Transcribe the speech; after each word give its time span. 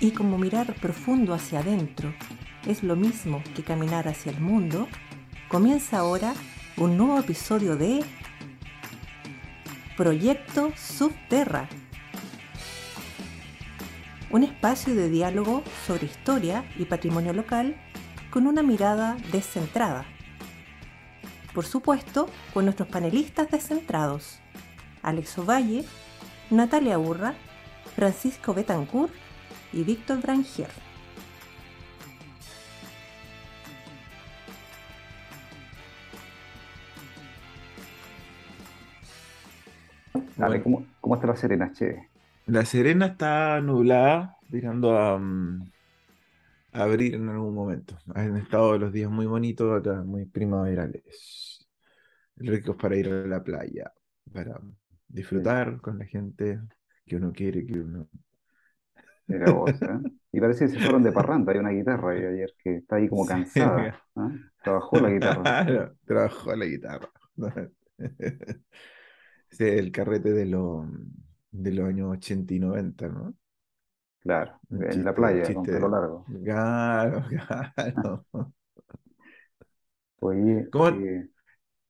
Y 0.00 0.10
como 0.12 0.38
mirar 0.38 0.74
profundo 0.74 1.34
hacia 1.34 1.60
adentro 1.60 2.12
es 2.66 2.82
lo 2.82 2.96
mismo 2.96 3.42
que 3.54 3.62
caminar 3.62 4.08
hacia 4.08 4.32
el 4.32 4.40
mundo, 4.40 4.88
comienza 5.48 5.98
ahora 5.98 6.34
un 6.76 6.96
nuevo 6.96 7.18
episodio 7.18 7.76
de 7.76 8.04
Proyecto 9.96 10.72
Subterra. 10.76 11.68
Un 14.30 14.44
espacio 14.44 14.94
de 14.94 15.10
diálogo 15.10 15.62
sobre 15.86 16.06
historia 16.06 16.64
y 16.78 16.86
patrimonio 16.86 17.32
local 17.32 17.76
con 18.30 18.46
una 18.46 18.62
mirada 18.62 19.16
descentrada. 19.30 20.06
Por 21.52 21.66
supuesto, 21.66 22.28
con 22.54 22.64
nuestros 22.64 22.88
panelistas 22.88 23.50
descentrados, 23.50 24.40
Alex 25.02 25.36
Ovalle, 25.38 25.84
Natalia 26.50 26.98
Urra, 26.98 27.34
Francisco 27.94 28.54
Betancourt 28.54 29.12
y 29.72 29.84
Víctor 29.84 30.20
Brangier. 30.20 30.68
Dale, 40.36 40.62
¿cómo, 40.62 40.84
¿cómo 41.00 41.14
está 41.14 41.26
la 41.28 41.36
Serena, 41.36 41.72
che? 41.72 42.08
La 42.46 42.64
Serena 42.64 43.06
está 43.06 43.60
nublada, 43.60 44.36
tirando 44.50 44.98
a, 44.98 45.16
mm, 45.16 45.70
a 46.72 46.82
abrir 46.82 47.14
en 47.14 47.28
algún 47.28 47.54
momento. 47.54 47.96
Han 48.14 48.36
estado 48.36 48.76
los 48.76 48.92
días 48.92 49.10
muy 49.10 49.26
bonitos, 49.26 49.78
acá, 49.78 50.02
muy 50.02 50.26
primaverales. 50.26 51.68
Ricos 52.36 52.76
para 52.76 52.96
ir 52.96 53.08
a 53.08 53.26
la 53.26 53.44
playa, 53.44 53.92
para 54.32 54.60
disfrutar 55.06 55.80
con 55.80 55.98
la 55.98 56.06
gente 56.06 56.60
que 57.06 57.16
uno 57.16 57.32
quiere, 57.32 57.64
que 57.64 57.78
uno... 57.78 58.08
Era 59.34 59.50
vos, 59.50 59.80
¿eh? 59.82 59.98
Y 60.32 60.40
parece 60.40 60.66
que 60.66 60.72
se 60.72 60.80
fueron 60.80 61.02
de 61.02 61.12
parranda, 61.12 61.52
hay 61.52 61.58
una 61.58 61.70
guitarra 61.70 62.12
ahí 62.12 62.24
ayer 62.24 62.54
que 62.62 62.76
está 62.76 62.96
ahí 62.96 63.08
como 63.08 63.26
Sí, 63.26 63.26
cansada. 63.26 64.00
¿ah? 64.16 64.30
Trabajó 64.62 65.00
la 65.00 65.10
guitarra. 65.10 65.44
claro, 65.64 65.96
trabajó 66.06 66.54
la 66.56 66.64
guitarra. 66.66 67.10
Es 69.50 69.60
el 69.60 69.92
carrete 69.92 70.32
de, 70.32 70.46
los 70.46 70.86
de 71.52 71.72
los 71.72 71.88
años 71.88 72.10
80 72.12 72.54
y 72.54 72.58
90, 72.58 73.08
¿no? 73.08 73.34
Claro, 74.20 74.58
Un 74.70 74.84
en 74.90 75.04
la 75.04 75.14
playa, 75.14 75.52
con 75.52 75.68
chiste. 75.68 75.70
pelo 75.70 75.88
largo. 75.88 76.24
Claro, 76.44 77.24
claro. 77.28 78.26
Oye, 80.20 80.70
¿Cómo, 80.70 80.88
eh, 80.88 81.28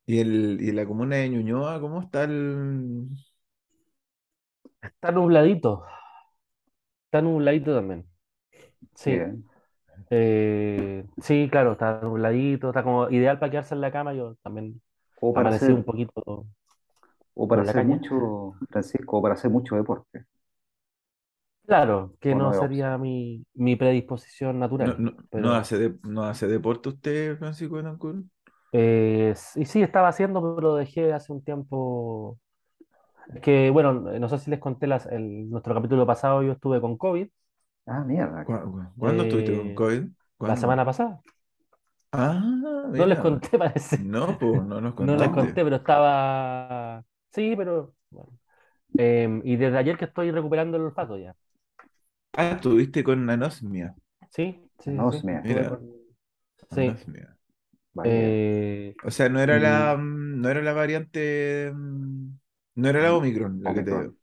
y, 0.05 0.19
el, 0.19 0.57
y 0.61 0.69
en 0.69 0.75
la 0.75 0.85
comuna 0.85 1.17
de 1.17 1.29
Ñuñoa, 1.29 1.79
¿cómo 1.81 2.01
está 2.01 2.23
el...? 2.25 3.07
Está 4.81 5.11
nubladito, 5.11 5.83
está 7.13 7.21
nubladito 7.21 7.75
también. 7.75 8.07
Sí, 8.95 9.19
eh, 10.11 11.05
sí, 11.21 11.49
claro, 11.51 11.73
está 11.73 12.01
nubladito, 12.01 12.69
está 12.69 12.83
como 12.83 13.09
ideal 13.11 13.39
para 13.39 13.51
quedarse 13.51 13.75
en 13.75 13.81
la 13.81 13.91
cama. 13.91 14.13
Yo 14.13 14.35
también 14.43 14.81
O 15.19 15.33
para 15.33 15.49
amanecí 15.49 15.51
hacer, 15.51 15.73
un 15.73 15.83
poquito 15.85 16.47
o 17.35 17.47
para 17.47 17.61
hacer 17.63 17.83
mucho, 17.83 18.55
Francisco, 18.71 19.17
o 19.17 19.21
para 19.21 19.35
hacer 19.35 19.51
mucho 19.51 19.75
deporte. 19.75 20.25
Claro, 21.65 22.15
que 22.21 22.35
O 22.35 22.35
no 22.35 22.53
sería 22.53 22.97
mi, 22.97 23.45
mi 23.53 23.75
predisposición 23.75 24.59
¿No, 24.77 24.93
natural, 24.93 24.97
no, 24.97 25.15
no 25.35 25.53
pero 25.53 25.55
hace 25.55 25.77
de- 25.77 25.99
no 26.03 26.23
hace 26.25 26.47
deporte 26.47 26.89
usted, 26.89 27.37
Francisco 27.37 27.75
Betancourt? 27.75 28.25
eh, 28.71 29.33
y 29.55 29.65
sí 29.65 29.81
estaba 29.81 30.09
haciendo, 30.09 30.41
pero 30.41 30.61
lo 30.69 30.75
dejé 30.75 31.13
hace 31.13 31.31
un 31.31 31.43
tiempo. 31.43 32.39
Que 33.41 33.69
bueno, 33.69 33.93
no 33.93 34.29
sé 34.29 34.37
si 34.39 34.49
les 34.51 34.59
conté 34.59 34.87
las- 34.87 35.05
el- 35.07 35.49
nuestro 35.49 35.73
capítulo 35.73 36.05
pasado, 36.05 36.43
yo 36.43 36.53
estuve 36.53 36.81
con 36.81 36.97
COVID 36.97 37.27
Ah, 37.85 38.03
mierda. 38.03 38.43
¿Cu- 38.45 38.53
cu- 38.71 38.93
¿Cuándo 38.97 39.23
estuviste 39.23 39.53
con 39.53 39.73
eh, 39.73 39.73
COVID? 39.73 40.03
la 40.43 40.55
semana 40.57 40.85
pasada. 40.85 41.23
Ah, 42.11 42.41
No 42.95 43.05
les 43.05 43.19
conté, 43.19 43.57
parece. 43.57 44.07
No, 44.13 44.37
pues 44.39 44.63
no 44.63 44.81
nos 44.81 44.93
No 44.97 45.15
les 45.17 45.31
conté, 45.31 45.63
pero 45.63 45.77
estaba. 45.77 47.05
Sí, 47.31 47.55
pero. 47.57 47.95
bueno. 48.09 48.39
Em, 48.97 49.41
y 49.45 49.55
desde 49.57 49.77
ayer 49.79 49.97
que 49.97 50.05
estoy 50.05 50.31
recuperando 50.31 50.77
el 50.77 50.83
olfato 50.83 51.17
ya. 51.17 51.35
Ah, 52.33 52.51
estuviste 52.51 53.03
con 53.03 53.27
anosmia. 53.29 53.95
Sí, 54.31 54.69
sí, 54.79 55.05
sí, 55.09 55.21
sí. 55.21 55.25
Anosmia. 55.25 55.39
Estuve 55.39 55.67
Mira, 55.67 55.79
Sí. 56.71 56.81
anosmia. 56.81 57.37
Eh, 58.03 58.95
O 59.03 59.11
sea, 59.11 59.29
no 59.29 59.39
era 59.41 59.59
y 59.59 59.59
la, 59.59 59.97
mm, 59.97 60.41
no 60.41 60.49
era 60.49 60.61
la 60.61 60.73
variante, 60.73 61.71
mm, 61.73 62.37
no 62.75 62.89
era 62.89 63.01
la 63.03 63.15
Omicron 63.15 63.61
la 63.63 63.73
que 63.73 63.83
te 63.83 63.91
dio. 63.91 64.03
Omicron. 64.03 64.17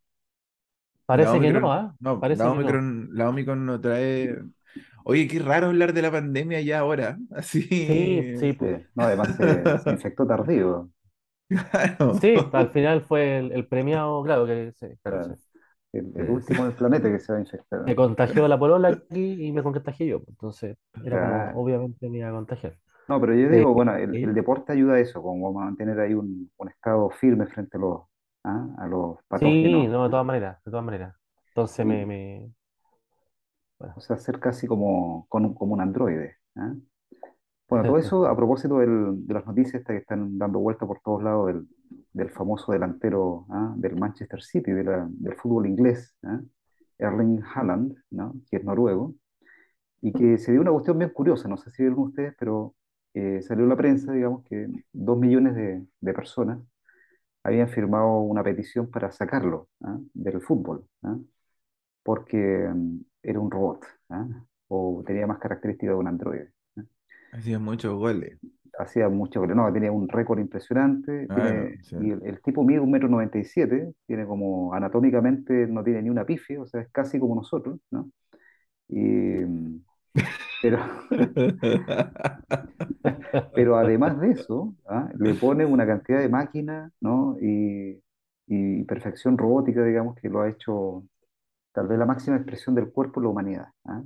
La 1.13 1.33
parece 1.33 1.41
que 1.41 1.53
no, 1.53 1.61
Omicron, 1.61 1.73
¿ah? 1.73 1.97
no, 2.01 2.21
Parece 2.21 2.49
la 2.49 2.51
que 2.51 2.59
no. 2.59 2.81
Omicron, 2.81 3.09
la 3.13 3.29
Omicron 3.29 3.67
no 3.67 3.81
trae. 3.81 4.39
Oye, 5.05 5.29
qué 5.29 5.39
raro 5.41 5.69
hablar 5.69 5.93
de 5.95 6.03
la 6.03 6.13
pandemia 6.13 6.61
ya 6.61 6.81
ahora. 6.81 7.19
Sí, 7.43 8.33
Así, 8.35 8.35
sí, 8.35 8.53
pues. 8.55 8.83
Sí. 8.83 8.87
No, 8.95 9.05
además 9.05 9.37
se, 9.37 9.79
se 9.79 9.91
infectó 9.91 10.27
tardío. 10.27 10.91
claro. 11.99 12.21
Sí, 12.21 12.49
al 12.53 12.71
final 12.71 13.03
fue 13.03 13.39
el, 13.39 13.53
el 13.53 13.67
premiado, 13.69 14.23
claro 14.23 14.47
que 14.47 14.73
sí, 14.73 14.87
claro, 15.03 15.23
sí. 15.23 15.33
El, 15.93 16.13
el 16.17 16.31
último 16.31 16.65
del 16.65 16.75
planeta 16.75 17.11
que 17.11 17.19
se 17.19 17.33
va 17.33 17.39
a 17.39 17.41
infectar. 17.43 17.81
Me 17.87 17.97
contagió 17.97 18.47
la 18.49 18.59
polola 18.59 18.89
aquí 18.89 19.47
y 19.47 19.53
me 19.53 19.63
contagié 19.63 20.07
yo. 20.09 20.19
pues, 20.21 20.29
Entonces, 20.31 20.77
era 21.03 21.19
como, 21.19 21.51
obviamente 21.55 22.09
me 22.11 22.19
iba 22.19 22.29
a 22.29 22.33
contagiar. 22.33 22.79
No, 23.09 23.21
pero 23.21 23.35
yo 23.35 23.49
Eh, 23.49 23.51
digo, 23.51 23.75
bueno, 23.75 23.95
el, 23.97 24.19
el 24.23 24.35
eh, 24.35 24.35
deporte 24.35 24.73
ayuda 24.73 24.95
a 24.95 25.01
eso, 25.01 25.21
como 25.23 25.49
a 25.49 25.65
mantener 25.65 25.99
ahí 26.01 26.15
un, 26.15 26.51
un 26.57 26.69
estado 26.69 27.11
firme 27.11 27.47
frente 27.47 27.77
a 27.77 27.81
los, 27.81 28.03
¿ah? 28.45 28.69
a 28.79 28.87
los 28.89 29.19
sí, 29.35 29.89
patógenos. 29.89 29.89
no, 29.89 30.05
de 30.05 30.11
todas 30.11 30.27
maneras, 30.27 30.59
de 30.65 30.71
todas 30.71 30.85
maneras. 30.85 31.15
Entonces 31.49 31.87
me, 31.87 32.07
Y, 32.07 32.07
me, 32.07 32.53
bueno, 33.79 33.95
o 33.97 34.01
sea, 34.01 34.19
ser 34.19 34.39
casi 34.41 34.67
como, 34.67 35.27
con 35.29 35.45
un- 35.47 35.55
como 35.55 35.75
un 35.75 35.81
androide. 35.81 36.37
¿ah? 36.57 36.75
Bueno, 37.69 37.87
todo 37.87 37.99
eso 38.01 38.27
a 38.27 38.37
propósito 38.37 38.79
del- 38.79 39.27
de 39.27 39.35
las 39.35 39.47
noticias 39.47 39.85
que 39.85 39.97
están 39.99 40.39
dando 40.39 40.59
vuelta 40.61 40.87
por 40.87 41.01
todos 41.03 41.23
lados 41.23 41.49
del, 41.49 41.69
del 42.13 42.31
famoso 42.31 42.73
delantero 42.73 43.47
¿ah? 43.51 43.75
del 43.77 43.97
Manchester 43.97 44.43
City, 44.43 44.73
de 44.73 44.85
la- 44.85 45.09
del 45.11 45.37
fútbol 45.37 45.67
inglés, 45.69 46.17
¿ah? 46.25 46.41
Erling 46.99 47.43
Haaland, 47.55 47.97
¿no? 48.11 48.35
que 48.51 48.59
es 48.59 48.65
noruego, 48.65 49.15
y 50.03 50.15
que 50.15 50.39
se 50.39 50.53
dio 50.53 50.61
una 50.63 50.73
cuestión 50.73 50.99
bien 50.99 51.11
curiosa, 51.13 51.49
no 51.49 51.57
sé 51.59 51.71
si 51.71 51.83
vieron 51.83 52.01
ustedes, 52.01 52.35
pero 52.39 52.75
eh, 53.15 53.43
salió 53.43 53.65
en 53.65 53.71
la 53.71 53.77
prensa, 53.77 54.13
digamos, 54.13 54.45
que 54.45 54.69
dos 54.93 55.19
millones 55.19 55.55
de, 55.57 55.87
de 56.01 56.15
personas 56.15 56.61
habían 57.43 57.69
firmado 57.69 58.21
una 58.21 58.43
petición 58.43 58.91
para 58.91 59.11
sacarlo 59.13 59.69
¿ah? 59.83 59.99
del 60.15 60.41
fútbol, 60.41 60.87
¿ah? 61.03 61.17
porque 62.03 62.37
mm, 62.75 63.01
era 63.23 63.41
un 63.41 63.51
robot, 63.51 63.85
¿ah? 64.11 64.27
o 64.69 65.03
tenía 65.07 65.27
más 65.27 65.39
características 65.39 65.95
de 65.95 65.99
un 66.01 66.09
androide. 66.09 66.53
Hacía 67.33 67.59
muchos 67.59 67.95
goles. 67.95 68.39
hacía 68.79 69.09
mucho 69.09 69.41
goles. 69.41 69.57
No, 69.57 69.73
tenía 69.73 69.93
un 69.93 70.09
récord 70.09 70.41
impresionante. 70.41 71.27
Claro, 71.29 71.69
Tiene, 71.69 71.79
sí. 71.83 71.97
y 72.01 72.11
el, 72.11 72.23
el 72.25 72.43
tipo 72.43 72.65
mide 72.65 72.81
un 72.81 72.91
metro 72.91 73.09
noventa 73.09 73.39
y 73.39 73.45
siete, 73.45 73.93
tiene 74.07 74.27
como 74.27 74.75
anatómicamente 74.75 75.67
no 75.67 75.85
tiene 75.85 76.03
ni 76.03 76.11
una 76.11 76.25
pifia, 76.27 76.61
o 76.63 76.67
sea, 76.67 76.81
es 76.83 76.89
casi 76.91 77.19
como 77.19 77.35
nosotros, 77.37 77.81
¿no? 77.91 78.11
Y, 78.89 79.45
pero, 80.61 80.79
pero 83.55 83.77
además 83.77 84.21
de 84.21 84.33
eso, 84.33 84.75
¿ah? 84.87 85.09
le 85.19 85.35
pone 85.35 85.65
una 85.67 85.87
cantidad 85.87 86.21
de 86.21 86.29
máquinas, 86.29 86.93
¿no? 87.01 87.37
Y, 87.41 88.03
y 88.47 88.85
perfección 88.85 89.37
robótica, 89.39 89.85
digamos, 89.85 90.17
que 90.17 90.29
lo 90.29 90.41
ha 90.43 90.49
hecho 90.51 91.05
tal 91.73 91.89
vez 91.89 91.99
la 91.99 92.07
máxima 92.07 92.37
expresión 92.39 92.77
del 92.77 92.93
cuerpo 92.93 93.21
en 93.21 93.25
la 93.25 93.31
humanidad. 93.31 93.69
¿ah? 93.87 94.05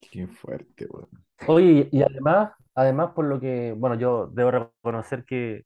Qué 0.00 0.26
fuerte, 0.26 0.86
weón. 0.86 1.08
Oye, 1.46 1.88
y 1.92 2.02
además, 2.02 2.52
además 2.74 3.12
por 3.14 3.26
lo 3.26 3.40
que, 3.40 3.72
bueno, 3.76 3.96
yo 3.96 4.28
debo 4.28 4.50
reconocer 4.50 5.24
que 5.24 5.64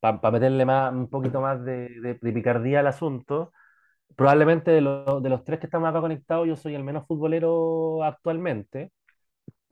para 0.00 0.30
meterle 0.30 0.64
más, 0.64 0.92
un 0.92 1.08
poquito 1.08 1.40
más 1.40 1.64
de, 1.64 1.88
de- 2.00 2.18
de 2.20 2.32
picardía 2.32 2.80
al 2.80 2.86
asunto, 2.88 3.52
probablemente 4.16 4.70
de, 4.70 4.80
lo- 4.80 5.20
de 5.20 5.28
los 5.30 5.44
tres 5.44 5.60
que 5.60 5.66
estamos 5.66 5.88
acá 5.88 6.00
conectados, 6.00 6.46
yo 6.48 6.56
soy 6.56 6.74
el 6.74 6.84
menos 6.84 7.06
futbolero 7.06 8.02
actualmente. 8.04 8.92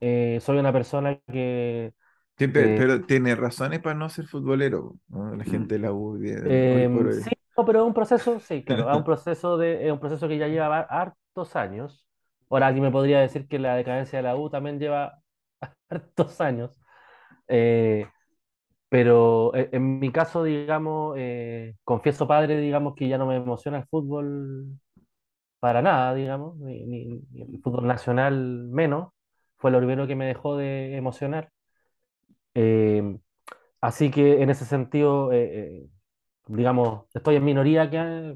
Eh, 0.01 0.39
soy 0.41 0.59
una 0.59 0.73
persona 0.73 1.19
que 1.31 1.93
Sí, 2.37 2.47
pe- 2.47 2.69
eh, 2.69 2.69
pero 2.69 3.05
tiene 3.05 3.35
razones 3.35 3.81
para 3.81 3.95
no 3.95 4.09
ser 4.09 4.25
futbolero, 4.27 4.97
¿no? 5.09 5.35
La 5.35 5.45
Mm. 5.45 5.45
gente 5.45 5.75
de 5.75 5.79
la 5.79 5.93
U, 5.93 6.17
Em, 6.43 7.09
hoy. 7.09 7.11
sí, 7.11 7.31
no, 7.57 7.65
pero 7.65 7.81
es 7.81 7.87
un 7.87 7.93
proceso, 7.93 8.39
sí, 8.39 8.63
claro, 8.65 8.89
es 8.91 8.97
un 8.97 9.03
proceso 9.03 9.57
de, 9.57 9.85
es 9.87 9.91
un 9.93 9.99
proceso 9.99 10.27
que 10.27 10.37
ya 10.37 10.47
lleva 10.47 10.79
hartos 10.81 11.55
años. 11.55 12.05
Ahora 12.49 12.67
alguien 12.67 12.83
me 12.85 12.91
podría 12.91 13.19
decir 13.21 13.47
que 13.47 13.59
la 13.59 13.75
decadencia 13.75 14.19
de 14.19 14.23
la 14.23 14.35
U 14.37 14.49
también 14.49 14.79
lleva 14.79 15.21
hartos 15.89 16.41
años. 16.41 16.79
Eh, 17.47 18.07
pero 18.91 19.55
eh, 19.55 19.69
en 19.73 19.99
mi 19.99 20.11
caso, 20.13 20.43
digamos, 20.45 21.15
eh, 21.19 21.77
confieso 21.85 22.27
padre, 22.27 22.59
digamos, 22.59 22.95
que 22.95 23.09
ya 23.09 23.17
no 23.19 23.27
me 23.27 23.37
emociona 23.37 23.79
el 23.79 23.87
fútbol 23.87 24.67
para 25.59 25.81
nada, 25.81 26.15
digamos, 26.15 26.57
ni, 26.59 27.21
el 27.35 27.61
fútbol 27.63 27.87
nacional 27.87 28.35
menos. 28.69 29.13
Fue 29.57 29.71
lo 29.71 29.79
primero 29.79 30.07
que 30.07 30.15
me 30.15 30.25
dejó 30.27 30.57
de 30.57 30.95
emocionar. 30.97 31.51
Eh, 32.53 33.17
así 33.81 34.11
que 34.11 34.41
en 34.43 34.49
ese 34.49 34.65
sentido, 34.65 35.31
digamos, 36.47 37.05
estoy 37.13 37.35
en 37.37 37.45
minoría 37.45 37.89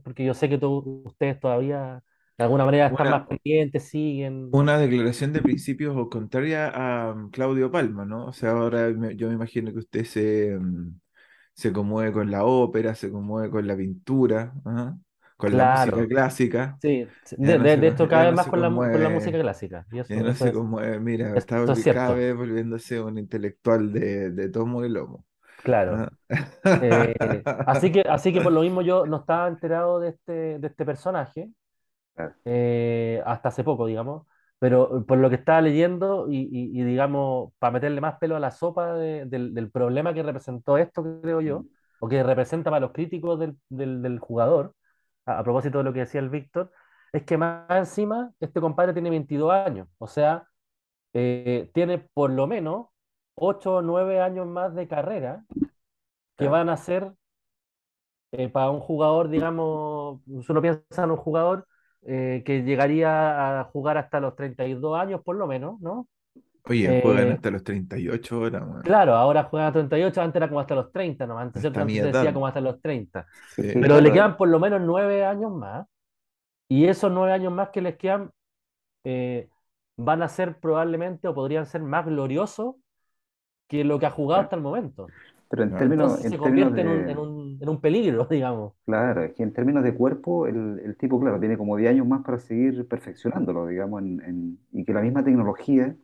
porque 0.04 0.26
yo 0.26 0.34
sé 0.34 0.50
que 0.50 0.58
to- 0.58 0.84
ustedes 1.06 1.40
todavía 1.40 2.04
De 2.38 2.44
alguna 2.46 2.66
manera 2.66 2.88
están 2.88 3.10
Una, 3.10 3.12
más 3.12 3.28
pendientes, 3.28 3.90
siguen. 3.90 4.52
una 4.52 4.78
declaración 4.78 5.34
de 5.34 5.42
principios 5.42 5.96
contraria 6.10 6.70
a 7.10 7.14
mm, 7.16 7.30
Claudio 7.32 7.72
Palma, 7.72 8.06
¿no? 8.06 8.28
O 8.28 8.34
sea, 8.34 8.52
ahora 8.52 8.90
me- 8.92 9.16
yo 9.16 9.28
me 9.28 9.34
imagino 9.36 9.72
que 9.74 9.80
usted 9.80 10.06
se, 10.06 10.58
mm, 10.60 11.00
se 11.54 11.74
conmueve 11.74 12.12
con 12.14 12.32
la 12.32 12.46
ópera, 12.46 12.96
se 12.96 13.12
conmueve 13.12 13.50
con 13.52 13.68
la 13.68 13.78
pintura, 13.78 14.54
¿ah? 14.66 14.98
Con 15.38 15.58
la 15.58 15.66
música 15.66 16.08
Claro, 16.08 16.08
clásica. 16.08 16.80
sí. 16.82 17.08
De, 17.38 17.60
no 17.60 17.68
de, 17.68 17.70
se, 17.70 17.80
de 17.80 17.88
con- 17.88 17.90
hecho, 17.90 18.08
ya 18.10 18.10
cada 18.10 18.26
vez 18.26 18.34
no 18.34 18.36
más 18.36 18.48
con 18.48 18.62
la, 18.62 18.70
con 18.90 19.04
la 19.04 19.10
música 19.10 19.40
clásica. 19.42 19.88
Ya 19.92 20.04
no 20.24 20.34
eso 20.34 20.34
se 20.36 20.52
es, 20.52 20.54
conmueve. 20.54 21.00
Mira, 21.00 21.38
está 21.38 21.64
es 21.68 21.88
cada 21.90 22.14
vez 22.14 22.36
volviéndose 22.36 23.02
un 23.02 23.18
intelectual 23.18 23.92
de, 23.92 24.32
de 24.32 24.50
tomo 24.50 24.86
y 24.86 24.90
lomo. 24.90 25.26
Claro. 25.64 26.06
¿ah? 26.06 26.10
Eh, 26.80 27.16
así 27.66 27.92
que, 27.92 28.02
así 28.02 28.34
que 28.34 28.42
por 28.42 28.54
lo 28.54 28.62
mismo 28.64 28.82
yo 28.82 29.06
no 29.08 29.18
estaba 29.20 29.48
enterado 29.48 30.00
de 30.00 30.10
este, 30.12 30.60
de 30.60 30.68
este 30.68 30.86
personaje 30.86 31.52
Claro. 32.16 32.36
eh, 32.46 33.22
hasta 33.26 33.50
hace 33.50 33.64
poco, 33.64 33.86
digamos, 33.88 34.28
pero 34.60 35.06
por 35.06 35.18
lo 35.18 35.30
que 35.30 35.36
estaba 35.36 35.62
leyendo 35.62 36.28
y, 36.30 36.38
y- 36.52 36.80
y, 36.80 36.84
digamos, 36.84 37.52
para 37.60 37.72
meterle 37.74 38.02
más 38.02 38.18
pelo 38.20 38.36
a 38.36 38.40
la 38.40 38.52
sopa 38.52 38.94
de- 38.94 39.26
del, 39.26 39.54
del 39.54 39.72
problema 39.72 40.14
que 40.14 40.24
representó 40.24 40.78
esto, 40.78 41.04
creo 41.22 41.42
yo, 41.42 41.66
Mm, 41.66 41.70
o 42.00 42.08
que 42.10 42.24
representa 42.24 42.70
para 42.70 42.82
los 42.82 42.92
críticos 42.94 43.40
del, 43.40 43.58
del- 43.70 44.02
del 44.02 44.20
jugador, 44.20 44.74
a, 45.26 45.40
a 45.40 45.44
propósito 45.44 45.80
de 45.80 45.84
lo 45.86 45.94
que 45.94 46.00
decía 46.02 46.22
el 46.22 46.30
Víctor, 46.30 46.72
es 47.14 47.24
que 47.24 47.38
más 47.38 47.66
encima 47.72 48.32
este 48.40 48.62
compadre 48.62 48.94
tiene 48.94 49.10
22 49.10 49.52
años, 49.54 49.88
o 49.98 50.08
sea, 50.08 50.48
eh, 51.14 51.72
tiene 51.74 52.00
por 52.14 52.32
lo 52.32 52.48
menos 52.48 52.88
8 53.36 53.76
o 53.78 53.82
9 53.82 54.22
años 54.22 54.48
más 54.48 54.76
de 54.76 54.88
carrera 54.88 55.46
que 56.38 56.48
van 56.50 56.70
a 56.70 56.78
ser 56.78 57.14
eh, 58.32 58.50
para 58.50 58.70
un 58.72 58.80
jugador, 58.80 59.30
digamos, 59.30 60.20
uno 60.28 60.62
piensa 60.62 61.04
en 61.04 61.12
un 61.12 61.18
jugador 61.18 61.68
eh, 62.06 62.44
que 62.46 62.64
llegaría 62.64 63.62
a 63.62 63.64
jugar 63.66 63.98
hasta 63.98 64.20
los 64.20 64.36
32 64.36 64.98
años 65.00 65.22
por 65.24 65.36
lo 65.38 65.48
menos, 65.48 65.80
¿no? 65.82 66.08
Oye, 66.64 66.92
juegan 66.92 67.32
Eh, 67.32 67.32
hasta 67.32 67.52
los 67.52 67.64
38 67.64 68.40
horas, 68.40 68.64
weón. 68.68 68.84
claro, 68.84 69.16
ahora 69.16 69.44
juega 69.46 69.68
a 69.68 69.72
38, 69.72 70.22
antes 70.22 70.36
era 70.38 70.48
como 70.48 70.60
hasta 70.60 70.76
los 70.76 70.92
30, 70.92 71.26
¿no? 71.28 71.38
Antes. 71.40 71.64
Hasta 71.66 71.82
Antes 71.82 72.00
se 72.00 72.08
decía 72.08 72.34
como 72.34 72.48
hasta 72.48 72.62
los 72.62 72.82
30. 72.82 73.28
Es 73.58 73.68
Sí. 73.68 73.68
que, 73.68 73.80
Pero 73.80 74.02
le 74.02 74.12
quedan 74.12 74.38
por 74.38 74.48
lo 74.50 74.60
menos 74.60 74.82
9 74.82 75.26
años 75.26 75.52
más, 75.52 75.88
y 76.70 76.86
esos 76.88 77.12
9 77.12 77.34
años 77.34 77.54
más 77.54 77.70
que 77.70 77.82
les 77.82 77.98
quedan 77.98 78.32
eh, 79.06 79.50
van 79.98 80.24
a 80.24 80.30
ser 80.30 80.60
probablemente 80.60 81.28
o 81.30 81.36
podrían 81.36 81.66
ser 81.68 81.82
más 81.84 82.06
gloriosos 82.06 82.76
que 83.68 83.84
lo 83.84 84.00
que 84.00 84.06
ha 84.08 84.12
jugado 84.12 84.42
hasta 84.44 84.56
el 84.56 84.62
momento. 84.62 85.14
Pero 85.50 85.64
en 85.64 85.76
términos, 85.76 86.12
Entonces 86.12 86.26
se 86.28 86.38
en 86.38 86.42
términos 86.42 86.74
convierte 86.74 86.82
en 86.82 86.88
un, 86.88 87.10
en 87.10 87.18
de, 87.18 87.20
un, 87.60 87.64
en 87.64 87.70
un 87.70 87.82
peligro, 87.82 88.26
digamos. 88.30 88.74
claro, 88.86 89.24
es 89.24 89.34
que 89.36 89.44
en 89.44 89.54
términos 89.54 89.84
de 89.84 89.96
cuerpo, 89.96 90.48
el, 90.48 90.80
el 90.84 90.98
tipo, 90.98 91.20
claro, 91.20 91.40
tiene 91.40 91.58
como 91.58 91.78
10 91.78 91.92
años 91.92 92.08
más 92.08 92.24
para 92.24 92.40
seguir 92.40 92.88
perfeccionándolo, 92.88 93.68
digamos, 93.68 94.02
en, 94.02 94.22
en- 94.24 94.60
y 94.72 94.86
que 94.86 94.94
la 94.94 95.02
misma 95.02 95.24
tecnología, 95.24 95.96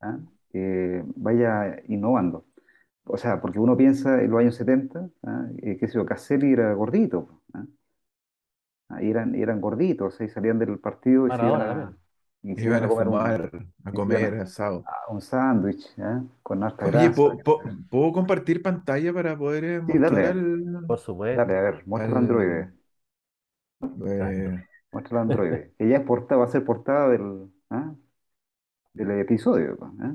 ¿ah? 0.00 0.18
eh, 0.54 1.02
vaya 1.16 1.76
innovando. 1.88 2.46
O 3.04 3.16
sea, 3.18 3.40
porque 3.40 3.58
uno 3.60 3.76
piensa 3.76 4.22
en 4.22 4.30
los 4.30 4.40
años 4.40 4.56
70, 4.56 5.08
¿ah? 5.24 5.48
eh, 5.62 5.76
qué 5.78 5.88
sé 5.88 5.94
yo, 5.96 6.06
Caselli 6.06 6.52
era 6.52 6.74
gordito, 6.74 7.42
¿ah? 7.54 7.66
Eran, 9.00 9.34
eran 9.34 9.60
gorditos, 9.60 10.20
y 10.20 10.28
salían 10.28 10.58
del 10.58 10.78
partido 10.78 11.26
y 11.26 11.32
se 11.32 11.46
iban 11.46 11.62
a, 11.62 11.96
Iban 12.56 12.84
a 12.84 12.84
a 12.84 12.88
comer 12.88 13.08
un, 13.08 13.18
fumar, 13.18 13.40
a 13.84 13.92
comer 13.92 14.22
a, 14.24 14.40
asado. 14.40 14.88
a 15.08 15.12
un 15.12 15.20
sándwich, 15.20 15.86
¿ah? 16.00 16.22
Con 16.42 16.62
harta 16.64 16.86
Oye, 16.86 16.86
grasa. 16.86 17.10
¿po- 17.10 17.42
po- 17.42 17.62
¿puedo 17.90 18.12
compartir 18.12 18.62
pantalla 18.62 19.12
para 19.14 19.36
poder 19.38 19.64
eh, 19.64 19.80
Sí, 19.86 19.92
mostrar 19.92 20.24
dale, 20.24 20.26
al, 20.26 20.72
Por 20.86 20.98
dale, 21.32 21.58
supuesto. 21.58 21.58
a 21.58 21.62
ver, 21.62 21.86
muestra 21.86 22.18
el 22.18 22.24
eh, 24.06 24.68
Muestra 24.92 25.16
el 25.18 25.22
androide, 25.22 25.74
que 25.78 25.88
ya 25.88 25.96
es 25.98 26.04
portada, 26.04 26.40
va 26.40 26.46
a 26.46 26.48
ser 26.50 26.64
portada 26.64 27.08
del, 27.08 27.50
¿ah? 27.70 27.94
del 28.94 29.10
episodio. 29.20 29.76
¿ah? 30.00 30.14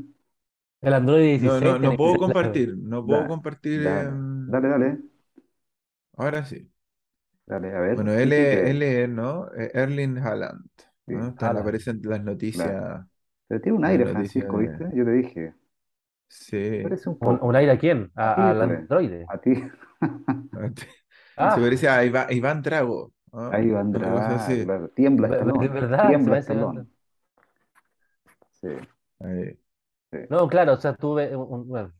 El 0.81 0.93
Android 0.95 1.23
No, 1.35 1.61
16 1.61 1.61
no, 1.61 1.77
no 1.79 1.95
tiene 1.99 1.99
que 1.99 2.09
puedo 2.09 2.17
ser 2.19 2.37
la- 2.41 2.59
compartir, 2.59 2.75
no 2.77 3.05
puedo 3.05 3.27
compartir. 3.27 3.81
dale, 3.83 4.09
em, 4.09 4.27
dale, 4.45 4.67
dale, 4.69 4.99
ahora 6.17 6.45
sí. 6.45 6.69
dale, 7.45 7.75
a 7.75 7.79
ver, 7.79 7.97
Bueno, 7.97 8.13
¿qué 8.19 8.29
él 8.69 8.81
es, 8.83 9.09
¿no? 9.09 9.47
Eh, 9.53 9.71
Erling 9.73 10.17
Haaland, 10.19 10.69
¿no? 11.07 11.29
Están, 11.29 11.57
Haaland. 11.57 11.57
aparecen 11.57 12.01
las 12.03 12.23
claro. 12.51 12.79
noticias, 12.79 13.07
Pero 13.47 13.61
tiene 13.61 13.77
un 13.79 13.85
las 13.85 13.85
aire, 13.85 14.05
noticias 14.05 14.07
Francisco, 14.07 14.57
de... 14.57 14.59
¿viste? 14.59 14.89
Yo 14.95 15.05
te 15.05 15.11
dije, 15.11 15.55
Sí. 16.29 16.55
parece 16.81 17.09
un 17.09 17.19
¿Un, 17.19 17.39
poco. 17.39 17.41
un 17.41 17.55
aire 17.55 17.71
a 17.71 17.79
quién? 17.79 18.11
A 18.15 18.27
A- 18.27 18.33
ti, 18.33 18.51
al 18.51 18.61
pues, 18.61 18.79
androide. 18.81 19.31
a 19.33 19.37
ti. 19.39 19.53
Se 21.49 21.59
Ah, 21.59 21.59
parece 21.61 21.87
a 21.89 22.03
Iván, 22.05 22.27
Iván 22.31 22.61
Drago, 22.61 23.13
¿no? 23.31 23.49
Ahí 23.49 23.69
va 23.71 23.81
Una 23.91 24.09
cosa 24.11 24.35
Andrá, 24.35 24.35
así. 24.35 24.63
claro. 24.63 24.89
Tiembla 24.89 25.27
de, 25.27 25.51
de 25.53 25.67
Estalón, 25.67 25.69
verdad, 25.69 26.19
se 26.19 26.29
tiembla 26.29 26.31
parece 26.31 26.53
a 26.53 26.65
Estalón. 26.65 26.89
Sí, 28.61 28.67
Ahí. 29.19 29.57
sí, 30.11 30.17
No, 30.29 30.47
claro, 30.49 30.73
o 30.73 30.77
sea, 30.77 30.93
tuve 30.95 31.35
un, 31.35 31.47
un- 31.61 31.67
bueno, 31.67 31.93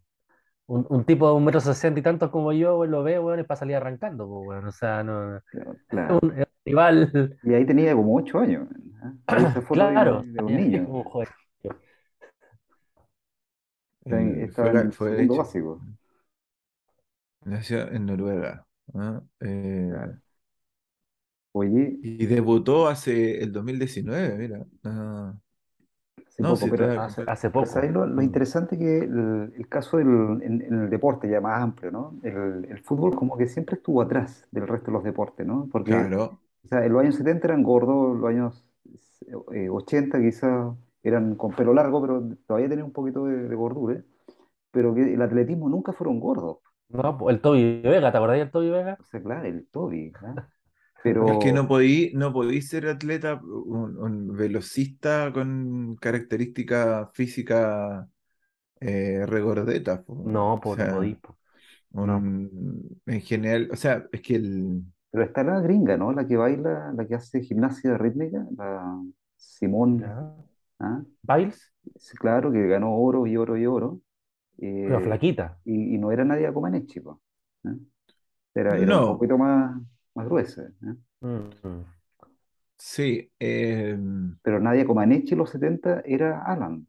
un- 0.67 0.87
un 0.89 1.05
tipo 1.05 1.27
de 1.29 1.35
un 1.35 1.45
metro 1.45 1.61
sesenta 1.61 1.99
y 1.99 2.03
tantos 2.03 2.31
como 2.31 2.53
yo, 2.53 2.85
lo 2.85 3.03
veo, 3.03 3.23
bueno, 3.23 3.41
es 3.41 3.47
para 3.47 3.59
salir 3.59 3.75
arrancando, 3.77 4.27
pues, 4.27 4.43
bueno, 4.45 4.69
o 4.69 4.71
sea, 4.71 5.03
no, 5.03 5.41
claro. 5.87 6.21
un, 6.21 6.31
es 6.39 6.47
un 6.47 6.53
rival, 6.65 7.39
Y 7.43 7.53
ahí 7.53 7.65
tenía 7.65 7.95
como 7.95 8.15
ocho 8.15 8.39
años. 8.39 8.67
claro, 9.71 10.27
de, 10.33 10.41
de 10.41 10.43
un 10.43 10.55
niño. 10.55 10.87
como 10.87 11.03
joven. 11.03 11.29
Está 14.01 14.19
en, 14.21 14.41
está 14.41 14.71
fue, 14.71 14.71
en 14.71 14.91
fue 14.91 15.23
hecho, 15.23 15.37
básico. 15.37 15.85
nació 17.45 17.91
en 17.91 18.05
Noruega, 18.05 18.67
¿no? 18.93 19.27
Eh, 19.39 19.89
Claro. 19.89 20.17
Oye, 21.53 21.99
y 22.01 22.25
debutó 22.27 22.87
hace 22.87 23.41
el 23.43 23.51
2019, 23.51 24.37
mira. 24.37 24.65
Ah, 24.83 25.33
hace 26.27 26.43
no, 26.43 26.55
poco, 26.55 26.69
sí, 26.69 26.69
pero, 26.69 26.85
está 26.85 27.01
Hace, 27.01 27.23
compa- 27.25 27.27
hace 27.27 27.49
pero 27.55 27.65
¿sabes 27.65 27.91
poco. 27.91 27.91
lo, 27.91 28.05
lo 28.05 28.21
Mm. 28.21 28.21
interesante 28.21 28.77
que 28.77 28.99
el, 28.99 29.53
el 29.55 29.67
caso 29.69 29.97
del, 29.97 30.07
en, 30.43 30.61
en 30.61 30.81
el 30.83 30.89
deporte 30.89 31.29
ya 31.29 31.41
más 31.41 31.61
amplio, 31.61 31.91
¿no? 31.91 32.19
El, 32.23 32.65
el 32.69 32.79
fútbol 32.83 33.15
como 33.15 33.37
que 33.37 33.47
siempre 33.47 33.75
estuvo 33.77 34.01
atrás 34.01 34.47
del 34.51 34.67
resto 34.67 34.87
de 34.87 34.93
los 34.93 35.03
deportes, 35.03 35.45
¿no? 35.47 35.67
Porque 35.71 36.11
Claro, 36.11 36.23
o 36.65 36.67
sea, 36.69 36.85
en 36.85 36.93
los 36.93 37.01
años 37.03 37.15
70 37.15 37.47
eran 37.47 37.63
gordos, 37.63 38.17
los 38.19 38.29
años 38.29 38.65
eh, 39.53 39.69
80 39.69 40.19
quizás 40.21 40.75
eran 41.03 41.35
con 41.35 41.51
pelo 41.55 41.73
largo, 41.73 42.01
pero 42.01 42.23
todavía 42.47 42.69
tenían 42.69 42.87
un 42.87 42.93
poquito 42.93 43.25
de, 43.25 43.47
de 43.49 43.55
gordura, 43.55 44.03
pero 44.71 44.95
que 44.95 45.13
el 45.13 45.21
atletismo 45.21 45.69
nunca 45.69 45.93
fueron 45.93 46.19
gordos. 46.19 46.59
No, 46.89 47.29
el 47.29 47.41
Toby 47.41 47.81
Vega, 47.81 48.11
¿te 48.11 48.17
acordás 48.17 48.37
del 48.39 48.51
Toby 48.51 48.69
Vega? 48.69 48.97
O 48.99 49.03
sea, 49.03 49.21
claro, 49.21 49.47
el 49.47 49.67
Toby, 49.69 50.13
¿ah? 50.21 50.47
es 51.25 51.37
que 51.39 51.51
no 51.53 51.67
Pero, 51.67 51.67
podí, 51.67 52.11
no 52.13 52.33
podí 52.33 52.61
ser 52.61 52.87
atleta, 52.87 53.35
un, 53.43 53.97
un 53.97 54.35
velocista 54.35 55.31
con 55.33 55.95
características 55.97 57.09
físicas 57.13 58.07
eh, 58.81 59.25
regordetas, 59.27 60.01
po, 60.05 60.15
No, 60.23 60.59
o 60.61 60.61
pues 60.61 60.77
no 60.79 60.87
sea, 60.87 60.87
podí, 60.87 61.15
po. 61.15 61.37
No. 62.03 62.17
un, 62.17 63.01
en 63.05 63.21
general, 63.21 63.69
o 63.71 63.75
sea, 63.75 64.05
es 64.11 64.21
que 64.21 64.35
el, 64.35 64.83
pero 65.11 65.23
está 65.23 65.43
la 65.43 65.59
gringa, 65.61 65.97
¿no? 65.97 66.11
La 66.13 66.27
que 66.27 66.37
baila, 66.37 66.93
la 66.95 67.07
que 67.07 67.15
hace 67.15 67.41
gimnasia 67.41 67.97
rítmica, 67.97 68.45
la 68.57 69.01
Simón. 69.37 70.03
¿ah? 70.79 71.03
Biles, 71.23 71.73
Sí, 71.97 72.17
claro, 72.17 72.51
que 72.51 72.67
ganó 72.67 72.95
oro 72.97 73.25
y 73.27 73.37
oro 73.37 73.57
y 73.57 73.65
oro, 73.65 74.01
pero 74.83 74.99
eh, 74.99 75.01
flaquita. 75.01 75.57
y, 75.65 75.95
y 75.95 75.97
no 75.99 76.11
era 76.11 76.25
Nadia 76.25 76.53
Comaneci, 76.53 76.99
po, 77.01 77.21
¿ah? 77.65 77.75
Era, 78.55 78.77
era 78.79 78.93
un 78.93 79.03
no, 79.03 79.07
poquito 79.07 79.37
más, 79.37 79.81
más 80.15 80.27
gruesa, 80.27 80.69
¿ah? 80.83 80.95
Mm. 81.21 81.85
sí, 82.77 83.31
eh, 83.39 83.97
Pero 84.41 84.59
Nadia 84.59 84.85
Comaneci 84.87 85.33
en 85.33 85.37
los 85.39 85.51
70 85.51 86.01
era 86.05 86.43
Alan. 86.43 86.87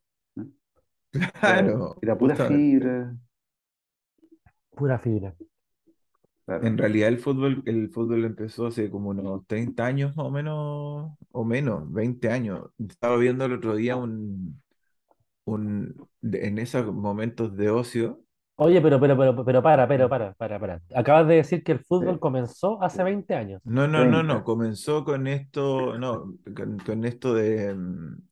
Era, 1.45 1.63
claro, 1.73 1.97
era 2.01 2.17
pura 2.17 2.37
fibra, 2.37 3.15
Pura 4.77 4.99
fibra. 4.99 5.35
Claro. 6.49 6.69
En 6.69 6.79
realidad 6.79 7.09
el 7.09 7.19
fútbol, 7.19 7.63
el 7.67 7.91
fútbol 7.91 8.25
empezó 8.25 8.67
hace 8.67 8.91
como 8.91 9.11
unos 9.11 9.47
30 9.47 9.87
años 9.87 10.17
más 10.17 10.27
o 10.27 10.31
menos, 10.31 11.13
o 11.33 11.45
menos, 11.45 11.91
20 11.93 12.31
años. 12.31 12.71
Estaba 12.79 13.17
viendo 13.17 13.45
el 13.45 13.53
otro 13.55 13.77
día 13.77 13.97
un, 13.97 14.61
un 15.45 16.09
en 16.23 16.59
esos 16.59 16.93
momentos 16.95 17.57
de 17.57 17.71
ocio. 17.71 18.23
Oye, 18.61 18.81
pero, 18.83 18.99
pero, 19.01 19.17
pero, 19.17 19.45
pero 19.45 19.63
para, 19.63 19.87
pero, 19.89 20.09
para, 20.09 20.35
para, 20.35 20.59
para. 20.59 20.83
Acabas 20.95 21.29
de 21.29 21.37
decir 21.37 21.63
que 21.63 21.73
el 21.73 21.85
fútbol 21.85 22.19
Sí, 22.19 22.21
comenzó 22.21 22.83
hace 22.83 23.05
20 23.05 23.35
años. 23.35 23.63
No, 23.65 23.87
no, 23.87 24.07
no, 24.07 24.23
no, 24.23 24.43
30. 24.43 24.45
comenzó 24.45 25.05
con 25.05 25.27
esto, 25.27 25.99
no, 25.99 26.35
con, 26.57 26.79
con 26.79 27.05
esto 27.05 27.35
de, 27.35 27.75
mm, 27.75 28.28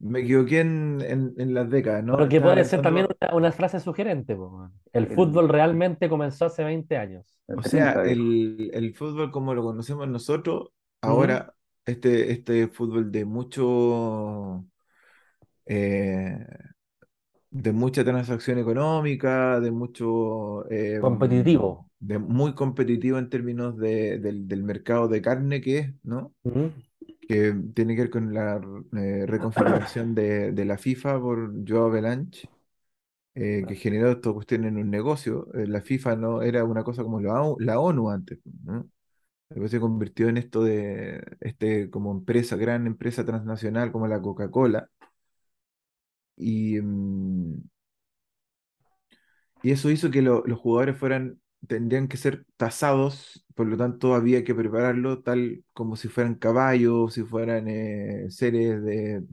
me 0.00 0.20
equivoqué 0.20 0.60
en, 0.60 1.00
en, 1.02 1.34
en 1.38 1.54
las 1.54 1.70
décadas, 1.70 2.04
¿no? 2.04 2.16
Porque 2.16 2.40
puede 2.40 2.64
ser 2.64 2.80
también 2.82 3.06
una, 3.20 3.34
una 3.34 3.52
frase 3.52 3.80
sugerente, 3.80 4.36
po. 4.36 4.70
El 4.92 5.06
El, 5.06 5.08
fútbol 5.08 5.48
realmente 5.48 6.08
comenzó 6.08 6.46
hace 6.46 6.62
20 6.64 6.96
años. 6.96 7.40
o 7.54 7.62
sea, 7.62 7.92
30, 7.92 8.02
viejo. 8.02 8.12
el, 8.12 8.70
el 8.74 8.94
fútbol 8.94 9.30
como 9.30 9.54
lo 9.54 9.62
conocemos 9.62 10.08
nosotros, 10.08 10.70
ahora, 11.00 11.54
este, 11.84 12.32
este 12.32 12.68
fútbol 12.68 13.10
de 13.12 13.24
mucho... 13.24 14.64
eh, 15.66 16.46
de 17.50 17.72
mucha 17.72 18.04
transacción 18.04 18.58
económica, 18.58 19.60
de 19.60 19.70
mucho, 19.70 20.68
eh, 20.70 21.00
Competitivo. 21.04 21.70
de 22.00 22.18
muy 22.18 22.54
competitivo 22.54 23.18
en 23.18 23.30
términos 23.30 23.76
de- 23.78 24.18
del, 24.18 24.48
del 24.48 24.62
mercado 24.64 25.08
de 25.08 25.22
carne 25.22 25.60
que 25.60 25.78
es, 25.78 25.94
¿no? 26.02 26.34
Ujú. 26.44 26.72
Que 27.26 27.54
tiene 27.74 27.94
que 27.96 28.02
ver 28.02 28.10
con 28.10 28.34
la 28.34 28.60
eh, 28.96 29.26
reconfiguración 29.26 30.14
de, 30.14 30.52
de 30.52 30.64
la 30.64 30.78
FIFA 30.78 31.20
por 31.20 31.52
Joao 31.68 31.90
Belanche, 31.90 32.48
eh, 33.34 33.64
que 33.68 33.76
generó 33.76 34.10
esta 34.12 34.32
cuestión 34.32 34.64
en 34.64 34.78
un 34.78 34.90
negocio. 34.90 35.48
Eh, 35.54 35.66
la 35.66 35.82
FIFA 35.82 36.16
no 36.16 36.42
era 36.42 36.64
una 36.64 36.84
cosa 36.84 37.02
como 37.04 37.20
la, 37.20 37.42
la 37.60 37.80
ONU 37.80 38.10
antes, 38.10 38.40
¿no? 38.64 38.88
Después 39.50 39.70
se 39.72 39.80
convirtió 39.80 40.28
en 40.28 40.38
esto 40.38 40.64
de, 40.64 41.22
este, 41.40 41.90
como 41.90 42.12
empresa, 42.12 42.56
gran 42.56 42.86
empresa 42.86 43.24
transnacional 43.24 43.92
como 43.92 44.08
la 44.08 44.22
Coca-Cola. 44.22 44.90
Y, 46.36 46.80
mm, 46.80 47.62
y 49.62 49.72
eso 49.72 49.90
hizo 49.90 50.10
que 50.10 50.22
lo- 50.22 50.44
los 50.46 50.58
jugadores 50.58 50.98
fueran, 50.98 51.40
tendrían 51.68 52.08
que 52.08 52.16
ser 52.16 52.46
tasados, 52.56 53.44
por 53.54 53.66
lo 53.66 53.76
tanto 53.76 54.14
había 54.14 54.44
que 54.44 54.54
prepararlo 54.54 55.22
tal 55.22 55.64
como 55.72 55.96
si 55.96 56.08
fueran 56.08 56.34
caballos, 56.36 57.14
si 57.14 57.22
fueran 57.24 57.68
eh, 57.68 58.26
seres 58.30 58.82
de, 58.84 59.24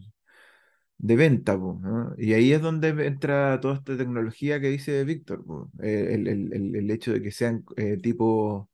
de 0.98 1.16
venta, 1.16 1.58
¿no? 1.58 2.14
Y 2.18 2.34
ahí 2.34 2.54
es 2.54 2.62
donde 2.62 2.90
entra 3.08 3.60
toda 3.60 3.76
esta 3.76 3.98
tecnología 3.98 4.60
que 4.62 4.70
dice 4.70 5.04
Víctor. 5.04 5.44
Eh, 5.82 6.10
El, 6.14 6.28
el- 6.28 6.54
el- 6.54 6.76
el 6.76 6.92
hecho 6.92 7.12
de 7.14 7.22
que 7.22 7.32
sean 7.32 7.66
eh, 7.78 7.98
tipos 7.98 8.68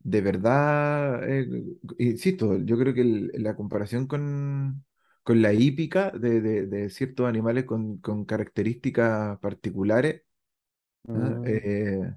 de 0.00 0.20
verdad, 0.22 1.28
eh, 1.30 1.48
insisto, 1.98 2.58
yo 2.60 2.78
creo 2.78 2.94
que 2.94 3.04
la 3.34 3.56
comparación 3.56 4.06
con, 4.08 4.84
con 5.24 5.42
la 5.42 5.52
hípica 5.54 6.10
de, 6.12 6.40
de- 6.42 6.66
de 6.66 6.90
ciertos 6.90 7.28
animales 7.28 7.64
con, 7.66 7.98
con 7.98 8.24
características 8.26 9.38
particulares, 9.40 10.22
¿ah? 11.14 11.40
Mm, 11.40 11.40
Eh, 11.44 12.14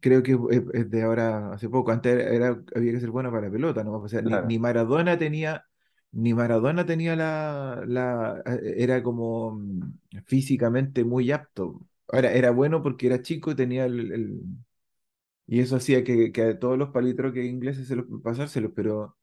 creo 0.00 0.22
que 0.22 0.32
es, 0.50 0.62
es 0.74 0.90
de 0.90 1.02
ahora 1.02 1.52
hace 1.52 1.68
poco. 1.68 1.90
Antes 1.92 2.12
era, 2.14 2.30
era- 2.34 2.64
había 2.74 2.92
que 2.92 3.00
ser 3.00 3.10
bueno 3.10 3.30
para 3.30 3.46
la 3.46 3.52
pelota, 3.52 3.84
¿no? 3.84 3.94
O 4.00 4.08
sea, 4.08 4.22
ni, 4.22 4.38
Claro. 4.38 4.44
ni 4.44 4.58
Maradona 4.58 5.18
tenía, 5.18 5.66
ni 6.12 6.34
Maradona 6.34 6.86
tenía 6.86 7.16
la, 7.16 7.82
la, 7.86 8.42
eh, 8.46 8.74
era 8.78 9.02
como 9.02 9.52
mm, 9.52 9.98
físicamente 10.26 11.04
muy 11.04 11.30
apto. 11.32 11.80
Ahora, 12.08 12.32
era 12.32 12.50
bueno 12.50 12.82
porque 12.82 13.06
era 13.06 13.22
chico 13.22 13.50
y 13.52 13.54
tenía 13.56 13.84
el, 13.86 14.12
el- 14.12 14.40
y 15.46 15.60
eso 15.60 15.76
hacía 15.76 16.04
que, 16.04 16.32
que 16.32 16.42
a 16.42 16.58
todos 16.58 16.78
los 16.78 16.90
palitroques 16.90 17.44
ingleses 17.44 17.88
se 17.88 17.96
los 17.96 18.06
pasárselos, 18.22 18.72
pero 18.74 19.16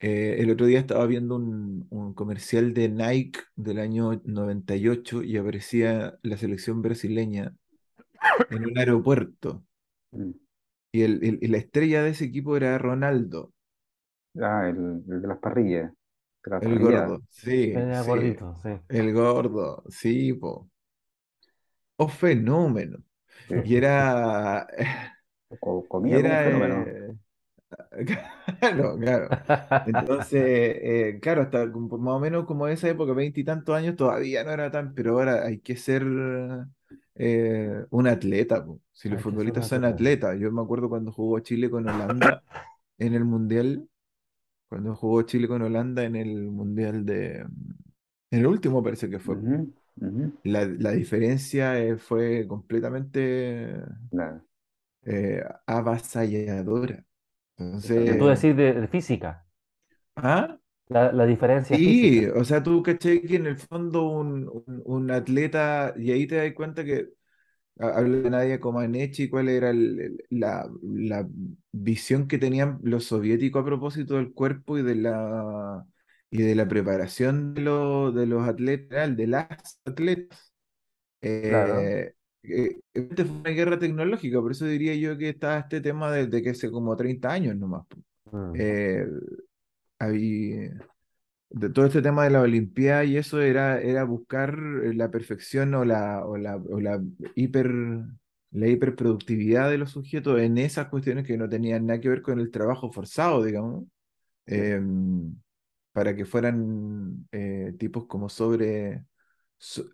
eh, 0.00 0.36
el 0.40 0.50
otro 0.50 0.66
día 0.66 0.80
estaba 0.80 1.06
viendo 1.06 1.36
un, 1.36 1.86
un 1.90 2.14
comercial 2.14 2.74
de 2.74 2.88
Nike 2.88 3.40
del 3.56 3.78
año 3.78 4.20
98 4.24 5.22
y 5.22 5.36
aparecía 5.36 6.18
la 6.22 6.36
selección 6.36 6.82
brasileña 6.82 7.54
en 8.50 8.66
un 8.66 8.78
aeropuerto. 8.78 9.64
Mm. 10.14 10.32
Y, 10.90 11.02
el, 11.02 11.22
el- 11.42 11.50
la 11.52 11.58
estrella 11.58 12.02
de 12.02 12.10
ese 12.10 12.24
equipo 12.24 12.56
era 12.56 12.78
Ronaldo, 12.78 13.52
Ah, 14.40 14.68
el, 14.68 14.76
el 15.08 15.22
de 15.22 15.28
las 15.28 15.38
parrillas, 15.38 15.90
de 16.44 16.50
el 16.60 16.78
gordo. 16.78 17.22
Sí, 17.28 17.74
era 17.78 18.02
sí, 18.02 18.02
gordito, 18.02 18.54
sí. 18.62 18.70
el 18.88 19.12
gordo, 19.12 19.84
sí, 19.90 20.32
po. 20.34 20.70
Oh, 21.98 22.08
fenómeno. 22.08 22.98
Sí. 23.48 23.56
Y 23.62 23.76
era, 23.76 24.66
y 25.50 25.88
comía 25.88 26.20
como 26.20 26.34
un 26.34 26.40
era, 26.40 26.42
fenómeno. 26.42 26.94
claro, 28.60 28.98
claro. 28.98 29.36
Entonces, 29.84 30.40
eh, 30.42 31.18
claro, 31.20 31.42
hasta 31.42 31.66
más 31.66 32.14
o 32.14 32.20
menos 32.20 32.46
como 32.46 32.68
esa 32.68 32.88
época, 32.88 33.12
veintitantos 33.14 33.74
años, 33.76 33.96
todavía 33.96 34.44
no 34.44 34.52
era 34.52 34.70
tan, 34.70 34.94
pero 34.94 35.12
ahora 35.12 35.44
hay 35.46 35.58
que 35.60 35.76
ser 35.76 36.04
eh, 37.14 37.84
un 37.90 38.06
atleta, 38.06 38.64
po. 38.64 38.80
Si 38.92 39.08
los 39.08 39.20
Hay 39.20 39.22
futbolistas 39.22 39.66
son 39.66 39.84
atleta. 39.84 39.84
atletas, 39.84 40.38
yo 40.38 40.50
me 40.52 40.62
acuerdo 40.62 40.88
cuando 40.88 41.12
jugó 41.12 41.38
Chile 41.40 41.70
con 41.70 41.86
Holanda 41.86 42.42
en 42.98 43.14
el 43.14 43.24
Mundial, 43.24 43.88
cuando 44.68 44.96
jugó 44.96 45.22
Chile 45.22 45.48
con 45.48 45.62
Holanda 45.62 46.04
en 46.04 46.16
el 46.16 46.50
Mundial 46.50 47.06
de, 47.06 47.40
en 47.40 48.40
el 48.40 48.46
último 48.46 48.82
parece 48.82 49.10
que 49.10 49.18
fue. 49.20 49.38
La, 50.44 50.64
la 50.66 50.92
diferencia 50.92 51.78
eh, 51.80 51.96
fue 51.98 52.46
completamente 52.48 53.74
Claro. 54.10 54.42
avasalladora. 55.66 57.04
Que 58.04 58.14
tú 58.14 58.26
Entonces, 58.26 58.28
decís 58.28 58.56
de, 58.56 58.74
de 58.74 58.88
física, 58.88 59.46
¿ah? 60.16 60.58
la, 60.88 61.10
la 61.12 61.26
diferencia 61.26 61.78
Sí, 61.78 61.80
física. 61.80 62.32
o 62.34 62.44
sea, 62.44 62.62
tú 62.62 62.82
caché 62.82 63.22
que 63.22 63.36
en 63.36 63.46
el 63.46 63.56
fondo 63.56 64.02
un, 64.08 64.48
un- 64.66 64.82
un 64.84 65.10
atleta, 65.10 65.94
y 65.96 66.10
ahí 66.10 66.26
te 66.26 66.36
das 66.36 66.52
cuenta 66.54 66.84
que 66.84 67.08
ha- 67.80 67.88
habla 67.98 68.18
de 68.18 68.30
Nadia 68.30 68.60
Comaneci, 68.60 69.28
cuál 69.30 69.48
era 69.48 69.70
el- 69.70 70.18
la, 70.30 70.68
la 70.82 71.28
visión 71.72 72.28
que 72.28 72.38
tenían 72.38 72.80
los 72.82 73.04
soviéticos 73.06 73.62
a 73.62 73.66
propósito 73.66 74.16
del 74.16 74.32
cuerpo 74.34 74.78
y 74.78 74.82
de 74.82 74.96
la, 74.96 75.86
y 76.30 76.42
de 76.42 76.54
la 76.56 76.68
preparación 76.68 77.54
de, 77.54 77.62
los 77.62 78.14
de 78.14 78.26
los 78.26 78.48
atletas, 78.48 79.16
de 79.16 79.26
las 79.28 79.48
atletas. 79.86 80.52
Claro. 81.46 82.00
Eh, 82.44 82.80
este 82.92 83.24
fue 83.24 83.36
una 83.36 83.50
guerra 83.50 83.78
tecnológica, 83.78 84.40
por 84.40 84.52
eso 84.52 84.66
diría 84.66 84.94
yo 84.94 85.16
que 85.16 85.30
está 85.30 85.58
este 85.58 85.80
tema 85.80 86.10
de, 86.10 86.26
de 86.26 86.42
que 86.42 86.50
hace 86.50 86.70
como 86.70 86.96
30 86.96 87.32
años 87.32 87.56
nomás. 87.56 87.86
Mm. 88.32 88.52
Eh, 88.56 89.06
de 91.50 91.70
todo 91.70 91.86
este 91.86 92.02
tema 92.02 92.24
de 92.24 92.30
la 92.30 92.40
Olimpiada 92.40 93.04
y 93.04 93.16
eso 93.16 93.40
era, 93.40 93.80
era 93.80 94.04
buscar 94.04 94.58
eh, 94.84 94.94
la 94.94 95.10
perfección 95.10 95.74
o 95.74 95.84
la, 95.84 96.24
o 96.24 96.36
la, 96.36 96.56
o 96.56 96.80
la 96.80 97.00
hiper, 97.34 97.70
la 98.52 98.68
hiperproductividad 98.68 99.70
de 99.70 99.78
los 99.78 99.90
sujetos 99.90 100.40
en 100.40 100.58
esas 100.58 100.88
cuestiones 100.88 101.26
que 101.26 101.36
no 101.36 101.48
tenían 101.48 101.86
nada 101.86 102.00
que 102.00 102.08
ver 102.08 102.22
con 102.22 102.40
el 102.40 102.50
trabajo 102.50 102.90
forzado, 102.90 103.44
digamos, 103.44 103.84
em, 104.46 105.36
para 105.92 106.16
que 106.16 106.24
fueran 106.24 107.28
eh, 107.32 107.74
tipos 107.78 108.06
como 108.06 108.28
sobre 108.30 109.04
so- 109.04 109.11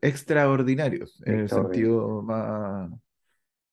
extraordinarios, 0.03 1.23
en 1.27 1.41
el 1.41 1.49
sentido 1.49 2.23
más, 2.23 2.91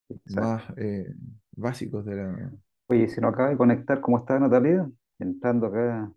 Exacto. 0.10 0.34
más 0.36 0.64
eh, 0.78 1.14
básicos 1.52 2.06
de 2.06 2.16
la... 2.16 2.52
Oye, 2.88 3.08
se 3.10 3.22
nos 3.22 3.34
acaba 3.34 3.50
de 3.50 3.58
conectar, 3.58 4.02
¿cómo 4.02 4.20
está 4.20 4.40
Natalia? 4.40 4.90
Entrando 5.20 5.68
acá 5.68 6.12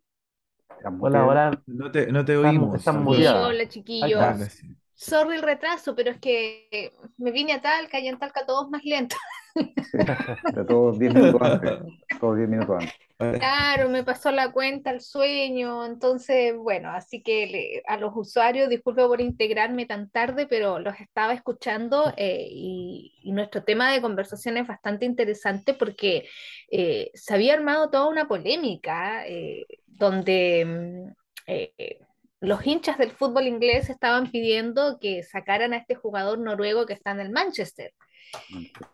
a 0.85 0.91
Hola, 1.01 1.27
hola, 1.27 1.63
No 1.67 1.91
te, 1.91 2.11
no 2.13 2.25
te 2.25 2.37
oímos. 2.37 2.83
Sí, 2.83 2.99
muteada. 2.99 3.49
hola 3.49 3.69
chiquillos. 3.69 4.85
Sorry 4.99 5.37
el 5.37 5.43
retraso, 5.43 5.95
pero 5.95 6.11
es 6.11 6.19
que 6.19 6.93
me 7.19 7.31
vine 7.31 7.52
a 7.52 7.61
Talca 7.62 8.00
y 8.00 8.09
en 8.09 8.19
Talca 8.19 8.45
todos 8.45 8.69
más 8.69 8.85
lento. 8.85 9.17
Sí, 9.90 9.99
está 9.99 10.67
todo 10.67 10.93
10 10.93 11.12
minutos 11.12 11.40
antes. 11.43 11.73
Todo 12.21 12.35
10 12.35 12.49
minutos 12.49 12.76
antes. 12.78 13.38
Claro, 13.38 13.88
me 13.88 14.05
pasó 14.05 14.31
la 14.31 14.52
cuenta, 14.52 14.90
el 14.90 15.00
sueño, 15.00 15.85
entonces, 15.85 16.55
bueno, 16.57 16.90
así 16.90 17.23
que 17.23 17.47
le- 17.47 17.83
a 17.87 17.97
los 17.97 18.12
usuarios, 18.14 18.69
disculpe 18.69 19.02
por 19.07 19.21
integrarme 19.21 19.87
tan 19.87 20.11
tarde, 20.11 20.47
pero 20.47 20.78
los 20.78 20.99
estaba 21.00 21.33
escuchando 21.35 22.12
eh, 22.17 22.47
y, 22.50 23.14
y 23.23 23.33
nuestro 23.33 23.64
tema 23.64 23.93
de 23.93 24.00
conversación 24.00 24.57
es 24.57 24.67
bastante 24.67 25.05
interesante 25.07 25.75
porque 25.75 26.28
eh, 26.71 27.11
se 27.14 27.35
había 27.35 27.55
armado 27.55 27.90
toda 27.90 28.09
una 28.09 28.28
polémica 28.28 29.26
eh, 29.26 29.67
donde 29.87 30.64
mm, 30.64 31.12
eh, 31.49 31.99
los 32.40 32.66
hinchas 32.66 32.99
del 32.99 33.11
fútbol 33.11 33.47
inglés 33.47 33.90
estaban 33.90 34.30
pidiendo 34.30 34.99
que 35.00 35.23
sacaran 35.23 35.73
a 35.73 35.78
este 35.78 35.95
jugador 35.95 36.38
noruego 36.38 36.87
que 36.87 36.92
está 36.92 37.11
en 37.11 37.21
el 37.21 37.30
Manchester 37.30 37.92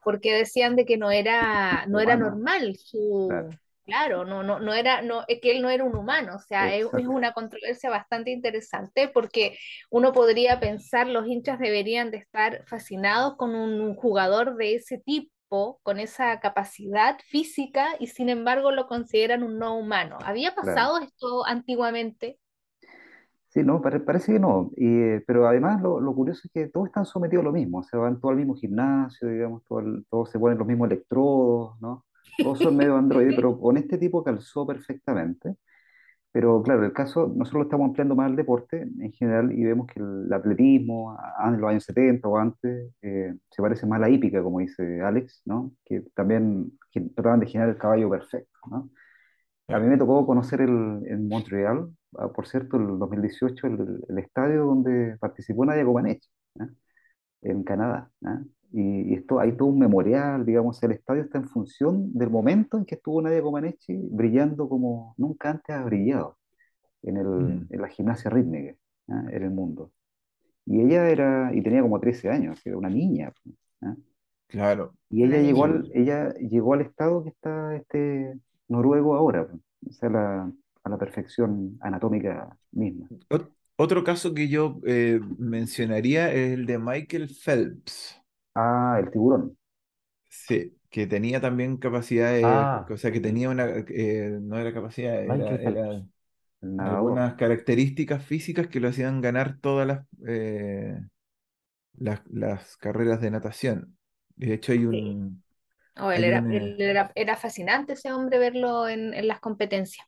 porque 0.02 0.34
decían 0.34 0.76
de 0.76 0.84
que 0.84 0.96
no 0.96 1.10
era, 1.10 1.86
no 1.86 2.00
era 2.00 2.16
normal 2.16 2.76
su, 2.76 3.28
claro. 3.84 4.24
no, 4.24 4.42
no, 4.42 4.58
no 4.60 4.74
era, 4.74 5.02
no, 5.02 5.24
es 5.28 5.40
que 5.40 5.52
él 5.52 5.62
no 5.62 5.70
era 5.70 5.84
un 5.84 5.96
humano, 5.96 6.36
o 6.36 6.38
sea, 6.38 6.74
es, 6.74 6.86
una 6.92 7.32
controversia 7.32 7.90
bastante 7.90 8.30
interesante 8.30 9.08
porque 9.08 9.58
uno 9.90 10.12
podría 10.12 10.60
pensar 10.60 11.06
los 11.06 11.26
hinchas 11.26 11.58
deberían 11.58 12.10
de 12.10 12.18
estar 12.18 12.64
fascinados 12.66 13.36
con 13.36 13.54
un 13.54 13.94
jugador 13.94 14.56
de 14.56 14.74
ese 14.74 14.98
tipo, 14.98 15.80
con 15.82 16.00
esa 16.00 16.40
capacidad 16.40 17.18
física 17.28 17.94
y 18.00 18.08
sin 18.08 18.28
embargo 18.28 18.72
lo 18.72 18.86
consideran 18.86 19.42
un 19.42 19.58
no 19.58 19.76
humano. 19.76 20.18
¿Había 20.24 20.52
Claro. 20.52 20.66
pasado 20.66 20.98
esto 20.98 21.46
antiguamente? 21.46 22.38
Sí, 23.54 23.62
no, 23.62 23.80
pare- 23.80 24.00
parece 24.00 24.32
que 24.32 24.40
no. 24.40 24.70
Y, 24.76 24.86
eh, 25.00 25.24
pero 25.26 25.46
además 25.46 25.80
lo, 25.80 26.00
lo 26.00 26.12
curioso 26.14 26.40
es 26.44 26.52
que 26.52 26.66
todos 26.68 26.88
están 26.88 27.06
sometidos 27.06 27.42
a 27.42 27.46
lo 27.46 27.52
mismo. 27.52 27.78
O 27.78 27.82
sea, 27.84 28.00
van 28.00 28.18
todos 28.20 28.32
al 28.32 28.38
mismo 28.38 28.56
gimnasio, 28.56 29.28
digamos, 29.28 29.62
todo 29.64 29.78
el- 29.80 30.04
todos 30.10 30.30
se 30.30 30.38
ponen 30.40 30.58
los 30.58 30.66
mismos 30.66 30.88
electrodos, 30.90 31.80
¿no? 31.80 32.04
Todos 32.40 32.60
son 32.60 32.76
medio 32.76 32.96
androides, 32.96 33.34
pero 33.36 33.58
con 33.58 33.76
este 33.76 33.96
tipo 33.98 34.24
calzó 34.24 34.66
perfectamente. 34.66 35.54
Pero 36.32 36.62
claro, 36.62 36.84
el 36.84 36.92
caso, 36.92 37.28
nosotros 37.28 37.54
lo 37.60 37.62
estamos 37.64 37.86
ampliando 37.88 38.16
más 38.16 38.26
al 38.30 38.36
deporte 38.36 38.82
en 38.82 39.12
general 39.12 39.52
y 39.52 39.64
vemos 39.64 39.86
que 39.88 40.00
el 40.00 40.32
atletismo 40.32 41.12
a- 41.18 41.48
en 41.48 41.60
los 41.60 41.70
años 41.70 41.84
70 41.84 42.28
o 42.28 42.38
antes 42.38 42.92
eh, 43.02 43.34
se 43.50 43.62
parece 43.62 43.86
más 43.86 43.98
a 43.98 44.02
la 44.02 44.10
hípica, 44.10 44.42
como 44.42 44.60
dice 44.60 45.02
Alex, 45.02 45.42
¿no? 45.46 45.72
Que 45.84 46.02
también 46.14 46.72
gen- 46.92 47.14
trataban 47.14 47.40
de 47.40 47.46
generar 47.48 47.70
el 47.70 47.78
caballo 47.78 48.10
perfecto, 48.10 48.50
¿no? 48.70 48.90
A 49.68 49.78
mí 49.78 49.86
me 49.88 49.96
tocó 49.98 50.26
conocer 50.26 50.60
el, 50.60 50.70
en 51.06 51.28
Montreal, 51.28 51.88
por 52.34 52.46
cierto, 52.48 52.76
el 52.76 52.98
2018, 52.98 53.66
el, 53.66 54.04
el 54.08 54.18
estadio 54.18 54.64
donde 54.66 55.16
participó 55.18 55.64
Nadia 55.66 55.84
Comaneci, 55.84 56.28
¿ah? 56.60 56.68
en 57.42 57.62
Canadá. 57.64 58.10
¿ah? 58.24 58.42
Y, 58.72 59.12
y 59.12 59.14
esto, 59.14 59.40
hay 59.40 59.56
todo 59.56 59.68
un 59.68 59.78
memorial, 59.78 60.44
digamos, 60.46 60.82
el 60.82 60.92
estadio 60.92 61.22
está 61.22 61.38
en 61.38 61.48
función 61.48 62.12
del 62.14 62.30
momento 62.30 62.78
en 62.78 62.84
que 62.86 62.96
estuvo 62.96 63.22
Nadia 63.22 63.42
Comaneci 63.42 63.96
brillando 64.10 64.68
como 64.68 65.14
nunca 65.18 65.50
antes 65.50 65.74
ha 65.76 65.84
brillado 65.84 66.38
en, 67.02 67.16
el, 67.18 67.26
Mm, 67.38 67.68
en 67.70 67.82
la 67.82 67.88
gimnasia 67.88 68.30
rítmica, 68.30 68.76
¿ah? 69.10 69.24
en 69.30 69.42
el 69.44 69.50
mundo. 69.50 69.92
Y 70.66 70.80
ella 70.82 71.08
era, 71.10 71.52
y 71.54 71.62
tenía 71.62 71.82
como 71.82 72.00
13 72.00 72.30
años, 72.30 72.60
era 72.66 72.76
una 72.78 72.90
niña. 72.90 73.32
¿ah? 73.82 73.96
claro. 74.48 74.94
Y 75.10 75.24
ella 75.24 75.38
llegó 75.40 75.64
al, 75.64 75.90
ella 75.94 76.34
llegó 76.34 76.74
al 76.74 76.80
estado 76.82 77.22
que 77.24 77.30
está 77.30 77.76
este 77.76 78.34
noruego 78.68 79.14
ahora, 79.14 79.46
pues, 79.48 79.60
o 79.88 79.92
sea, 79.92 80.10
la- 80.10 80.52
a 80.84 80.88
la 80.90 80.98
perfección 80.98 81.78
anatómica 81.82 82.56
misma. 82.72 83.08
Ot- 83.30 83.52
otro 83.76 84.02
caso 84.04 84.34
que 84.34 84.48
yo 84.48 84.80
eh, 84.86 85.20
mencionaría 85.38 86.32
es 86.32 86.52
el 86.54 86.66
de 86.66 86.78
Michael 86.78 87.28
Phelps. 87.28 88.16
Ah, 88.56 88.96
el 89.00 89.10
tiburón. 89.12 89.56
Sí, 90.28 90.76
que 90.90 91.06
tenía 91.06 91.40
también 91.40 91.76
capacidades, 91.76 92.68
Ah, 92.68 92.90
o 92.90 92.96
sea, 92.96 93.12
que 93.12 93.20
tenía 93.20 93.48
una, 93.50 93.66
eh, 93.88 94.38
no 94.42 94.58
era 94.58 94.74
capacidad, 94.74 95.24
era, 95.24 96.04
algunas 96.76 97.34
características 97.36 98.24
físicas 98.24 98.68
que 98.68 98.80
lo 98.80 98.88
hacían 98.88 99.20
ganar 99.20 99.58
todas 99.60 99.86
las, 99.86 100.06
eh, 100.26 100.98
las, 101.94 102.22
las 102.30 102.76
carreras 102.78 103.20
de 103.20 103.30
natación. 103.30 103.98
De 104.36 104.54
hecho, 104.54 104.72
hay 104.72 104.84
Sí. 104.90 105.02
un, 105.04 105.42
Oh, 105.96 106.10
él 106.12 106.24
hay 106.24 106.26
era, 106.26 106.38
un, 106.38 106.50
él 106.50 106.80
era, 106.80 107.12
era 107.16 107.36
fascinante 107.36 107.94
ese 107.94 108.12
hombre 108.12 108.38
verlo 108.38 108.88
en, 108.88 109.14
en 109.14 109.28
las 109.28 109.40
competencias. 109.40 110.06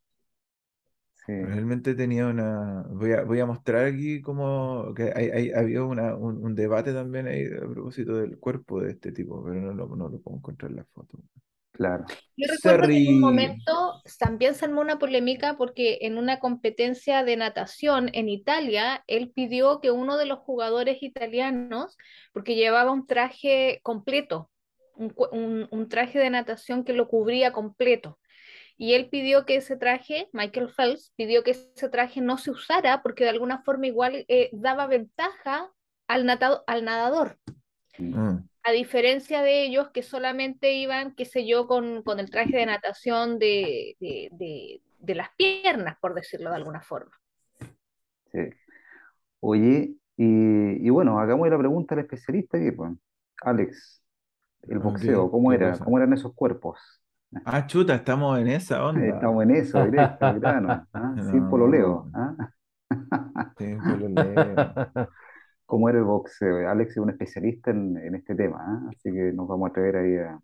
Sí, 1.27 1.33
realmente 1.45 1.95
tenía 1.97 2.27
una, 2.29 2.85
voy 2.89 3.13
a, 3.13 3.23
voy 3.25 3.41
a 3.41 3.47
mostrar 3.47 3.85
aquí 3.87 4.23
como 4.23 4.95
que 4.95 5.13
hay, 5.15 5.29
hay- 5.31 5.51
había 5.53 5.83
una, 5.83 6.15
un, 6.15 6.37
un 6.45 6.55
debate 6.55 6.93
también 6.93 7.27
ahí 7.27 7.45
a 7.47 7.69
propósito 7.69 8.15
del 8.17 8.39
cuerpo 8.39 8.81
de 8.81 8.93
este 8.93 9.11
tipo, 9.11 9.43
pero 9.45 9.57
no 9.61 9.73
lo, 9.75 9.89
no 9.97 10.09
lo 10.09 10.21
puedo 10.21 10.37
encontrar 10.37 10.71
en 10.71 10.77
la 10.77 10.85
foto. 10.85 11.19
claro. 11.73 12.07
Yo 12.37 12.47
recuerdo 12.53 12.89
que 12.91 12.99
en 12.99 13.09
un 13.09 13.19
Sorry. 13.19 13.21
momento 13.21 14.03
también 14.19 14.55
se 14.55 14.65
armó 14.67 14.81
una 14.83 14.99
polémica 14.99 15.57
porque 15.57 15.99
en 16.03 16.19
una 16.19 16.39
competencia 16.39 17.25
de 17.25 17.37
natación 17.37 18.11
en 18.13 18.29
Italia, 18.29 19.03
él 19.07 19.31
pidió 19.35 19.81
que 19.81 19.91
uno 19.91 20.17
de 20.19 20.27
los 20.27 20.41
jugadores 20.41 21.03
italianos, 21.03 21.97
porque 22.33 22.55
llevaba 22.55 22.93
un 22.93 23.07
traje 23.07 23.81
completo, 23.83 24.51
un, 24.95 25.15
un- 25.33 25.69
un 25.71 25.89
traje 25.89 26.19
de 26.19 26.31
natación 26.31 26.85
que 26.85 26.93
lo 26.93 27.09
cubría 27.09 27.53
completo, 27.53 28.19
y 28.79 28.95
él 28.95 29.09
pidió 29.09 29.47
que 29.47 29.57
ese 29.57 29.77
traje, 29.77 30.29
Michael 30.33 30.71
Phelps, 30.77 31.13
pidió 31.17 31.43
que 31.43 31.53
ese 31.53 31.89
traje 31.89 32.21
no 32.21 32.39
se 32.39 32.51
usara 32.51 33.03
porque 33.03 33.25
de 33.25 33.31
alguna 33.31 33.63
forma 33.63 33.87
igual 33.87 34.25
eh, 34.29 34.51
daba 34.53 34.87
ventaja 34.87 35.71
al, 36.07 36.27
natado- 36.27 36.63
al 36.67 36.85
nadador. 36.85 37.39
Mm. 37.99 38.37
A 38.63 38.73
diferencia 38.73 39.43
de 39.43 39.63
ellos 39.65 39.91
que 39.91 40.03
solamente 40.03 40.73
iban, 40.75 41.15
qué 41.15 41.25
sé 41.25 41.47
yo, 41.47 41.67
con, 41.67 42.03
con 42.03 42.19
el 42.21 42.31
traje 42.31 42.57
de 42.57 42.67
natación 42.67 43.39
de, 43.39 43.97
de, 44.01 44.29
de- 44.33 44.83
de 44.99 45.15
las 45.15 45.29
piernas, 45.37 45.97
por 46.01 46.15
decirlo 46.15 46.51
de 46.51 46.57
alguna 46.57 46.81
forma. 46.83 47.13
Sí. 48.33 48.41
Oye, 49.41 49.95
y, 50.17 50.87
y 50.87 50.91
bueno, 50.91 51.19
hagamos 51.21 51.49
la 51.49 51.59
pregunta 51.59 51.95
al 51.95 52.01
especialista 52.01 52.59
aquí, 52.59 52.73
pues. 52.73 52.93
Alex, 53.43 54.03
el 54.69 54.79
boxeo, 54.81 55.31
¿cómo 55.31 55.51
¿qué 55.51 55.57
era? 55.57 55.79
¿Cómo 55.79 55.99
eran 55.99 56.13
esos 56.13 56.35
cuerpos? 56.35 56.79
Ah, 57.45 57.67
chuta, 57.67 57.95
estamos 57.95 58.39
en 58.41 58.49
esa 58.49 58.85
onda. 58.85 59.07
Estamos 59.15 59.43
en 59.45 59.51
eso, 59.53 59.83
directo, 59.85 60.33
grano, 60.41 60.87
¿ah? 60.93 61.19
Sin 61.31 61.47
No, 61.47 61.51
pololeo, 61.51 62.11
¿ah? 62.15 62.35
sí, 63.59 63.65
pololeo. 63.87 64.63
¿Cómo 65.67 65.89
era 65.89 65.99
el 65.99 66.05
boxeo? 66.05 66.69
Alex 66.71 66.93
es 66.93 66.97
un 66.99 67.11
especialista 67.11 67.71
en, 67.73 67.97
en 67.99 68.15
este 68.17 68.35
tema, 68.35 68.59
¿ah? 68.61 68.89
Así 68.91 69.13
que 69.13 69.33
nos 69.33 69.49
vamos 69.49 69.69
a 69.69 69.71
atrever 69.71 69.97
ahí 69.97 70.17
a, 70.19 70.41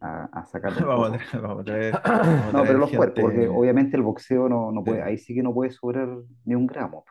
a, 0.00 0.24
a 0.40 0.44
sacarlo 0.46 0.80
un 0.86 0.86
Vamos 0.86 1.10
a 1.10 1.18
traer, 1.18 1.42
vamos 1.42 1.60
a 1.60 1.64
traer, 1.64 2.02
vamos 2.04 2.46
a 2.46 2.52
No, 2.52 2.66
pero 2.66 2.78
los 2.78 2.92
cuerpos, 2.92 3.22
porque 3.22 3.40
gente. 3.40 3.48
obviamente 3.48 3.96
el 3.96 4.02
boxeo 4.02 4.48
no, 4.48 4.72
no 4.72 4.84
puede, 4.84 5.02
sí. 5.02 5.02
ahí 5.02 5.18
sí 5.18 5.34
que 5.34 5.42
no 5.42 5.54
puede 5.54 5.70
sobrar 5.70 6.08
ni 6.44 6.54
un 6.54 6.66
gramo, 6.66 7.04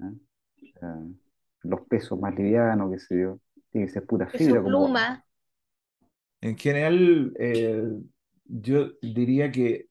¿ah? 0.00 0.10
O 0.62 0.66
sea, 0.80 0.96
los 1.62 1.80
pesos 1.82 2.18
más 2.20 2.34
livianos, 2.34 2.90
qué 2.92 2.98
sé 2.98 3.20
yo, 3.20 3.40
tiene 3.70 3.86
que 3.86 3.92
ser 3.92 4.06
pura 4.06 4.28
fibra, 4.28 4.60
su 4.60 4.62
como, 4.62 4.66
pluma, 4.66 5.24
En 6.40 6.56
general, 6.58 7.32
eh, 7.38 7.82
yo 8.44 8.92
diría 9.00 9.50
que 9.50 9.88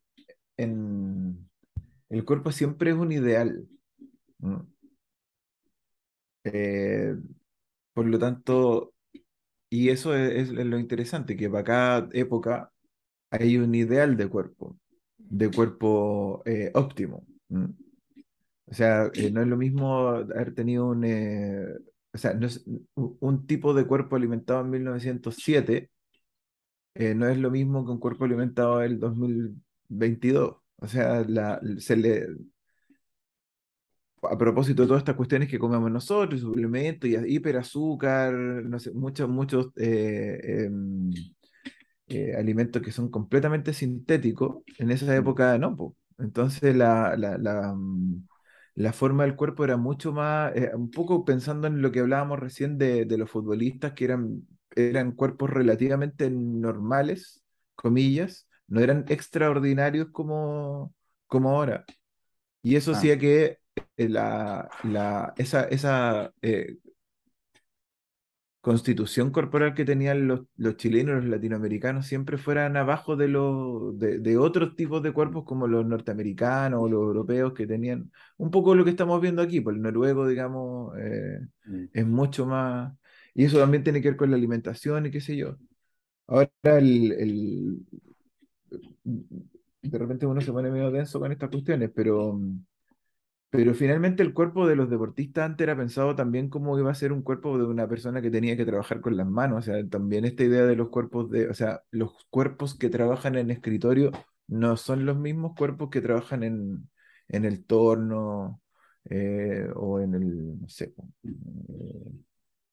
en 0.58 1.50
el 2.10 2.26
cuerpo 2.26 2.52
siempre 2.52 2.92
es 2.92 2.96
un 2.96 3.12
ideal. 3.12 3.68
Eh, 6.44 7.16
por 7.94 8.06
lo 8.06 8.20
tanto, 8.20 8.94
y 9.70 9.90
eso 9.90 10.16
es, 10.16 10.50
lo 10.50 10.80
interesante, 10.80 11.36
que 11.38 11.50
para 11.50 11.64
cada 11.64 12.10
época 12.14 12.72
hay 13.32 13.58
un 13.58 13.74
ideal 13.76 14.18
de 14.18 14.28
cuerpo, 14.28 14.78
de 15.18 15.52
cuerpo 15.52 16.44
eh, 16.46 16.72
óptimo. 16.76 17.26
O 18.66 18.74
sea, 18.74 19.10
eh, 19.14 19.32
no 19.32 19.42
es 19.42 19.48
lo 19.48 19.58
mismo 19.58 20.08
haber 20.10 20.54
tenido 20.54 20.88
un, 20.88 21.04
o 22.14 22.18
sea, 22.18 22.34
no 22.34 22.48
es, 22.48 22.66
un 22.96 23.48
tipo 23.48 23.74
de 23.74 23.86
cuerpo 23.88 24.16
alimentado 24.16 24.62
en 24.62 24.70
1907, 24.70 25.90
eh, 26.96 27.16
no 27.16 27.28
es 27.28 27.38
lo 27.38 27.52
mismo 27.52 27.86
que 27.86 27.92
un 27.92 28.00
cuerpo 28.00 28.26
alimentado 28.26 28.84
en 28.84 28.92
el 28.94 29.00
2022. 29.00 30.58
O 30.78 30.88
sea, 30.88 31.24
la, 31.28 31.60
se 31.80 31.96
le, 31.98 32.28
a 34.24 34.38
propósito 34.38 34.82
de 34.84 34.88
todas 34.88 35.02
estas 35.02 35.16
cuestiones 35.16 35.50
que 35.50 35.60
comemos 35.60 35.92
nosotros, 35.92 36.40
suplementos 36.42 37.10
y 37.10 37.16
hiperazúcar, 37.36 38.34
no 38.34 38.80
sé, 38.80 38.92
muchos, 38.94 39.28
muchos 39.30 39.68
eh, 39.78 40.66
em, 40.66 41.12
eh, 42.08 42.36
alimentos 42.38 42.82
que 42.82 42.92
son 42.92 43.10
completamente 43.10 43.74
sintéticos, 43.74 44.64
en 44.80 44.92
esa 44.92 45.16
Mm. 45.18 45.18
época 45.18 45.58
no, 45.58 45.76
po. 45.76 45.96
Entonces 46.20 46.76
la, 46.76 47.16
la, 47.18 47.38
la, 47.38 47.74
mm, 47.76 48.28
la 48.76 48.94
forma 48.94 49.24
del 49.24 49.36
cuerpo 49.36 49.64
era 49.66 49.78
mucho 49.78 50.12
más, 50.14 50.56
eh, 50.56 50.72
un 50.76 50.92
poco 50.92 51.26
pensando 51.26 51.68
en 51.68 51.82
lo 51.82 51.92
que 51.92 52.00
hablábamos 52.02 52.40
recién 52.40 52.78
de, 52.78 53.06
de 53.06 53.18
los 53.18 53.30
futbolistas, 53.32 53.94
que 53.94 54.06
eran, 54.06 54.48
eran 54.76 55.12
cuerpos 55.14 55.50
relativamente 55.50 56.30
normales, 56.30 57.44
comillas, 57.76 58.48
no 58.68 58.82
eran 58.82 59.06
extraordinarios 59.10 60.10
como, 60.12 60.94
como 61.28 61.50
ahora. 61.52 61.86
Y 62.62 62.76
eso 62.76 62.92
ah, 62.94 62.98
hacía 62.98 63.20
que 63.20 63.60
eh, 63.98 64.10
la, 64.10 64.70
la, 64.84 65.34
esa, 65.38 65.64
esa 65.66 66.34
eh, 66.42 66.78
constitución 68.64 69.32
corporal 69.32 69.74
que 69.74 69.84
tenían 69.84 70.26
los, 70.26 70.44
los 70.56 70.78
chilenos, 70.78 71.16
los 71.18 71.26
latinoamericanos, 71.26 72.08
siempre 72.08 72.38
fueran 72.38 72.78
abajo 72.78 73.18
de, 73.18 73.28
los 73.28 74.00
de, 74.00 74.20
de 74.20 74.38
otros 74.38 74.78
tipos 74.78 75.04
de 75.04 75.12
cuerpos 75.12 75.44
como 75.44 75.68
los 75.68 75.86
norteamericanos 75.86 76.82
o 76.82 76.88
los 76.88 77.02
europeos 77.02 77.54
que 77.54 77.68
tenían 77.68 78.10
un 78.38 78.52
poco 78.52 78.74
lo 78.74 78.86
que 78.86 78.92
estamos 78.92 79.20
viendo 79.20 79.42
aquí, 79.42 79.60
pues 79.60 79.76
el 79.76 79.82
noruego, 79.82 80.26
digamos, 80.26 80.98
eh, 80.98 81.40
mm, 81.66 81.86
es 81.94 82.08
mucho 82.08 82.46
más... 82.46 82.94
Y 83.34 83.46
eso 83.46 83.60
también 83.60 83.84
tiene 83.84 84.02
que 84.02 84.10
ver 84.10 84.18
con 84.18 84.32
la 84.32 84.38
alimentación 84.38 85.06
y 85.08 85.12
qué 85.12 85.22
sé 85.22 85.36
yo. 85.38 85.58
Ahora 86.28 86.50
el, 86.64 87.12
el- 87.14 87.88
de 89.82 89.98
repente 90.00 90.26
uno 90.26 90.42
se 90.42 90.52
pone 90.52 90.70
medio 90.72 90.92
denso 90.92 91.20
con 91.20 91.32
estas 91.32 91.50
cuestiones, 91.50 91.92
pero... 91.96 92.38
Pero 93.50 93.76
finalmente 93.76 94.24
el 94.24 94.34
cuerpo 94.34 94.66
de 94.68 94.76
los 94.76 94.90
deportistas 94.90 95.46
antes 95.46 95.64
era 95.66 95.78
pensado 95.78 96.16
también 96.16 96.50
como 96.50 96.78
iba 96.80 96.90
a 96.92 96.96
ser 96.96 97.12
un 97.14 97.22
cuerpo 97.22 97.56
de 97.60 97.66
una 97.66 97.88
persona 97.88 98.20
que 98.22 98.32
tenía 98.32 98.58
que 98.58 98.66
trabajar 98.66 99.00
con 99.00 99.16
las 99.16 99.28
manos. 99.28 99.60
O 99.60 99.62
sea, 99.62 99.88
también 99.88 100.26
esta 100.26 100.44
idea 100.44 100.66
de 100.66 100.76
los 100.76 100.90
cuerpos 100.90 101.30
de, 101.30 101.50
o 101.50 101.54
sea, 101.54 101.84
los 101.92 102.26
cuerpos 102.32 102.76
que 102.76 102.90
trabajan 102.90 103.36
en 103.38 103.52
escritorio 103.52 104.12
no 104.48 104.76
son 104.76 105.06
los 105.06 105.18
mismos 105.18 105.54
cuerpos 105.56 105.90
que 105.92 106.02
trabajan 106.02 106.42
en, 106.44 106.90
en 107.28 107.46
el 107.46 107.64
torno 107.66 108.60
eh, 109.10 109.68
o 109.76 110.00
en 110.00 110.16
el, 110.16 110.60
no 110.62 110.68
sé, 110.68 110.96
eh, 111.24 112.12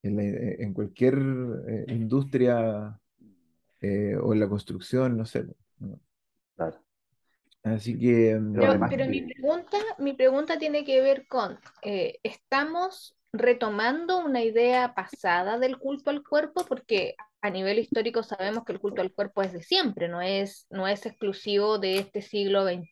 en, 0.02 0.16
la- 0.16 0.22
en 0.64 0.72
cualquier 0.74 1.14
eh, 1.68 1.86
industria 1.88 2.98
eh, 3.80 4.16
o 4.22 4.32
en 4.34 4.40
la 4.40 4.48
construcción, 4.48 5.16
no 5.18 5.26
sé. 5.26 5.46
claro. 6.56 6.80
Así 7.62 7.98
que, 7.98 8.38
Pero 8.52 8.66
Pero, 8.66 8.72
además 8.72 8.94
mm, 8.96 9.00
pero 9.00 9.06
mi 9.06 9.22
pregunta, 9.22 9.78
mi 9.98 10.12
pregunta 10.14 10.58
tiene 10.58 10.84
que 10.84 11.00
ver 11.00 11.26
con, 11.28 11.58
eh, 11.82 12.18
¿estamos 12.22 13.16
retomando 13.32 14.18
una 14.18 14.42
idea 14.42 14.94
pasada 14.94 15.58
del 15.58 15.78
culto 15.78 16.10
al 16.10 16.22
cuerpo? 16.22 16.64
Porque 16.66 17.16
a 17.42 17.50
nivel 17.50 17.78
histórico 17.78 18.22
sabemos 18.22 18.64
que 18.64 18.72
el 18.72 18.80
culto 18.80 19.02
al 19.02 19.12
cuerpo 19.12 19.42
es 19.42 19.52
de 19.52 19.62
siempre, 19.62 20.08
no 20.08 20.20
es, 20.20 20.66
no 20.70 20.86
es 20.86 21.06
exclusivo 21.06 21.78
de 21.78 21.98
este 21.98 22.22
siglo 22.22 22.64
XXI. 22.64 22.88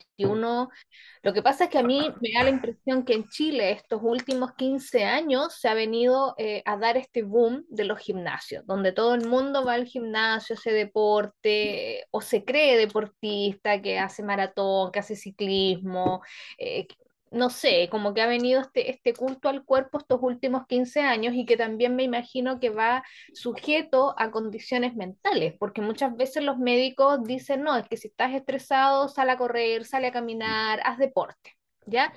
Lo 1.22 1.32
que 1.32 1.42
pasa 1.42 1.64
es 1.64 1.70
que 1.70 1.78
a 1.78 1.82
mí 1.82 2.00
me 2.20 2.30
da 2.34 2.44
la 2.44 2.50
impresión 2.50 3.04
que 3.04 3.14
en 3.14 3.28
Chile 3.28 3.72
estos 3.72 4.00
últimos 4.02 4.52
15 4.54 5.04
años 5.04 5.54
se 5.61 5.68
ha 5.68 5.74
venido 5.74 6.34
eh, 6.38 6.62
a 6.64 6.76
dar 6.76 6.96
este 6.96 7.22
boom 7.22 7.64
de 7.68 7.84
los 7.84 7.98
gimnasios, 7.98 8.64
donde 8.66 8.92
todo 8.92 9.14
el 9.14 9.26
mundo 9.26 9.64
va 9.64 9.74
al 9.74 9.87
gimnasio, 9.87 10.56
hace 10.56 10.72
deporte 10.72 12.04
o 12.11 12.20
se 12.20 12.44
cree 12.44 12.76
deportista, 12.76 13.82
que 13.82 13.98
hace 13.98 14.22
maratón, 14.22 14.92
que 14.92 15.00
hace 15.00 15.16
ciclismo, 15.16 16.22
eh, 16.58 16.87
no 17.32 17.50
sé, 17.50 17.88
como 17.90 18.14
que 18.14 18.22
ha 18.22 18.26
venido 18.26 18.60
este, 18.60 18.90
este 18.90 19.12
culto 19.14 19.48
al 19.48 19.64
cuerpo 19.64 19.98
estos 19.98 20.20
últimos 20.22 20.66
15 20.66 21.00
años 21.00 21.34
y 21.34 21.44
que 21.46 21.56
también 21.56 21.96
me 21.96 22.02
imagino 22.04 22.60
que 22.60 22.70
va 22.70 23.04
sujeto 23.32 24.14
a 24.18 24.30
condiciones 24.30 24.94
mentales, 24.96 25.54
porque 25.58 25.80
muchas 25.82 26.16
veces 26.16 26.42
los 26.44 26.58
médicos 26.58 27.22
dicen, 27.24 27.62
no, 27.62 27.76
es 27.76 27.88
que 27.88 27.96
si 27.96 28.08
estás 28.08 28.34
estresado, 28.34 29.08
sal 29.08 29.30
a 29.30 29.38
correr, 29.38 29.84
sale 29.84 30.08
a 30.08 30.12
caminar, 30.12 30.80
haz 30.84 30.98
deporte, 30.98 31.56
¿ya? 31.86 32.12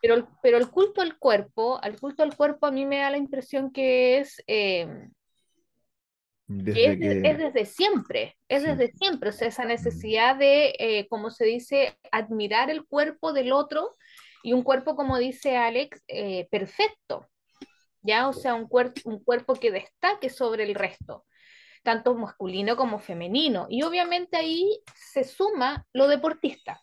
Pero, 0.00 0.14
el- 0.14 0.26
pero 0.42 0.58
el 0.58 0.70
culto 0.70 1.02
al 1.02 1.18
cuerpo, 1.18 1.78
al 1.82 1.98
culto 2.00 2.22
al 2.22 2.36
cuerpo 2.36 2.66
a 2.66 2.70
mí 2.72 2.86
me 2.86 2.98
da 2.98 3.10
la 3.10 3.18
impresión 3.18 3.70
que 3.72 4.18
es... 4.18 4.42
eh, 4.46 4.86
que 6.72 6.98
Desde 6.98 7.20
es, 7.22 7.38
desde 7.38 7.64
siempre, 7.66 8.36
es 8.48 8.62
sí. 8.64 8.72
desde 8.78 8.92
siempre, 8.92 9.30
o 9.30 9.32
sea, 9.32 9.48
esa 9.48 9.64
necesidad 9.64 10.36
de, 10.36 10.74
eh, 10.78 11.06
como 11.08 11.30
se 11.30 11.44
dice, 11.46 11.96
admirar 12.12 12.70
el 12.70 12.84
cuerpo 12.86 13.32
del 13.32 13.52
otro 13.52 13.94
y 14.46 14.52
un 14.52 14.62
cuerpo, 14.62 14.94
como 14.94 15.18
dice 15.18 15.56
Alex, 15.56 16.04
eh, 16.06 16.46
perfecto, 16.52 17.26
¿ya? 18.02 18.28
O 18.28 18.32
sea, 18.32 18.54
un, 18.54 18.68
cuer- 18.68 18.92
un 19.04 19.24
cuerpo 19.24 19.54
que 19.54 19.72
destaque 19.72 20.30
sobre 20.30 20.64
el 20.64 20.76
resto, 20.76 21.26
tanto 21.82 22.14
masculino 22.14 22.76
como 22.76 23.00
femenino. 23.00 23.66
Y 23.68 23.82
obviamente 23.82 24.36
ahí 24.36 24.80
se 24.94 25.24
suma 25.24 25.84
lo 25.92 26.08
deportista. 26.08 26.80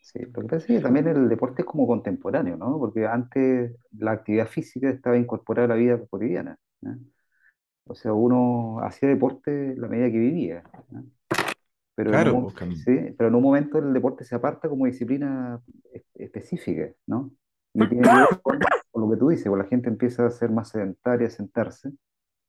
Sí, 0.00 0.20
lo 0.20 0.42
que 0.42 0.48
pasa 0.48 0.56
es 0.58 0.66
que 0.66 0.80
también 0.80 1.08
el 1.08 1.28
deporte 1.28 1.62
es 1.62 1.66
como 1.66 1.88
contemporáneo, 1.88 2.56
¿no? 2.56 2.78
Porque 2.78 3.06
antes 3.06 3.76
la 3.98 4.12
actividad 4.12 4.46
física 4.46 4.90
estaba 4.90 5.16
incorporada 5.16 5.66
a 5.66 5.68
la 5.70 5.74
vida 5.76 5.98
cotidiana, 6.06 6.56
¿no? 6.82 6.98
O 7.86 7.94
sea, 7.94 8.12
uno 8.12 8.80
hacía 8.84 9.08
deporte 9.08 9.74
la 9.76 9.88
medida 9.88 10.10
que 10.10 10.18
vivía, 10.18 10.62
¿no? 10.90 11.04
Pero 11.94 12.12
en 12.14 12.22
un, 12.22 12.40
pues, 12.40 12.54
sí, 12.72 12.92
pero 13.16 13.28
en 13.28 13.34
un 13.34 13.42
momento 13.42 13.78
el 13.78 13.92
deporte 13.92 14.24
se 14.24 14.34
aparta 14.34 14.68
como 14.68 14.86
disciplina 14.86 15.60
es- 15.92 16.04
específica, 16.14 16.92
¿no? 17.06 17.30
Y 17.74 17.86
tiene 17.88 18.08
que 18.08 18.14
ver 18.16 18.28
con, 18.42 18.70
con 18.90 19.02
lo 19.02 19.10
que 19.10 19.16
tú 19.18 19.28
dices, 19.28 19.46
pues 19.48 19.62
la 19.62 19.68
gente 19.68 19.88
empieza 19.88 20.26
a 20.26 20.30
ser 20.30 20.50
más 20.50 20.70
sedentaria, 20.70 21.28
a 21.28 21.30
sentarse, 21.30 21.92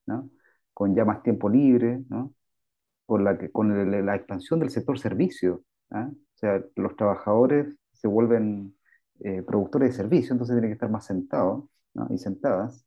¿no? 0.07 0.29
Con 0.73 0.95
ya 0.95 1.05
más 1.05 1.23
tiempo 1.23 1.49
libre, 1.49 2.03
¿no? 2.09 2.33
Con 3.05 3.23
la, 3.23 3.37
que- 3.37 3.51
con 3.51 3.71
el- 3.71 4.05
la 4.05 4.15
expansión 4.15 4.59
del 4.59 4.69
sector 4.71 4.99
servicio, 4.99 5.63
¿ah? 5.91 6.09
O 6.11 6.37
sea, 6.37 6.63
los 6.75 6.95
trabajadores 6.95 7.77
se 7.93 8.07
vuelven 8.07 8.75
eh, 9.21 9.41
productores 9.43 9.89
de 9.91 9.95
servicio, 9.95 10.33
entonces 10.33 10.55
tienen 10.55 10.69
que 10.71 10.73
estar 10.73 10.89
más 10.89 11.05
sentados, 11.05 11.65
¿no? 11.93 12.07
Y 12.11 12.17
sentadas. 12.17 12.85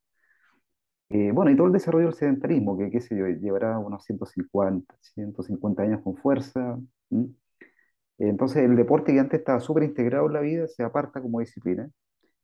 Eh, 1.09 1.31
bueno, 1.33 1.51
y 1.53 1.57
todo 1.57 1.69
el 1.69 1.73
desarrollo 1.73 2.07
del 2.07 2.15
sedentarismo, 2.15 2.77
que 2.79 2.91
qué 2.91 3.01
sé 3.01 3.17
yo, 3.17 3.27
llevará 3.29 3.79
unos 3.79 4.05
150, 4.05 4.97
150 5.03 5.83
años 5.85 6.03
con 6.03 6.17
fuerza. 6.17 6.79
Entonces, 8.19 8.59
el 8.65 8.77
deporte 8.77 9.13
que 9.13 9.21
antes 9.21 9.41
estaba 9.41 9.61
súper 9.61 9.85
integrado 9.85 10.27
en 10.27 10.33
la 10.33 10.41
vida 10.41 10.67
se 10.69 10.83
aparta 10.83 11.21
como 11.21 11.41
disciplina. 11.41 11.91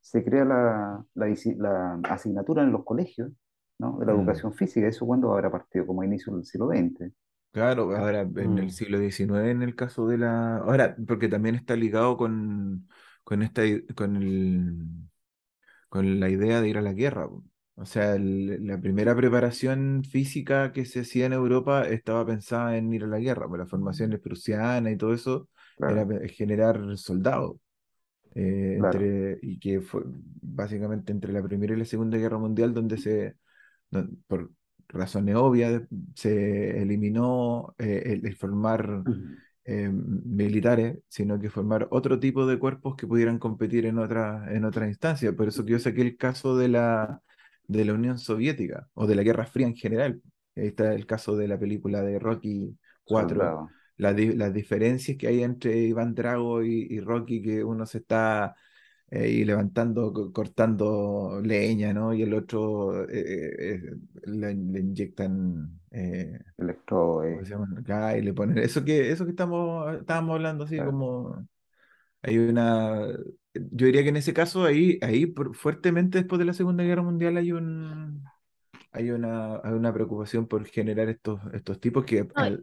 Se 0.01 0.25
crea 0.25 0.45
la, 0.45 1.05
la 1.15 1.27
disi- 1.29 1.57
la 1.59 1.95
asignatura 2.11 2.63
en 2.63 2.73
los 2.73 2.85
colegios, 2.85 3.33
¿no? 3.79 3.99
De 3.99 4.07
la 4.07 4.13
mm, 4.13 4.13
educación 4.13 4.53
física. 4.55 4.89
¿Eso 4.89 5.07
cuándo 5.07 5.33
habrá 5.33 5.51
partido? 5.51 5.87
Como 5.87 6.03
a 6.03 6.07
inicio 6.07 6.35
del 6.35 6.45
siglo 6.45 6.69
XX. 6.69 7.13
claro, 7.53 7.97
¿ah? 7.97 8.05
ahora 8.05 8.23
en 8.23 8.59
el 8.59 8.71
Mm. 8.71 8.73
siglo 8.73 8.99
XIX, 8.99 9.51
en 9.51 9.63
el 9.63 9.75
caso 9.77 10.07
de 10.09 10.19
la... 10.19 10.59
Ahora, 10.59 10.97
porque 11.07 11.29
también 11.29 11.55
está 11.55 11.77
ligado 11.77 12.17
con, 12.17 12.89
con 13.25 13.43
esta, 13.43 13.63
con 13.95 14.17
el, 14.17 14.77
con 15.89 16.21
la 16.21 16.29
idea 16.31 16.61
de 16.61 16.69
ir 16.69 16.79
a 16.79 16.83
la 16.83 16.93
guerra. 16.93 17.29
O 17.77 17.87
sea, 17.87 18.15
el- 18.17 18.67
la 18.67 18.79
primera 18.81 19.17
preparación 19.17 20.05
física 20.05 20.73
que 20.73 20.85
se 20.85 21.01
hacía 21.01 21.27
en 21.27 21.33
Europa 21.33 21.85
estaba 21.89 22.27
pensada 22.27 22.77
en 22.77 22.93
ir 22.93 23.05
a 23.05 23.07
la 23.07 23.19
guerra, 23.19 23.49
por 23.49 23.59
las 23.59 23.71
formaciones 23.71 24.21
prusianas 24.21 24.93
y 24.93 24.97
todo 24.97 25.15
eso, 25.15 25.49
era 25.87 26.07
Claro, 26.07 26.07
pe- 26.07 26.29
generar 26.29 26.97
soldados. 26.99 27.57
eh, 28.35 28.77
claro. 28.77 29.13
entre, 29.19 29.39
y 29.43 29.59
que 29.61 29.81
fue 29.81 30.03
básicamente 30.07 31.13
entre 31.13 31.33
la 31.33 31.43
Primera 31.43 31.75
y 31.75 31.79
la 31.79 31.85
Segunda 31.87 32.19
Guerra 32.19 32.39
Mundial 32.39 32.75
donde 32.75 32.99
se, 32.99 33.37
don- 33.91 34.23
por 34.29 34.53
razones 34.89 35.37
obvias, 35.37 35.83
se 36.17 36.83
eliminó 36.83 37.75
eh, 37.79 38.03
el, 38.07 38.27
el 38.27 38.37
formar 38.37 39.07
eh, 39.65 39.89
militares, 39.91 40.99
sino 41.09 41.39
que 41.39 41.51
formar 41.51 41.89
otro 41.91 42.19
tipo 42.21 42.47
de 42.47 42.59
cuerpos 42.59 42.97
que 42.97 43.07
pudieran 43.07 43.39
competir 43.39 43.87
en 43.87 43.99
otra, 43.99 44.47
en 44.55 44.65
otras 44.65 44.89
instancias. 44.89 45.35
Por 45.35 45.49
eso 45.49 45.65
que 45.65 45.73
yo 45.73 45.79
saqué 45.79 46.03
el 46.03 46.17
caso 46.17 46.57
de 46.57 46.69
la, 46.69 47.23
de 47.73 47.85
la 47.85 47.95
Unión 47.95 48.19
Soviética 48.19 48.89
o 48.95 49.07
de 49.07 49.15
la 49.17 49.23
Guerra 49.23 49.47
Fría 49.47 49.67
en 49.67 49.77
general. 49.77 50.23
Ahí 50.57 50.69
está 50.69 50.95
el 50.95 51.07
caso 51.07 51.37
de 51.37 51.49
la 51.49 51.59
película 51.59 52.03
de 52.03 52.19
Rocky 52.19 52.77
4, 53.05 53.55
Soldado. 53.55 53.73
las, 53.97 54.17
las 54.19 54.53
diferencias 54.55 55.17
que 55.19 55.29
hay 55.29 55.43
entre 55.43 55.77
Iván 55.79 56.15
Drago 56.15 56.63
y, 56.63 56.87
y 56.91 57.01
Rocky, 57.01 57.43
que 57.43 57.65
uno 57.65 57.87
se 57.87 57.99
está 57.99 58.55
eh, 59.11 59.29
y 59.31 59.45
levantando, 59.45 60.13
co- 60.13 60.33
cortando 60.33 61.41
leña, 61.43 61.93
¿no? 61.93 62.15
Y 62.15 62.23
el 62.23 62.35
otro 62.35 63.05
eh, 63.09 63.77
eh, 63.77 63.83
le, 64.27 64.55
le 64.55 64.81
inyectan... 64.81 65.81
Electro, 66.57 67.23
¿cómo 67.27 67.41
eh? 67.43 67.43
Acá, 67.79 68.17
y 68.19 68.23
le 68.23 68.33
ponen 68.35 68.59
eso 68.59 68.85
que, 68.85 69.11
eso 69.11 69.25
que 69.25 69.31
estamos, 69.31 69.95
estábamos 69.97 70.35
hablando, 70.35 70.65
así 70.65 70.83
claro. 70.83 70.83
como 70.83 71.47
hay 72.23 72.39
una, 72.39 73.09
yo 73.55 73.87
diría 73.87 74.03
que 74.03 74.09
en 74.11 74.17
ese 74.17 74.33
caso 74.35 74.65
ahí, 74.65 74.99
ahí 75.03 75.27
por- 75.27 75.55
fuertemente 75.55 76.19
después 76.19 76.39
de 76.39 76.45
la 76.45 76.55
Segunda 76.55 76.85
Guerra 76.85 77.03
Mundial 77.03 77.37
hay 77.37 77.53
un, 77.53 78.25
hay 78.93 79.11
una, 79.11 79.57
hay 79.63 79.73
una 79.73 79.93
preocupación 79.93 80.47
por 80.47 80.65
generar 80.67 81.09
estos, 81.09 81.41
estos 81.53 81.81
tipos 81.81 82.05
que, 82.05 82.27
al- 82.35 82.63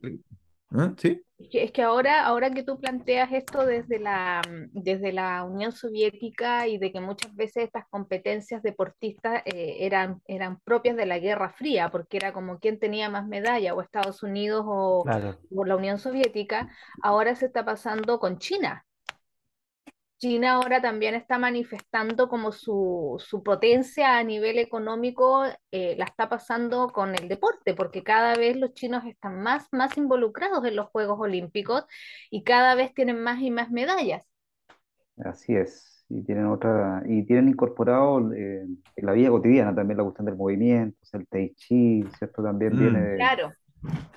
¿Ah? 0.71 0.93
¿Sí? 0.97 1.23
Es 1.51 1.71
que, 1.71 1.81
ahora, 1.81 2.25
ahora 2.25 2.51
que 2.51 2.61
tú 2.63 2.79
planteas 2.79 3.31
esto 3.31 3.65
desde 3.65 3.97
la, 3.97 4.41
desde 4.71 5.13
la 5.13 5.43
Unión 5.43 5.71
Soviética 5.71 6.67
y 6.67 6.77
de 6.77 6.91
que 6.91 6.99
muchas 6.99 7.33
veces 7.33 7.63
estas 7.63 7.85
competencias 7.89 8.61
deportistas 8.61 9.41
eh, 9.45 9.77
eran, 9.79 10.21
eran 10.27 10.59
propias 10.59 10.95
de 10.95 11.07
la 11.07 11.17
Guerra 11.17 11.49
Fría, 11.49 11.89
porque 11.89 12.17
era 12.17 12.33
como 12.33 12.59
quién 12.59 12.77
tenía 12.77 13.09
más 13.09 13.25
medalla, 13.27 13.73
o 13.73 13.81
Estados 13.81 14.21
Unidos 14.21 14.63
o, 14.67 15.03
Claro. 15.05 15.39
o 15.49 15.65
la 15.65 15.75
Unión 15.75 15.97
Soviética, 15.97 16.69
ahora 17.01 17.33
se 17.35 17.47
está 17.47 17.65
pasando 17.65 18.19
con 18.19 18.37
China. 18.37 18.85
China 20.19 20.53
ahora 20.53 20.81
también 20.81 21.15
está 21.15 21.39
manifestando 21.39 22.29
como 22.29 22.51
su, 22.51 23.15
su 23.25 23.43
potencia 23.43 24.17
a 24.17 24.23
nivel 24.23 24.59
económico, 24.59 25.45
eh, 25.71 25.95
la 25.97 26.05
está 26.05 26.29
pasando 26.29 26.89
con 26.89 27.15
el 27.15 27.27
deporte, 27.29 27.73
porque 27.73 28.03
cada 28.03 28.35
vez 28.35 28.57
los 28.57 28.73
chinos 28.73 29.05
están 29.05 29.41
más, 29.41 29.67
más 29.71 29.97
involucrados 29.97 30.65
en 30.65 30.75
los 30.75 30.87
Juegos 30.89 31.19
Olímpicos 31.19 31.85
y 32.29 32.43
cada 32.43 32.75
vez 32.75 32.93
tienen 32.93 33.21
más 33.23 33.41
y 33.41 33.51
más 33.51 33.71
medallas. 33.71 34.25
Así 35.23 35.55
es. 35.55 36.05
Y 36.09 36.23
tienen 36.23 36.45
otra, 36.47 37.03
y 37.05 37.23
tienen 37.25 37.49
incorporado 37.49 38.33
eh, 38.33 38.63
en 38.95 39.05
la 39.05 39.11
vida 39.13 39.29
cotidiana 39.29 39.75
también 39.75 39.97
la 39.97 40.03
cuestión 40.03 40.25
del 40.25 40.35
movimiento, 40.35 40.97
el 41.13 41.27
tai 41.27 41.53
chi, 41.55 42.03
¿cierto? 42.17 42.41
También 42.43 42.77
viene 42.77 42.99
Mm, 42.99 43.01
de, 43.01 43.33
Claro, 43.35 43.55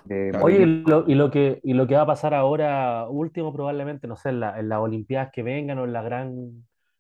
de. 0.05 0.33
Oye, 0.42 0.62
y 0.62 0.66
lo, 0.85 1.05
y 1.07 1.14
lo 1.14 1.31
que, 1.31 1.61
y 1.62 1.75
lo 1.75 1.87
que 1.87 1.94
va 1.94 2.03
a 2.03 2.07
pasar 2.07 2.35
ahora, 2.35 3.07
último 3.09 3.53
probablemente, 3.53 4.07
no 4.09 4.16
sé, 4.16 4.31
en 4.31 4.40
la- 4.40 4.59
en 4.59 4.68
las 4.68 4.81
Olimpiadas 4.81 5.31
que 5.33 5.42
vengan 5.42 5.79
o 5.79 5.85
en 5.85 5.92
la 5.92 6.03
gran, 6.03 6.35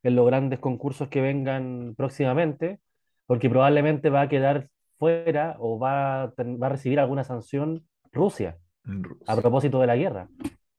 en 0.02 0.16
los 0.16 0.26
grandes 0.26 0.58
concursos 0.58 1.08
que 1.08 1.20
vengan 1.20 1.94
próximamente, 1.96 2.80
porque 3.26 3.48
probablemente 3.50 4.10
va 4.10 4.22
a 4.22 4.28
quedar 4.28 4.68
fuera 4.98 5.56
o 5.58 5.78
va 5.78 6.22
a, 6.24 6.30
ten- 6.32 6.60
va 6.62 6.66
a 6.66 6.70
recibir 6.70 7.00
alguna 7.00 7.24
sanción 7.24 7.82
Rusia 8.12 8.58
En 8.86 8.98
a 9.04 9.08
Rusia. 9.08 9.36
propósito 9.42 9.80
de 9.80 9.86
la 9.86 9.96
guerra, 9.96 10.28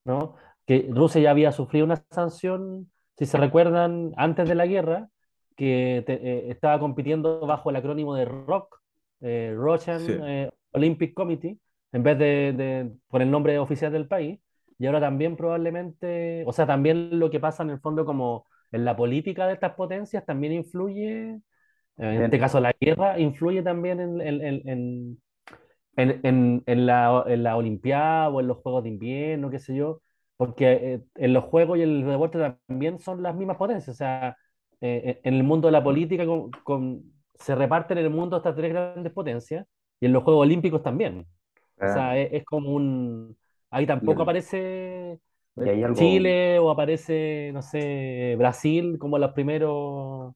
¿no? 0.06 0.36
Que 0.66 0.88
Rusia 0.92 1.20
ya 1.22 1.32
había 1.32 1.52
sufrido 1.52 1.86
una 1.86 2.04
sanción, 2.12 2.90
si 3.18 3.26
se 3.26 3.38
recuerdan, 3.38 4.12
antes 4.18 4.48
de 4.48 4.56
la 4.56 4.66
guerra, 4.66 5.10
que 5.58 6.04
te- 6.06 6.14
eh, 6.14 6.50
estaba 6.52 6.80
compitiendo 6.80 7.46
bajo 7.46 7.70
el 7.70 7.76
acrónimo 7.76 8.16
de 8.16 8.26
ROC, 8.26 8.80
eh, 9.22 9.54
Russian 9.56 10.00
Sí. 10.00 10.14
eh, 10.22 10.50
Olympic 10.72 11.14
Committee, 11.14 11.58
en 11.94 12.04
vez 12.04 12.20
de, 12.20 12.54
de- 12.54 12.92
por 13.10 13.22
el 13.24 13.32
nombre 13.32 13.60
oficial 13.60 13.92
del 13.94 14.08
país. 14.10 14.40
Y 14.80 14.88
ahora 14.88 15.02
también 15.02 15.38
probablemente, 15.38 16.44
o 16.48 16.54
sea, 16.54 16.68
también 16.68 17.20
lo 17.20 17.32
que 17.32 17.40
pasa 17.42 17.64
en 17.64 17.70
el 17.72 17.80
fondo 17.82 18.06
como 18.06 18.48
en 18.72 18.86
la 18.86 18.96
política 18.98 19.48
de 19.48 19.54
estas 19.54 19.76
potencias 19.76 20.26
también 20.26 20.54
influye, 20.54 21.40
en 21.98 22.24
este 22.24 22.40
caso 22.40 22.60
la 22.62 22.74
guerra, 22.80 23.20
influye 23.20 23.64
también 23.64 24.00
en, 24.02 24.22
en- 25.96 26.24
en- 26.24 26.64
en- 26.66 26.86
la, 26.86 27.24
en 27.28 27.44
la 27.44 27.56
Olimpiada 27.58 28.30
o 28.30 28.40
en 28.42 28.48
los 28.48 28.58
Juegos 28.58 28.84
de 28.84 28.90
Invierno, 28.90 29.50
qué 29.50 29.60
sé 29.60 29.76
yo, 29.76 30.02
porque 30.38 30.72
eh, 30.96 31.02
en 31.16 31.34
los 31.34 31.44
Juegos 31.46 31.78
y 31.78 31.82
el 31.84 32.06
deporte 32.06 32.40
también 32.68 33.00
son 33.00 33.22
las 33.24 33.36
mismas 33.36 33.58
potencias. 33.58 33.96
O 33.96 33.98
sea, 33.98 34.36
eh, 34.82 35.20
en 35.24 35.34
el 35.36 35.44
mundo 35.44 35.68
de 35.68 35.72
la 35.74 35.84
política 35.84 36.26
con- 36.26 36.52
con- 36.64 37.04
se 37.36 37.56
reparten 37.56 37.98
en 37.98 38.06
el 38.06 38.10
mundo 38.12 38.38
estas 38.38 38.56
tres 38.56 38.72
grandes 38.72 39.12
potencias 39.14 39.66
y 40.00 40.06
en 40.06 40.14
los 40.14 40.24
Juegos 40.24 40.44
Olímpicos 40.44 40.82
también. 40.84 41.26
O 41.82 41.88
sea, 41.88 42.18
claro. 42.18 42.20
es, 42.20 42.30
es 42.34 42.46
como 42.46 42.72
un... 42.74 43.38
Ahí 43.72 43.86
Y, 44.02 44.12
tampoco 44.12 44.24
el- 44.24 44.24
aparece 44.24 45.20
y 45.58 45.70
hay 45.70 45.84
algo, 45.84 46.28
Chile 46.32 46.60
o 46.60 46.70
aparece, 46.72 47.52
no 47.54 47.62
sé, 47.62 48.36
Brasil 48.38 48.98
como 49.00 49.18
los 49.20 49.32
primeros, 49.34 50.34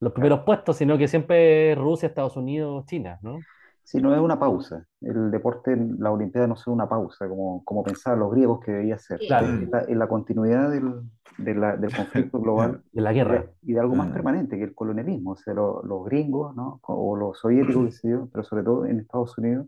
los 0.00 0.12
primeros 0.14 0.40
claro. 0.40 0.44
puestos, 0.44 0.76
sino 0.78 0.98
que 0.98 1.08
siempre 1.08 1.72
es 1.72 1.78
Rusia, 1.78 2.08
Estados 2.08 2.36
Unidos, 2.36 2.86
China, 2.86 3.18
¿no? 3.22 3.46
Sí, 3.82 4.00
no 4.00 4.14
es 4.14 4.20
una 4.20 4.38
pausa. 4.38 4.86
El 5.00 5.30
deporte, 5.30 5.72
en 5.72 5.96
la 6.00 6.10
Olimpiada 6.10 6.46
no 6.46 6.54
es 6.54 6.66
una 6.66 6.88
pausa, 6.88 7.28
como, 7.28 7.62
como 7.64 7.84
pensaban 7.84 8.20
los 8.20 8.30
griegos 8.32 8.60
que 8.64 8.72
debía 8.72 8.98
ser. 8.98 9.26
Claro. 9.26 9.48
Es 9.60 9.68
la, 9.68 9.80
es 9.80 9.96
la 9.96 10.08
continuidad 10.08 10.70
del, 10.70 11.02
de 11.36 11.54
la- 11.54 11.76
del 11.76 11.92
conflicto 11.92 12.40
global 12.40 12.82
de 12.92 13.02
la 13.02 13.12
y 13.12 13.12
guerra. 13.12 13.38
de, 13.38 13.50
y 13.62 13.72
de 13.74 13.80
algo 13.80 13.94
más 13.96 14.08
Ah. 14.08 14.12
permanente 14.12 14.56
que 14.56 14.64
el 14.64 14.74
colonialismo. 14.74 15.32
O 15.32 15.36
sea, 15.36 15.52
lo- 15.54 15.82
los 15.84 16.04
gringos, 16.06 16.54
¿no? 16.56 16.80
O 16.82 17.14
los 17.16 17.38
soviéticos, 17.38 18.00
pero 18.32 18.42
sobre 18.44 18.62
todo 18.64 18.86
en 18.86 19.00
Estados 19.00 19.36
Unidos, 19.38 19.66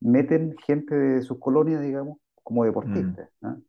meten 0.00 0.56
gente 0.66 0.94
de 0.94 1.22
sus 1.22 1.38
colonias, 1.38 1.80
digamos, 1.80 2.18
como 2.42 2.64
deportistas. 2.64 3.28
¿no? 3.40 3.60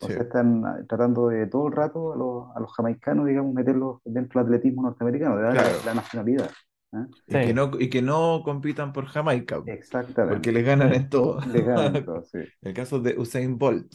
O 0.00 0.06
Sí. 0.06 0.12
sea, 0.12 0.22
están 0.24 0.64
ah, 0.66 0.78
tratando 0.88 1.28
de 1.28 1.46
todo 1.46 1.68
el 1.68 1.72
rato 1.72 2.12
a 2.12 2.16
los, 2.16 2.54
a 2.56 2.60
los 2.60 2.70
jamaicanos, 2.74 3.26
digamos, 3.26 3.54
meterlos 3.54 4.00
dentro 4.04 4.40
del 4.44 4.48
atletismo 4.48 4.82
norteamericano, 4.82 5.36
de 5.36 5.42
darle 5.44 5.60
Claro. 5.60 5.76
la 5.86 5.94
nacionalidad. 5.94 6.50
¿ah? 6.92 7.06
Y 7.26 7.32
Sí. 7.32 7.38
que 7.46 7.54
no, 7.54 7.70
y 7.80 7.88
que 7.88 8.02
no 8.02 8.42
compitan 8.44 8.92
por 8.92 9.06
Jamaica, 9.06 9.62
Exactamente. 9.66 10.34
porque 10.36 10.52
les 10.52 10.64
ganan 10.66 10.92
en 10.92 11.08
todo. 11.08 11.40
Le 11.40 11.62
ganan 11.62 12.04
todo, 12.04 12.22
sí. 12.24 12.38
El 12.62 12.74
caso 12.74 13.00
de 13.00 13.18
Usain 13.18 13.56
Bolt. 13.56 13.94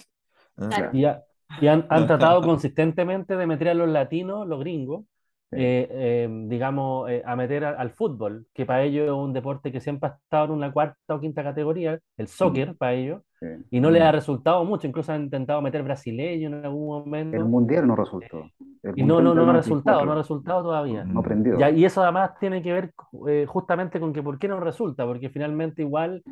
¿ah? 0.57 0.69
Claro. 0.69 0.89
Y, 0.93 1.05
ha- 1.05 1.21
y 1.59 1.67
han, 1.67 1.85
han 1.89 2.07
tratado 2.07 2.41
consistentemente 2.41 3.35
de 3.35 3.45
meter 3.45 3.69
a 3.69 3.73
los 3.75 3.89
latinos, 3.89 4.47
los 4.47 4.59
gringos, 4.59 5.05
Sí. 5.05 5.10
Eh, 5.51 5.87
eh, 5.91 6.29
digamos, 6.47 7.09
eh, 7.09 7.21
a 7.25 7.35
meter 7.35 7.65
a- 7.65 7.71
al 7.71 7.91
fútbol, 7.91 8.47
que 8.53 8.65
para 8.65 8.83
ellos 8.83 9.05
es 9.05 9.11
un 9.11 9.33
deporte 9.33 9.71
que 9.71 9.81
siempre 9.81 10.09
ha 10.09 10.13
estado 10.15 10.45
en 10.45 10.51
una 10.51 10.71
cuarta 10.71 11.15
o 11.15 11.19
quinta 11.19 11.43
categoría, 11.43 11.99
el 12.17 12.27
soccer 12.27 12.75
para 12.77 12.93
ellos, 12.93 13.21
y 13.69 13.79
no 13.79 13.89
les 13.89 14.01
ha 14.01 14.11
resultado 14.11 14.63
mucho, 14.65 14.87
incluso 14.87 15.11
han 15.11 15.23
intentado 15.23 15.61
meter 15.61 15.83
brasileños 15.83 16.51
en 16.53 16.65
algún 16.65 16.87
El 16.87 17.05
momento, 17.05 17.45
mundial 17.45 17.87
no 17.87 17.95
resultó. 17.95 18.49
El 18.83 18.95
y 18.95 19.03
no, 19.03 19.21
no, 19.21 19.33
no 19.33 19.41
del 19.41 19.49
ha 19.49 19.53
resultado, 19.53 19.99
94 20.01 20.05
no 20.05 20.11
ha 20.13 20.15
resultado 20.15 20.63
todavía. 20.63 21.03
No 21.05 21.21
prendió. 21.23 21.57
Ya, 21.59 21.69
y 21.69 21.85
eso 21.85 22.01
además 22.03 22.31
tiene 22.39 22.61
que 22.61 22.73
ver 22.73 22.93
eh, 23.27 23.45
justamente 23.47 23.99
con 23.99 24.13
que 24.13 24.21
por 24.23 24.39
qué 24.39 24.47
no 24.47 24.59
resulta, 24.59 25.05
porque 25.05 25.29
finalmente 25.29 25.81
igual 25.81 26.23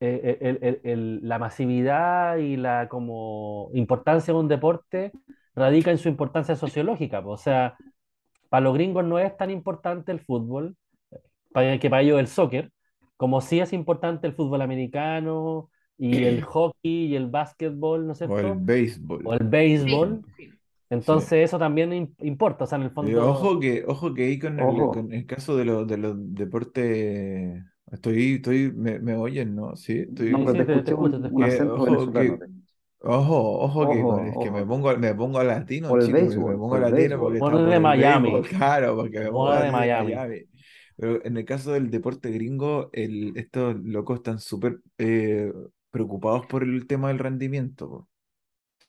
eh, 0.00 0.38
el- 0.40 0.58
el- 0.62 0.80
el- 0.84 1.20
la 1.28 1.38
masividad 1.38 2.36
y 2.36 2.56
la 2.56 2.88
como 2.88 3.70
importancia 3.74 4.34
de 4.34 4.40
un 4.40 4.48
deporte 4.48 5.12
radica 5.54 5.90
en 5.90 5.98
su 5.98 6.08
importancia 6.08 6.56
sociológica. 6.56 7.20
O 7.24 7.36
sea, 7.36 7.76
para 8.54 8.62
los 8.64 8.74
gringos 8.74 9.04
no 9.04 9.18
es 9.18 9.36
tan 9.36 9.50
importante 9.50 10.12
el 10.12 10.20
fútbol, 10.20 10.76
para, 11.52 11.78
que 11.78 11.90
para 11.90 12.02
ellos 12.02 12.20
el 12.20 12.28
soccer, 12.28 12.72
como 13.16 13.40
sí 13.40 13.60
es 13.60 13.72
importante 13.72 14.26
el 14.26 14.34
fútbol 14.34 14.62
americano 14.62 15.70
y 15.98 16.24
el 16.24 16.42
hockey 16.42 17.06
y 17.08 17.16
el 17.16 17.28
básquetbol, 17.30 18.06
¿no 18.06 18.12
es 18.12 18.18
O 18.26 18.38
el 18.38 18.50
cierto? 18.50 18.64
béisbol. 18.70 19.24
O 19.24 19.34
el 19.34 19.48
béisbol. 19.48 20.22
Sí, 20.36 20.60
sí. 20.98 20.98
Entonces 20.98 21.44
eso 21.44 21.58
también 21.58 21.92
im- 21.92 22.14
importa, 22.20 22.64
o 22.64 22.66
sea, 22.68 22.76
en 22.78 22.84
el 22.84 22.92
Y 23.00 23.14
fondo... 23.14 23.14
ojo 23.14 23.60
que, 23.60 23.84
ojo 23.86 24.14
que 24.14 24.24
ahí 24.24 24.38
con 24.38 24.58
el, 24.60 24.88
Ojo. 24.88 24.90
con 24.90 25.12
el 25.12 25.26
caso 25.26 25.56
de 25.56 25.64
los 25.66 25.86
de 25.86 25.98
los 25.98 26.16
deportes, 26.34 27.62
estoy, 27.92 28.34
estoy, 28.36 28.72
me, 28.72 28.98
me 29.00 29.14
oyen, 29.16 29.54
¿no? 29.54 29.76
Sí, 29.76 30.00
estoy. 30.08 30.46
No, 30.46 30.48
Sí, 30.48 30.56
te 30.56 30.62
te- 30.64 30.94
escucho, 30.94 30.96
un, 30.96 31.20
te 31.20 31.28
un 31.28 31.42
escucho. 31.42 31.42
acento 31.42 31.82
Ojo, 31.82 31.82
venezolano. 31.82 32.38
que- 32.38 32.46
Ojo, 33.06 33.58
ojo 33.60 33.86
que 33.88 34.02
Ojo, 34.02 34.06
con- 34.06 34.26
es 34.26 34.38
que 34.38 34.50
me 34.50 34.64
pongo, 34.64 34.96
me 34.96 35.14
pongo 35.14 35.38
a 35.38 35.44
latino, 35.44 35.90
Por 35.90 36.00
el 36.00 36.10
chico, 36.10 36.24
porque 36.24 36.38
béisbol, 36.38 36.52
me 36.52 36.56
pongo 36.56 36.78
latino 36.78 37.18
béisbol. 37.18 37.36
porque 37.42 37.42
por 37.42 37.60
de 37.62 37.78
Miami. 37.80 37.90
béisbol, 37.92 38.48
claro, 38.48 38.96
porque 38.96 39.20
me 39.20 39.30
pongo 39.30 39.52
de 39.52 39.72
Miami. 39.72 39.94
Miami. 39.96 40.46
Pero 40.96 41.22
en 41.24 41.36
el 41.36 41.44
caso 41.44 41.72
del 41.72 41.90
deporte 41.90 42.30
gringo, 42.30 42.88
el, 42.94 43.36
estos 43.36 43.76
locos 43.84 44.18
están 44.18 44.38
súper 44.38 44.80
eh, 44.98 45.52
preocupados 45.90 46.46
por 46.46 46.62
el 46.64 46.86
tema 46.86 47.08
del 47.08 47.18
rendimiento. 47.18 47.88
po. 47.90 47.96
O 47.96 48.08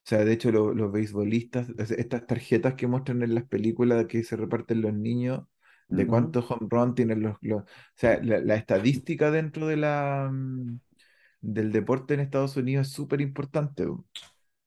sea, 0.08 0.24
de 0.26 0.34
hecho, 0.34 0.52
lo- 0.52 0.74
los 0.74 0.92
beisbolistas, 0.92 1.70
es- 1.78 1.92
estas 1.92 2.28
tarjetas 2.28 2.76
que 2.76 2.88
muestran 2.88 3.24
en 3.24 3.36
las 3.36 3.46
películas 3.46 4.06
que 4.08 4.24
se 4.24 4.36
reparten 4.38 4.82
los 4.82 4.94
niños, 4.94 5.42
de 5.90 6.08
Ujú. 6.08 6.08
cuántos 6.08 6.50
home 6.52 6.68
run 6.70 6.96
tienen 6.96 7.22
los, 7.22 7.38
los- 7.42 7.64
o 7.64 7.66
sea, 7.96 8.22
la, 8.24 8.40
la 8.40 8.56
estadística 8.56 9.32
dentro 9.32 9.68
de 9.68 9.78
la, 9.78 10.30
mm, 10.32 10.80
del 11.42 11.72
deporte 11.72 12.14
en 12.16 12.20
Estados 12.22 12.58
Unidos 12.58 12.88
es 12.88 12.94
súper 12.94 13.22
importante. 13.22 13.86
po. 13.86 14.06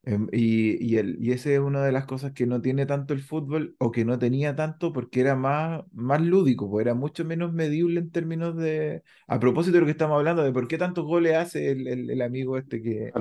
Em, 0.04 0.28
Y, 0.32 0.82
y, 0.84 0.96
el, 0.98 1.18
y 1.20 1.32
esa 1.32 1.50
es 1.52 1.58
una 1.60 1.84
de 1.84 1.92
las 1.92 2.06
cosas 2.06 2.32
que 2.32 2.46
no 2.46 2.62
tiene 2.62 2.86
tanto 2.86 3.12
el 3.14 3.22
fútbol 3.22 3.76
o 3.78 3.90
que 3.92 4.04
no 4.04 4.18
tenía 4.18 4.56
tanto 4.56 4.92
porque 4.92 5.20
era 5.20 5.36
más, 5.36 5.82
más 5.92 6.20
lúdico, 6.22 6.70
pues 6.70 6.84
era 6.86 6.94
mucho 6.94 7.24
menos 7.24 7.52
medible 7.52 8.00
en 8.00 8.10
términos 8.10 8.56
de... 8.56 9.02
A 9.26 9.38
propósito 9.40 9.74
de 9.76 9.80
lo 9.80 9.86
que 9.86 9.92
estamos 9.92 10.16
hablando, 10.18 10.42
de 10.44 10.52
por 10.52 10.68
qué 10.68 10.78
tantos 10.78 11.04
goles 11.04 11.36
hace 11.36 11.72
el, 11.72 11.86
el- 11.88 12.10
el 12.10 12.22
amigo 12.22 12.56
este 12.58 12.82
que 12.82 13.14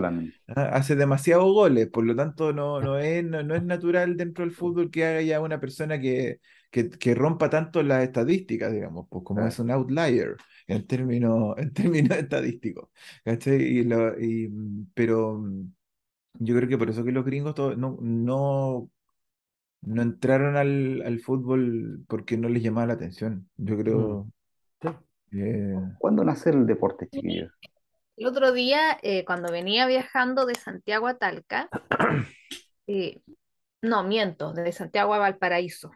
ah, 0.47 0.69
hace 0.73 0.95
demasiados 0.95 1.45
goles, 1.53 1.87
por 1.89 2.05
lo 2.05 2.15
tanto 2.15 2.53
no, 2.53 2.81
no 2.81 2.97
es, 2.99 3.23
no, 3.23 3.43
no 3.43 3.55
es 3.55 3.63
natural 3.63 4.17
dentro 4.17 4.43
del 4.45 4.53
fútbol 4.53 4.91
que 4.91 5.05
haga 5.05 5.21
ya 5.21 5.39
una 5.41 5.59
persona 5.59 5.99
que, 5.99 6.39
que, 6.71 6.89
que 6.89 7.15
rompa 7.15 7.49
tanto 7.49 7.83
las 7.83 8.03
estadísticas, 8.03 8.71
digamos, 8.73 9.07
pues 9.09 9.23
como 9.23 9.39
Claro. 9.39 9.49
es 9.49 9.59
un 9.59 9.71
outlier 9.71 10.35
en 10.67 10.85
términos, 10.87 11.55
en 11.57 11.73
términos 11.73 12.17
estadísticos. 12.17 12.89
¿cachai? 13.23 13.61
Y 13.61 13.83
lo, 13.83 14.19
y, 14.19 14.47
mm, 14.49 14.91
pero... 14.93 15.37
mm, 15.39 15.71
yo 16.39 16.55
creo 16.55 16.69
que 16.69 16.77
por 16.77 16.89
eso 16.89 17.03
que 17.03 17.11
los 17.11 17.25
gringos 17.25 17.55
to- 17.55 17.75
no, 17.75 17.97
no, 18.01 18.89
no 19.81 20.01
entraron 20.01 20.55
al, 20.57 21.01
al 21.05 21.19
fútbol 21.19 22.05
porque 22.07 22.37
no 22.37 22.49
les 22.49 22.63
llamaba 22.63 22.87
la 22.87 22.93
atención. 22.93 23.49
Yo 23.57 23.77
creo 23.77 24.27
Sí. 25.31 25.39
¿Cuándo 25.99 26.23
nace 26.23 26.51
el 26.51 26.65
deporte, 26.65 27.07
chiquillos? 27.09 27.51
El 28.15 28.27
otro 28.27 28.51
día, 28.51 28.97
eh, 29.03 29.25
cuando 29.25 29.51
venía 29.51 29.85
viajando 29.85 30.45
de 30.45 30.55
Santiago 30.55 31.07
a 31.07 31.17
Talca, 31.17 31.69
eh, 32.87 33.21
no, 33.81 34.03
miento, 34.03 34.53
de 34.53 34.71
Santiago 34.71 35.13
a 35.13 35.19
Valparaíso, 35.19 35.91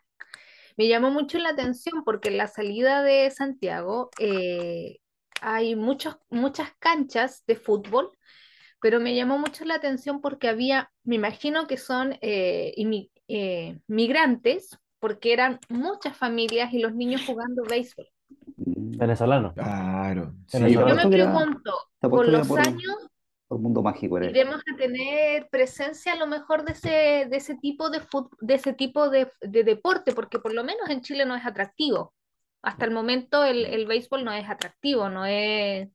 me 0.78 0.88
llamó 0.88 1.12
mucho 1.12 1.38
la 1.40 1.50
atención 1.50 2.04
porque 2.04 2.30
en 2.30 2.38
la 2.38 2.48
salida 2.48 3.04
de 3.04 3.30
Santiago 3.32 4.10
eh, 4.20 5.00
hay 5.42 5.76
muchos, 5.76 6.18
muchas 6.30 6.70
canchas 6.80 7.44
de 7.48 7.56
fútbol, 7.56 8.12
pero 8.82 9.00
me 9.00 9.16
llamó 9.16 9.38
mucho 9.38 9.66
la 9.66 9.76
atención 9.76 10.22
porque 10.22 10.48
había, 10.48 10.92
me 11.04 11.16
imagino 11.16 11.68
que 11.68 11.78
son 11.78 12.18
eh, 12.22 12.74
inmi- 12.78 13.10
eh, 13.28 13.80
migrantes, 13.88 14.78
porque 15.00 15.34
eran 15.34 15.60
muchas 15.70 16.16
familias 16.16 16.74
y 16.74 16.80
los 16.80 16.94
niños 16.94 17.22
jugando 17.26 17.64
béisbol. 17.64 18.08
Mm. 18.58 18.98
Venezolano. 18.98 19.54
Claro, 19.54 20.34
sí. 20.48 20.60
Yo 20.72 20.86
me 20.86 21.08
pregunto, 21.08 21.74
con 22.00 22.32
los 22.32 22.48
por- 22.48 22.60
años 22.60 22.96
Por 23.52 23.60
mundo 23.60 23.82
mágico 23.84 24.18
era. 24.18 24.28
iremos 24.30 24.62
a 24.62 24.78
tener 24.78 25.50
presencia 25.50 26.14
a 26.14 26.16
lo 26.16 26.26
mejor 26.26 26.64
de 26.64 26.72
ese, 26.72 27.28
de 27.30 27.36
ese 27.36 27.56
tipo 27.58 27.90
de 27.90 28.00
de 28.40 28.54
ese 28.54 28.74
tipo 28.74 29.10
de, 29.10 29.30
de 29.42 29.64
deporte, 29.66 30.14
porque 30.14 30.40
por 30.40 30.54
lo 30.54 30.64
menos 30.64 30.90
en 30.90 31.02
Chile 31.02 31.26
no 31.26 31.36
es 31.36 31.46
atractivo. 31.46 32.14
Hasta 32.62 32.86
el 32.86 32.92
momento 32.92 33.44
el, 33.44 33.66
el 33.66 33.88
béisbol 33.88 34.24
no 34.24 34.32
es 34.32 34.50
atractivo, 34.50 35.10
no 35.10 35.26
es, 35.26 35.90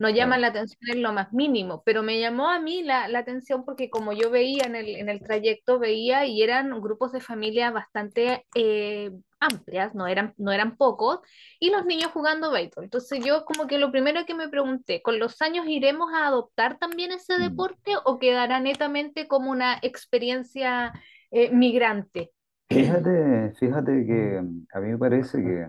no 0.00 0.10
llama 0.10 0.36
Claro. 0.36 0.40
la 0.40 0.48
atención 0.48 0.80
en 0.98 1.02
lo 1.04 1.12
más 1.12 1.32
mínimo, 1.32 1.82
pero 1.86 2.02
me 2.02 2.20
llamó 2.20 2.50
a 2.50 2.60
mí 2.60 2.82
la, 2.82 3.08
la 3.08 3.20
atención 3.20 3.64
porque 3.64 3.90
como 3.90 4.12
yo 4.14 4.30
veía 4.30 4.64
en 4.66 4.76
el, 4.76 4.96
en 4.96 5.08
el 5.10 5.22
trayecto, 5.22 5.78
veía 5.78 6.26
y 6.26 6.42
eran 6.42 6.80
grupos 6.82 7.12
de 7.12 7.20
familias 7.22 7.72
bastante 7.72 8.46
eh, 8.56 9.12
amplias, 9.40 9.94
no 9.94 10.08
eran, 10.08 10.34
no 10.38 10.52
eran 10.52 10.76
pocos, 10.76 11.20
y 11.60 11.70
los 11.70 11.86
niños 11.86 12.10
jugando 12.12 12.50
béisbol. 12.50 12.84
Entonces 12.84 13.24
yo 13.24 13.44
como 13.44 13.66
que 13.68 13.78
lo 13.78 13.92
primero 13.92 14.26
que 14.26 14.34
me 14.34 14.48
pregunté, 14.48 15.02
¿con 15.02 15.18
los 15.20 15.40
años 15.42 15.66
iremos 15.68 16.12
a 16.14 16.26
adoptar 16.26 16.78
también 16.78 17.12
ese 17.12 17.38
Mm. 17.38 17.38
deporte 17.38 17.92
o 18.04 18.18
quedará 18.18 18.60
netamente 18.60 19.28
como 19.28 19.50
una 19.50 19.78
experiencia 19.82 20.92
eh, 21.30 21.50
migrante? 21.52 22.32
Fíjate, 22.72 23.52
fíjate 23.58 24.06
que 24.06 24.38
a 24.72 24.80
mí 24.80 24.88
me 24.90 24.98
parece 24.98 25.38
que, 25.42 25.66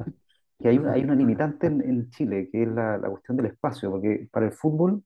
que 0.61 0.69
hay 0.69 0.77
una, 0.79 0.93
hay 0.93 1.03
una 1.03 1.15
limitante 1.15 1.67
en, 1.67 1.81
en 1.81 2.09
Chile, 2.11 2.49
que 2.51 2.63
es 2.63 2.69
la, 2.69 2.97
la 2.97 3.09
cuestión 3.09 3.37
del 3.37 3.47
espacio, 3.47 3.91
porque 3.91 4.27
para 4.31 4.47
el 4.47 4.53
fútbol, 4.53 5.03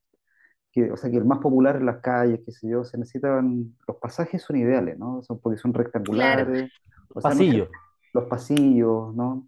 que, 0.72 0.92
o 0.92 0.98
sea, 0.98 1.10
que 1.12 1.18
el 1.18 1.26
más 1.26 1.40
popular 1.40 1.78
en 1.78 1.86
las 1.86 2.02
calles, 2.02 2.42
qué 2.46 2.52
sé 2.52 2.70
yo, 2.70 2.84
se 2.86 2.98
necesitan, 2.98 3.76
los 3.88 3.98
pasajes 3.98 4.42
son 4.44 4.58
ideales, 4.58 4.98
¿no? 5.00 5.22
Son, 5.24 5.40
porque 5.40 5.58
son 5.58 5.74
rectangulares, 5.74 6.72
o 7.14 7.22
sea, 7.22 7.36
no 7.36 7.46
se- 7.46 7.58
Pasillo. 7.58 7.70
los 8.14 8.26
pasillos, 8.26 9.16
¿no? 9.16 9.48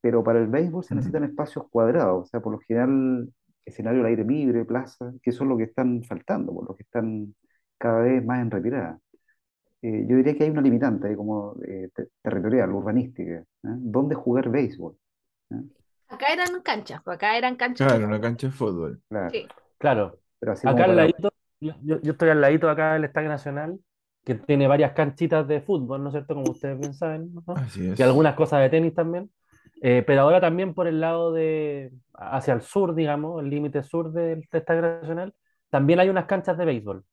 Pero 0.00 0.22
para 0.24 0.40
el 0.40 0.48
béisbol 0.48 0.84
se 0.84 0.94
necesitan 0.94 1.24
espacios 1.24 1.66
cuadrados, 1.70 2.24
o 2.24 2.26
sea, 2.26 2.40
por 2.40 2.52
lo 2.52 2.60
general, 2.60 3.32
escenario 3.64 4.00
al 4.00 4.06
aire 4.06 4.24
libre, 4.24 4.64
plaza, 4.64 5.12
que 5.22 5.30
eso 5.30 5.44
es 5.44 5.48
lo 5.50 5.56
que 5.58 5.64
están 5.64 6.02
faltando, 6.04 6.54
por 6.54 6.68
lo 6.68 6.76
que 6.76 6.84
están 6.84 7.34
cada 7.78 8.00
vez 8.02 8.24
más 8.24 8.40
en 8.42 8.50
retirada. 8.50 9.00
Eh, 9.82 10.06
yo 10.08 10.16
diría 10.16 10.36
que 10.36 10.44
hay 10.44 10.50
una 10.50 10.62
limitante 10.62 11.08
ahí 11.08 11.16
como 11.16 11.56
eh, 11.66 11.90
te- 11.94 12.08
territorial, 12.22 12.72
urbanística. 12.72 13.32
¿eh? 13.40 13.44
¿Dónde 13.62 14.14
jugar 14.16 14.50
béisbol? 14.50 14.96
Acá 16.08 16.32
eran 16.32 16.62
canchas, 16.62 17.02
pues 17.04 17.16
acá 17.16 17.36
eran 17.36 17.56
canchas 17.56 17.86
claro, 17.86 18.06
una 18.06 18.20
cancha 18.20 18.46
de 18.46 18.52
fútbol. 18.52 19.00
Claro, 19.08 19.30
Sí. 19.30 19.46
Claro. 19.78 20.18
pero 20.38 20.52
así 20.52 20.66
Acá 20.66 20.84
al 20.84 20.90
para- 20.90 20.94
ladito, 20.94 21.30
yo, 21.60 21.74
yo- 21.82 22.00
yo 22.00 22.12
estoy 22.12 22.30
al 22.30 22.40
ladito 22.40 22.70
acá 22.70 22.94
del 22.94 23.04
Estadio 23.04 23.28
Nacional, 23.28 23.78
que 24.24 24.34
tiene 24.34 24.66
varias 24.66 24.92
canchitas 24.92 25.46
de 25.46 25.60
fútbol, 25.60 26.02
¿no 26.02 26.08
es 26.08 26.12
cierto? 26.12 26.34
Como 26.34 26.50
ustedes 26.50 26.78
bien 26.78 26.94
saben, 26.94 27.32
¿no? 27.34 27.42
Así 27.54 27.90
es. 27.90 27.98
Y 27.98 28.02
algunas 28.02 28.34
cosas 28.34 28.60
de 28.60 28.70
tenis 28.70 28.94
también. 28.94 29.30
Eh, 29.80 30.02
pero 30.06 30.22
ahora 30.22 30.40
también 30.40 30.74
por 30.74 30.86
el 30.88 31.00
lado 31.00 31.32
de, 31.32 31.92
hacia 32.14 32.52
el 32.54 32.62
sur, 32.62 32.94
digamos, 32.94 33.42
el 33.42 33.48
límite 33.48 33.82
sur 33.82 34.10
del 34.12 34.46
Estadio 34.50 34.82
Nacional, 34.82 35.34
también 35.70 36.00
hay 36.00 36.08
unas 36.08 36.24
canchas 36.26 36.58
de 36.58 36.64
béisbol. 36.64 37.04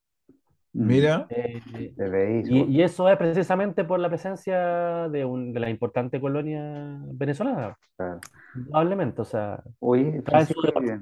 Mira, 0.78 1.26
Eh, 1.30 2.44
y, 2.50 2.82
eso 2.82 3.08
es 3.08 3.18
precisamente 3.18 3.86
por 3.86 3.98
la 4.00 4.10
presencia 4.10 5.08
de, 5.10 5.24
un- 5.24 5.54
de 5.54 5.60
la 5.62 5.70
importante 5.70 6.20
colonia 6.20 7.00
venezolana, 7.14 7.78
claro. 7.96 8.20
probablemente. 8.54 9.22
O 9.22 9.26
sea, 9.26 9.64
Oye, 9.80 10.22
Francisco, 10.26 10.62
eh, 10.68 11.00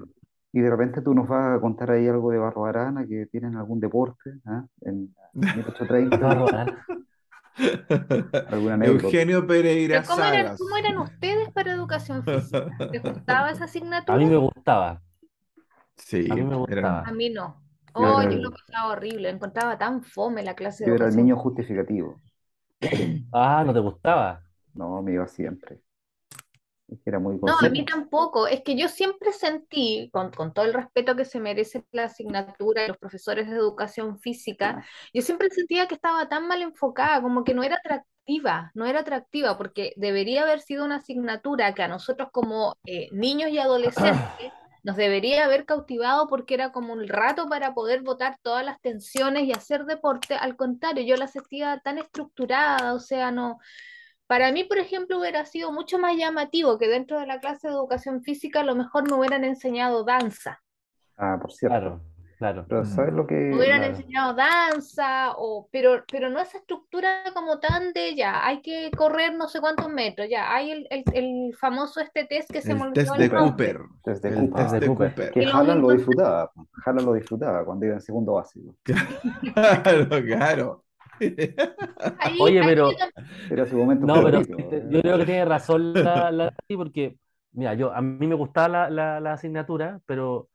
Y 0.52 0.60
de 0.62 0.70
repente 0.70 1.02
tú 1.02 1.16
nos 1.16 1.28
vas 1.28 1.58
a 1.58 1.60
contar 1.60 1.90
ahí 1.90 2.08
algo 2.08 2.30
de 2.32 2.38
Barro 2.38 2.66
Arana, 2.68 3.08
que 3.08 3.26
tienen 3.26 3.56
algún 3.56 3.80
deporte, 3.80 4.34
¿ah? 4.46 4.64
En 4.82 5.14
1830, 5.34 6.18
Barro 6.22 6.48
Arana. 6.48 6.86
alguna 8.50 8.74
anécdota. 8.76 9.04
Eugenio 9.06 9.48
Pereira 9.48 10.04
¿Cómo 10.04 10.24
eran, 10.24 10.56
cómo 10.58 10.78
eran 10.78 10.98
ustedes 11.00 11.50
para 11.52 11.72
educación 11.74 12.24
física? 12.24 12.68
¿Les 12.92 13.02
gustaba 13.02 13.50
esa 13.50 13.64
asignatura? 13.66 14.16
A 14.16 14.20
mí 14.20 14.26
me 14.26 14.38
gustaba. 14.38 15.02
Sí, 15.96 16.28
A 16.30 16.36
mí 16.36 16.42
me 16.44 16.48
eran- 16.48 16.60
gustaba. 16.60 17.02
A 17.08 17.12
mí 17.12 17.30
no. 17.32 17.63
Oh, 17.96 18.22
yo 18.24 18.38
lo 18.40 18.52
pasaba 18.52 18.92
horrible, 18.94 19.30
encontraba 19.30 19.78
tan 19.78 20.04
fome 20.04 20.44
la 20.44 20.56
clase 20.56 20.86
de 20.86 20.92
Yo 20.92 20.96
era 20.96 21.08
el 21.08 21.16
niño 21.16 21.36
justificativo. 21.38 22.22
Ah, 23.32 23.64
¿no 23.66 23.74
te 23.74 23.80
gustaba? 23.80 24.44
No, 24.74 25.02
me 25.02 25.14
iba 25.14 25.28
siempre. 25.28 25.80
Es 26.88 27.00
que 27.04 27.10
era 27.10 27.20
muy 27.20 27.38
No, 27.42 27.54
a 27.60 27.70
mí 27.70 27.84
tampoco. 27.86 28.48
Es 28.48 28.62
que 28.64 28.78
yo 28.78 28.88
siempre 28.88 29.34
sentí, 29.34 30.10
con, 30.14 30.32
con 30.32 30.54
todo 30.54 30.64
el 30.66 30.74
respeto 30.74 31.16
que 31.16 31.26
se 31.26 31.40
merece 31.42 31.84
la 31.92 32.06
asignatura 32.06 32.86
y 32.86 32.88
los 32.88 32.98
profesores 32.98 33.50
de 33.50 33.56
educación 33.58 34.18
física, 34.20 34.86
yo 35.14 35.22
siempre 35.22 35.50
sentía 35.50 35.88
que 35.88 35.96
estaba 35.96 36.30
tan 36.30 36.48
mal 36.48 36.62
enfocada, 36.62 37.22
como 37.22 37.44
que 37.44 37.54
no 37.54 37.64
era 37.64 37.76
atractiva, 37.76 38.72
no 38.76 38.86
era 38.86 39.02
atractiva, 39.02 39.58
porque 39.58 39.94
debería 39.98 40.44
haber 40.44 40.62
sido 40.62 40.86
una 40.86 40.98
asignatura 40.98 41.74
que 41.74 41.84
a 41.84 41.90
nosotros 41.90 42.30
como 42.32 42.78
eh, 42.86 43.10
niños 43.12 43.50
y 43.52 43.60
adolescentes 43.60 44.54
nos 44.84 44.98
debería 44.98 45.46
haber 45.46 45.66
cautivado 45.66 46.28
porque 46.28 46.54
era 46.54 46.72
como 46.72 46.94
un 46.94 47.08
rato 47.08 47.48
para 47.48 47.74
poder 47.74 48.02
botar 48.02 48.38
todas 48.42 48.66
las 48.66 48.80
tensiones 48.82 49.46
y 49.46 49.54
hacer 49.54 49.86
deporte. 49.86 50.36
Al 50.36 50.56
contrario, 50.58 51.04
yo 51.04 51.16
la 51.16 51.28
sentía 51.28 51.82
tan 51.84 51.98
estructurada, 51.98 52.94
o 52.94 53.00
sea, 53.00 53.32
no. 53.32 53.60
Para 54.28 54.52
mí, 54.52 54.64
por 54.66 54.78
ejemplo, 54.78 55.20
hubiera 55.20 55.46
sido 55.46 55.72
mucho 55.72 56.00
más 56.00 56.18
llamativo 56.18 56.78
que 56.78 56.88
dentro 56.88 57.20
de 57.20 57.28
la 57.28 57.40
clase 57.40 57.68
de 57.68 57.74
educación 57.74 58.24
física 58.24 58.62
a 58.62 58.64
lo 58.64 58.76
mejor 58.76 59.10
me 59.10 59.18
hubieran 59.18 59.44
enseñado 59.44 60.04
danza. 60.04 60.62
Ah, 61.18 61.38
por 61.42 61.52
cierto. 61.52 61.78
Claro, 61.78 62.02
claro. 62.52 62.66
Pero 62.68 62.86
¿sabes 62.86 63.14
lo 63.14 63.26
que...? 63.26 63.52
Hubieran 63.54 63.84
enseñado 63.84 64.34
danza, 64.34 65.34
o, 65.38 65.68
pero, 65.72 66.04
pero 66.12 66.30
no 66.30 66.40
esa 66.42 66.58
estructura 66.58 67.24
como 67.34 67.60
tan 67.60 67.94
de 67.94 68.16
ya, 68.16 68.46
hay 68.46 68.62
que 68.62 68.92
correr 68.98 69.34
no 69.36 69.48
sé 69.48 69.60
cuántos 69.62 69.90
metros, 69.90 70.28
ya, 70.30 70.54
hay 70.54 70.72
el, 70.72 70.88
el, 70.90 71.04
el 71.14 71.56
famoso 71.56 72.00
este 72.02 72.26
test 72.26 72.52
que 72.52 72.62
se 72.62 72.74
me 72.76 72.82
olvidó 72.84 72.94
test 72.94 73.16
de. 73.16 73.30
Cooper. 73.30 73.80
Desde 74.06 74.30
El 74.30 74.36
Cooper. 74.36 74.54
test 74.56 74.74
de 74.74 74.80
de 74.80 74.88
Cooper. 74.88 75.10
Cooper. 75.10 75.32
Que 75.32 75.46
Haaland 75.46 75.82
lo 75.82 75.90
disfrutaba. 75.92 76.52
Haaland 76.86 77.08
lo 77.08 77.14
disfrutaba 77.14 77.66
cuando 77.66 77.86
iba 77.86 77.96
en 77.96 78.02
segundo 78.02 78.34
básico. 78.34 78.76
Claro, 79.54 80.08
claro. 80.26 80.84
Ahí- 82.20 82.38
Oye, 82.42 82.60
ahí 82.60 82.66
pero- 82.68 82.90
Era 83.50 83.66
su 83.66 83.78
momento 83.78 84.06
No, 84.06 84.16
pero 84.24 84.42
favorito. 84.44 84.80
yo 84.90 85.02
creo 85.02 85.18
que 85.20 85.26
tiene 85.26 85.46
razón 85.46 85.94
la, 85.94 86.32
la 86.32 86.54
porque, 86.76 87.18
mira, 87.54 87.74
yo 87.76 87.94
a 87.94 88.02
mí 88.02 88.28
me 88.28 88.36
gustaba 88.36 88.68
la, 88.68 88.90
la, 88.90 89.20
la 89.20 89.34
asignatura, 89.34 90.02
pero 90.06 90.50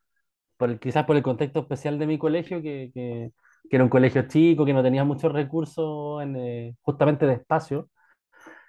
por 0.59 0.71
el- 0.71 0.81
quizás 0.81 1.07
por 1.07 1.17
el 1.17 1.23
contexto 1.23 1.61
especial 1.61 1.99
de 1.99 2.07
mi 2.07 2.19
colegio, 2.19 2.63
que, 2.63 2.91
que, 2.95 3.33
que 3.71 3.77
era 3.77 3.85
un 3.85 3.91
colegio 3.91 4.29
chico, 4.29 4.67
que 4.67 4.75
no 4.75 4.83
tenía 4.83 5.05
muchos 5.05 5.33
recursos 5.33 6.23
en, 6.23 6.37
eh, 6.37 6.77
justamente 6.83 7.27
de 7.27 7.35
espacio, 7.35 7.89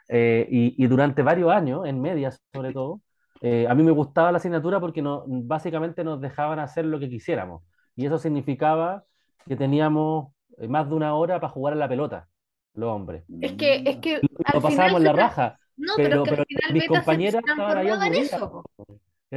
eh, 0.09 0.47
y, 0.51 0.83
y 0.83 0.87
durante 0.87 1.21
varios 1.23 1.51
años, 1.51 1.85
en 1.85 2.01
media 2.01 2.31
sobre 2.53 2.73
todo, 2.73 3.01
eh, 3.41 3.67
a 3.69 3.75
mí 3.75 3.83
me 3.83 3.91
gustaba 3.91 4.31
la 4.31 4.37
asignatura 4.39 4.79
porque 4.79 5.01
no, 5.01 5.23
básicamente 5.27 6.03
nos 6.03 6.19
dejaban 6.21 6.59
hacer 6.59 6.85
lo 6.85 6.99
que 6.99 7.09
quisiéramos, 7.09 7.63
y 7.95 8.05
eso 8.05 8.17
significaba 8.17 9.03
que 9.47 9.55
teníamos 9.55 10.33
eh, 10.57 10.67
más 10.67 10.89
de 10.89 10.95
una 10.95 11.15
hora 11.15 11.39
para 11.39 11.51
jugar 11.51 11.73
a 11.73 11.77
la 11.77 11.89
pelota, 11.89 12.27
los 12.73 12.89
hombres. 12.89 13.23
es 13.41 13.53
que, 13.53 13.83
es 13.85 13.97
que 13.97 14.21
Lo 14.53 14.61
pasábamos 14.61 15.01
la 15.01 15.13
raja. 15.13 15.59
No, 15.77 15.93
pero, 15.95 16.23
pero- 16.23 16.41
es 16.43 16.47
que 16.47 16.55
pero 16.61 16.73
mis 16.73 16.87
compañeras 16.87 17.41
estaban 17.47 17.77
ahí 17.77 17.87
aburridas, 17.89 18.33
eso. 18.33 18.63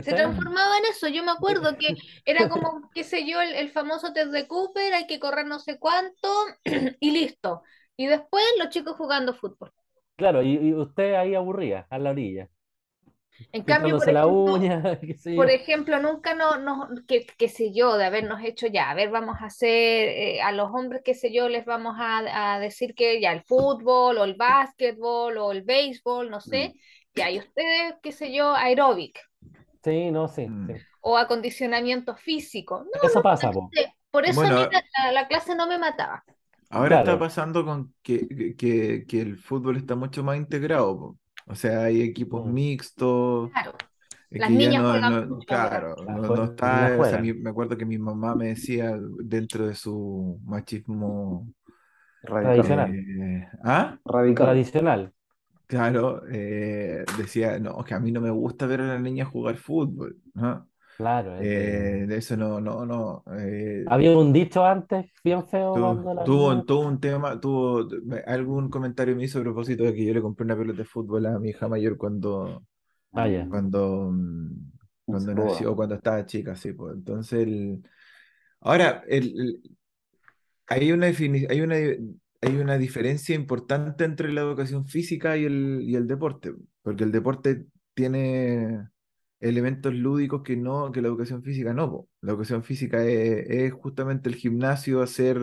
Se 0.00 0.14
transformaba 0.14 0.78
en 0.78 0.87
eso. 0.87 1.09
Yo 1.09 1.22
me 1.24 1.31
acuerdo 1.33 1.76
que 1.78 1.88
era 2.24 2.48
como, 2.48 2.90
qué 2.94 3.05
sé 3.05 3.26
yo, 3.26 3.40
el, 3.40 3.55
el 3.55 3.70
famoso 3.70 4.12
test 4.12 4.31
de 4.33 4.46
Cooper, 4.48 4.94
hay 4.94 5.07
que 5.07 5.20
correr 5.20 5.46
no 5.46 5.59
sé 5.61 5.78
cuánto 5.78 6.28
y 7.00 7.11
listo. 7.12 7.62
Y 7.96 8.07
después 8.07 8.44
los 8.59 8.68
chicos 8.70 8.96
jugando 8.96 9.35
fútbol. 9.35 9.72
Claro, 10.16 10.42
y, 10.42 10.55
y 10.57 10.74
usted 10.74 11.14
ahí 11.14 11.35
aburría, 11.35 11.87
a 11.90 11.98
la 11.98 12.11
orilla, 12.11 12.48
En 13.52 13.64
cambio, 13.64 13.96
por 13.98 14.09
ejemplo, 14.09 14.55
uña, 14.55 14.83
por 15.35 15.50
ejemplo, 15.50 15.98
nunca 16.00 16.35
no, 16.35 16.59
no 16.59 16.88
qué, 17.09 17.26
qué 17.38 17.48
sé 17.48 17.72
yo, 17.74 17.96
de 17.96 18.05
habernos 18.05 18.42
hecho 18.44 18.66
ya, 18.66 18.90
a 18.90 18.94
ver, 18.94 19.11
vamos 19.11 19.37
a 19.40 19.46
hacer, 19.46 20.09
eh, 20.09 20.42
a 20.42 20.52
los 20.52 20.70
hombres, 20.72 21.02
qué 21.05 21.14
sé 21.14 21.33
yo, 21.33 21.48
les 21.48 21.64
vamos 21.64 21.94
a, 21.98 22.55
a 22.57 22.61
decir 22.61 22.94
que 22.94 23.20
ya 23.20 23.33
el 23.33 23.42
fútbol 23.44 24.18
o 24.18 24.24
el 24.24 24.35
básquetbol 24.35 25.38
o 25.38 25.52
el 25.52 25.62
béisbol, 25.62 26.31
no 26.31 26.40
sé, 26.40 26.74
ya, 27.14 27.31
y 27.31 27.38
ustedes, 27.38 27.94
qué 28.02 28.12
sé 28.12 28.33
yo, 28.35 28.55
aeróbic 28.55 29.18
Sí, 29.82 30.10
no, 30.10 30.28
sí, 30.28 30.46
Mm. 30.48 30.66
sí. 30.68 30.74
o 31.00 31.16
acondicionamiento 31.18 32.14
físico. 32.14 32.84
No, 32.84 33.08
Eso 33.08 33.20
pasa, 33.22 33.50
po. 33.50 33.68
por 34.10 34.24
eso 34.26 34.40
a 34.42 34.44
mí 34.44 34.50
la, 34.50 34.70
la- 35.04 35.12
la 35.12 35.28
clase 35.28 35.54
no 35.56 35.66
me 35.66 35.78
mataba. 35.78 36.24
Ahora 36.70 37.00
está 37.00 37.18
pasando 37.18 37.64
con 37.64 37.92
que, 38.02 38.54
que, 38.56 39.04
que 39.06 39.20
el 39.20 39.36
fútbol 39.36 39.76
está 39.76 39.94
mucho 39.96 40.22
más 40.24 40.36
integrado. 40.36 40.96
po. 40.98 41.18
O 41.48 41.54
sea, 41.56 41.82
hay 41.84 42.02
equipos 42.02 42.46
Mm. 42.46 42.52
mixtos, 42.54 43.50
Claro. 43.50 43.72
eh, 44.30 44.38
Las 44.38 44.50
niñas 44.50 44.82
no, 44.82 44.90
juegan 44.90 45.12
no- 45.12 45.34
mucho 45.34 45.46
claro, 45.46 45.88
ahora. 45.98 46.14
no, 46.14 46.36
no 46.36 46.44
está, 46.44 46.66
las 46.66 46.82
o 46.82 46.88
sea, 46.88 46.96
juegan. 46.98 47.22
mi- 47.22 47.32
me 47.34 47.50
acuerdo 47.50 47.76
que 47.76 47.84
mi 47.84 47.98
mamá 47.98 48.34
me 48.36 48.46
decía 48.48 48.96
dentro 49.24 49.66
de 49.66 49.74
su 49.74 50.40
machismo, 50.44 51.48
Radical. 52.22 52.54
Tradicional. 52.54 52.94
eh, 52.94 53.48
¿ah? 53.64 53.98
Radical. 54.04 54.46
Tradicional. 54.46 55.12
Claro, 55.72 56.22
eh, 56.30 57.02
decía, 57.16 57.58
no, 57.58 57.82
que 57.82 57.94
a 57.94 57.98
mí 58.00 58.12
no 58.12 58.20
me 58.20 58.28
gusta 58.30 58.66
ver 58.66 58.82
a 58.82 58.87
las 58.88 59.00
niñas 59.00 59.28
jugar 59.28 59.56
fútbol, 59.56 60.20
¿no? 60.35 60.68
Claro. 60.96 61.38
Eh, 61.38 62.06
de 62.08 62.16
eso 62.18 62.37
no, 62.37 62.61
no, 62.61 62.87
no. 62.87 63.24
eh, 63.38 63.87
Había 63.87 64.16
un 64.18 64.32
dicho 64.32 64.64
antes 64.64 65.12
bien 65.22 65.46
feo 65.46 65.80
Tuvo, 65.80 65.80
cuando 65.80 66.14
la 66.14 66.26
tuvo, 66.26 66.62
niña- 66.62 66.64
tuvo 66.64 66.80
un 66.87 67.00
tema, 67.00 67.40
tuvo 67.40 67.88
algún 68.26 68.68
comentario 68.68 69.16
me 69.16 69.24
hizo 69.24 69.38
a 69.38 69.42
propósito 69.42 69.85
de 69.85 69.94
que 69.94 70.04
yo 70.04 70.12
le 70.14 70.20
compré 70.20 70.44
una 70.44 70.56
pelota 70.56 70.78
de 70.78 70.85
fútbol 70.85 71.24
a 71.26 71.38
mi 71.38 71.50
hija 71.50 71.66
mayor 71.68 71.96
cuando, 71.96 72.66
Ah, 73.14 73.28
cuando, 73.48 74.11
mm, 74.12 74.50
cuando 75.08 75.35
nació, 75.35 75.76
cuando 75.76 75.96
estaba 75.96 76.26
chica, 76.26 76.56
sí, 76.56 76.72
pues. 76.72 76.94
Entonces, 76.96 77.40
el, 77.42 77.82
ahora, 78.61 79.04
el, 79.08 79.24
el- 79.40 79.62
hay 80.68 80.92
una, 80.92 81.08
defini- 81.08 81.46
hay 81.50 81.61
una, 81.61 81.76
hay 82.42 82.57
una 82.57 82.76
diferencia 82.76 83.35
importante 83.35 84.05
entre 84.05 84.33
la 84.33 84.42
educación 84.42 84.87
física 84.87 85.37
y 85.37 85.44
el, 85.44 85.81
y 85.83 85.94
el 85.94 86.09
deporte, 86.09 86.52
porque 86.83 87.05
el 87.05 87.12
deporte 87.12 87.66
tiene 87.94 88.88
elementos 89.40 89.94
lúdicos 89.94 90.42
que 90.42 90.57
no, 90.57 90.92
que 90.92 91.00
la 91.00 91.09
educación 91.09 91.42
física 91.42 91.72
no, 91.72 91.90
po. 91.90 92.09
La 92.20 92.33
educación 92.33 92.64
física 92.64 93.05
es, 93.05 93.48
es 93.48 93.72
justamente 93.72 94.28
el 94.28 94.35
gimnasio, 94.35 95.02
hacer, 95.02 95.38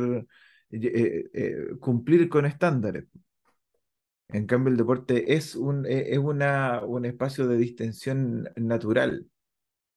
eh, 0.71 1.29
eh, 1.33 1.55
cumplir 1.79 2.29
con 2.29 2.45
estándares. 2.45 3.05
En 4.27 4.45
cambio, 4.45 4.71
el 4.71 4.77
deporte 4.77 5.33
es 5.33 5.55
un, 5.55 5.85
eh, 5.85 6.13
es 6.13 6.19
una, 6.19 6.83
un 6.85 7.05
espacio 7.05 7.47
de 7.47 7.57
distensión 7.57 8.49
natural, 8.55 9.25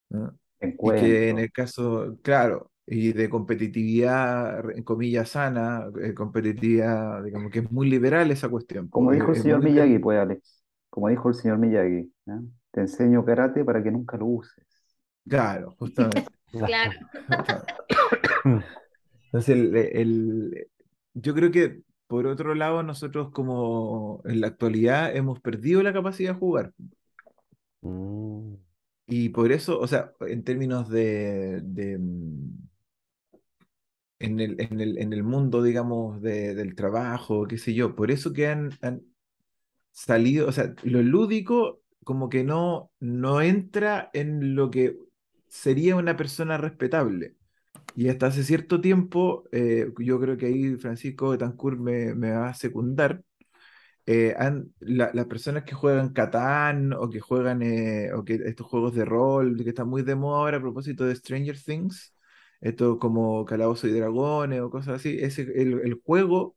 ¿no? 0.09 0.39
Y 0.61 0.91
que 0.93 1.29
en 1.29 1.39
el 1.39 1.53
caso, 1.53 2.19
claro, 2.23 2.72
y 2.93 3.13
de 3.13 3.31
competitividad, 3.31 4.71
en 4.71 4.83
comillas, 4.83 5.31
sana, 5.31 5.87
eh, 6.03 6.13
competitividad, 6.15 7.25
digamos 7.25 7.51
que 7.51 7.61
es 7.61 7.71
muy 7.73 7.89
liberal 7.89 8.31
esa 8.31 8.49
cuestión. 8.49 8.89
Como 8.89 9.07
po, 9.07 9.13
dijo 9.15 9.31
el 9.31 9.37
señor 9.37 9.63
Miyagi, 9.65 9.99
pues, 9.99 10.19
Alex. 10.19 10.63
Como 10.91 11.09
dijo 11.09 11.29
el 11.31 11.35
señor 11.35 11.59
Miyagi. 11.59 12.13
¿eh? 12.27 12.41
Te 12.71 12.81
enseño 12.83 13.25
karate 13.25 13.65
para 13.65 13.83
que 13.83 13.91
nunca 13.91 14.17
lo 14.19 14.27
uses. 14.27 14.65
Claro, 15.29 15.75
justamente. 15.79 16.25
Claro. 16.53 16.93
Entonces, 19.27 19.49
el, 19.57 19.75
el- 19.75 20.69
yo 21.15 21.35
creo 21.35 21.51
que 21.51 21.81
por 22.07 22.27
otro 22.27 22.55
lado, 22.55 22.83
nosotros 22.83 23.31
como 23.31 24.21
en 24.27 24.43
la 24.43 24.49
actualidad 24.49 25.17
hemos 25.17 25.41
perdido 25.41 25.83
la 25.83 25.95
capacidad 25.95 26.35
de 26.35 26.39
jugar. 26.39 26.73
Mm, 27.81 28.55
Y 29.07 29.29
por 29.31 29.51
eso, 29.53 29.79
o 29.81 29.87
sea, 29.87 30.13
en 30.21 30.45
términos 30.45 30.89
de, 30.91 31.61
de, 31.63 31.97
mm, 31.99 32.69
en 34.23 34.41
el, 34.41 34.57
en 34.61 34.81
el, 34.81 34.99
en 34.99 35.13
el 35.13 35.23
mundo, 35.25 35.63
digamos, 35.63 36.21
de- 36.23 36.55
del 36.55 36.75
trabajo, 36.75 37.47
qué 37.47 37.59
sé 37.59 37.75
yo, 37.75 37.95
por 37.97 38.11
eso 38.11 38.33
que 38.33 38.47
han, 38.49 38.71
han 38.83 39.03
salido, 39.93 40.49
o 40.49 40.53
sea, 40.53 40.75
lo 40.85 41.03
lúdico 41.03 41.83
como 42.05 42.29
que 42.29 42.45
no, 42.45 42.91
no 43.01 43.41
entra 43.43 44.11
en 44.15 44.55
lo 44.57 44.71
que 44.71 44.97
sería 45.49 45.97
una 45.97 46.17
persona 46.17 46.59
respetable. 46.59 47.37
Y 47.97 48.09
hasta 48.11 48.29
hace 48.29 48.45
cierto 48.45 48.81
tiempo, 48.81 49.45
eh, 49.53 49.93
yo 50.01 50.21
creo 50.21 50.37
que 50.39 50.47
ahí 50.47 50.77
Francisco 50.77 51.31
Betancourt 51.31 51.79
me, 51.81 52.15
me 52.15 52.33
va 52.33 52.51
a 52.51 52.55
secundar, 52.55 53.23
eh, 54.07 54.35
han- 54.39 54.73
la- 54.81 55.11
las 55.15 55.27
personas 55.27 55.65
que 55.65 55.75
juegan 55.75 56.13
Catán 56.13 56.93
o 56.93 57.09
que 57.11 57.21
juegan 57.21 57.63
eh, 57.63 58.13
o 58.15 58.25
que 58.25 58.35
estos 58.35 58.67
juegos 58.67 58.95
de 58.95 59.05
rol 59.05 59.57
que 59.63 59.69
están 59.71 59.89
muy 59.89 60.03
de 60.03 60.15
moda 60.17 60.39
ahora 60.41 60.57
a 60.59 60.61
propósito 60.61 61.05
de 61.05 61.15
Stranger 61.17 61.59
Things, 61.63 62.12
esto 62.63 62.99
como 63.01 63.45
Calabozos 63.47 63.91
y 63.91 63.95
Dragones 63.95 64.63
o 64.63 64.71
cosas 64.71 64.97
así, 64.97 65.19
ese, 65.21 65.43
el, 65.43 65.81
el 65.85 66.03
juego 66.05 66.57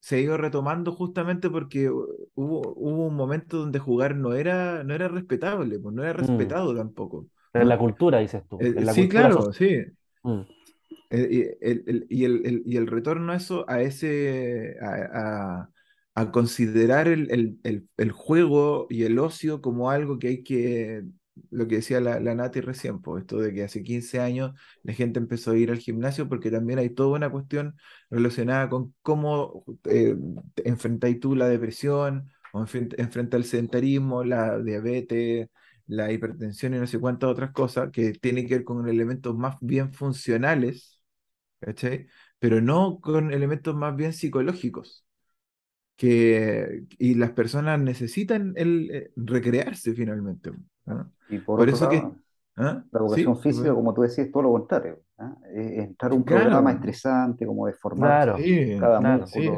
se 0.00 0.16
ha 0.16 0.20
ido 0.20 0.36
retomando 0.38 0.92
justamente 0.92 1.50
porque 1.50 1.90
hubo, 1.90 2.24
hubo 2.36 3.06
un 3.08 3.16
momento 3.16 3.58
donde 3.58 3.78
jugar 3.80 4.16
no 4.16 4.34
era, 4.34 4.84
no 4.84 4.94
era 4.94 5.08
respetable, 5.08 5.78
pues 5.80 5.94
no 5.94 6.02
era 6.04 6.12
Mm. 6.18 6.52
respetado 6.52 6.74
tampoco. 6.76 7.28
En 7.54 7.68
la 7.68 7.78
cultura, 7.78 8.18
dices 8.20 8.42
tú. 8.48 8.64
Eh, 8.64 8.74
la 8.80 8.94
sí, 8.94 9.08
cultura 9.08 9.30
claro, 9.30 9.32
social. 9.32 9.52
sí. 9.52 9.84
Mm, 10.24 10.42
Eh, 11.10 11.28
y 11.30 11.66
el, 11.66 11.84
el- 11.86 12.06
y 12.10 12.24
el- 12.24 12.46
el- 12.46 12.62
y 12.66 12.76
el 12.76 12.86
retorno 12.88 13.32
a 13.32 13.36
eso, 13.36 13.64
a 13.68 13.80
ese, 13.82 14.76
a, 14.82 15.60
a- 15.64 15.70
a 16.14 16.32
considerar 16.32 17.08
el, 17.08 17.30
el- 17.30 17.60
el- 17.64 17.88
el 17.96 18.10
juego 18.12 18.86
y 18.90 19.04
el 19.04 19.18
ocio 19.18 19.60
como 19.60 19.90
algo 19.90 20.18
que 20.18 20.28
hay 20.28 20.42
que, 20.42 21.04
lo 21.50 21.66
que 21.68 21.76
decía 21.76 22.00
la, 22.00 22.20
la 22.20 22.34
Nati 22.34 22.60
recién, 22.60 23.00
pues, 23.02 23.22
esto 23.22 23.38
de 23.38 23.52
que 23.54 23.64
hace 23.64 23.82
15 23.82 24.20
años 24.20 24.52
la 24.82 24.92
gente 24.94 25.18
empezó 25.18 25.52
a 25.52 25.56
ir 25.58 25.70
al 25.70 25.78
gimnasio 25.78 26.28
porque 26.28 26.50
también 26.50 26.78
hay 26.78 26.90
toda 26.90 27.16
una 27.16 27.30
cuestión 27.30 27.76
relacionada 28.10 28.68
con 28.68 28.94
cómo 29.02 29.64
eh, 29.84 30.16
enfrentáis 30.64 31.20
tú 31.20 31.34
la 31.36 31.48
depresión 31.48 32.30
o 32.52 32.60
enfrent- 32.62 32.94
enfrenta 32.98 33.36
el 33.36 33.44
sedentarismo, 33.44 34.24
la 34.24 34.58
diabetes, 34.60 35.48
la 35.86 36.10
hipertensión 36.12 36.74
y 36.74 36.78
no 36.78 36.86
sé 36.86 36.98
cuántas 36.98 37.30
otras 37.30 37.52
cosas 37.52 37.90
que 37.92 38.12
tienen 38.12 38.46
que 38.48 38.54
ver 38.56 38.64
con 38.64 38.88
elementos 38.88 39.36
más 39.36 39.56
bien 39.60 39.92
funcionales 39.92 41.00
¿cachai? 41.60 42.08
Pero 42.38 42.60
no 42.60 43.00
con 43.00 43.32
elementos 43.32 43.74
más 43.76 43.96
bien 43.96 44.12
psicológicos, 44.12 45.06
que, 45.96 46.84
y 46.98 47.14
las 47.14 47.32
personas 47.32 47.80
necesitan 47.80 48.54
el, 48.56 48.90
eh, 48.92 49.12
recrearse 49.16 49.94
finalmente. 49.94 50.50
¿No? 50.86 51.12
Y 51.28 51.38
por 51.40 51.68
eso 51.68 51.88
que, 51.88 52.12
¿ah? 52.56 52.84
la 52.92 53.00
Sí, 53.04 53.26
educación 53.26 53.40
física, 53.40 53.74
pues, 53.74 53.74
como 53.74 53.94
tú 53.94 54.02
decías, 54.02 54.26
es 54.28 54.32
todo 54.32 54.44
lo 54.44 54.52
contrario. 54.52 55.00
¿ah? 55.18 55.36
Es 55.54 55.78
entrar 55.78 56.12
a 56.12 56.14
un 56.14 56.26
programa 56.26 56.72
estresante, 56.72 57.46
como 57.46 57.66
de 57.66 57.74
formar 57.74 58.20
Claro, 58.20 58.42
sí, 58.44 58.76
cada 58.76 59.00
claro. 59.00 59.26
sí. 59.26 59.50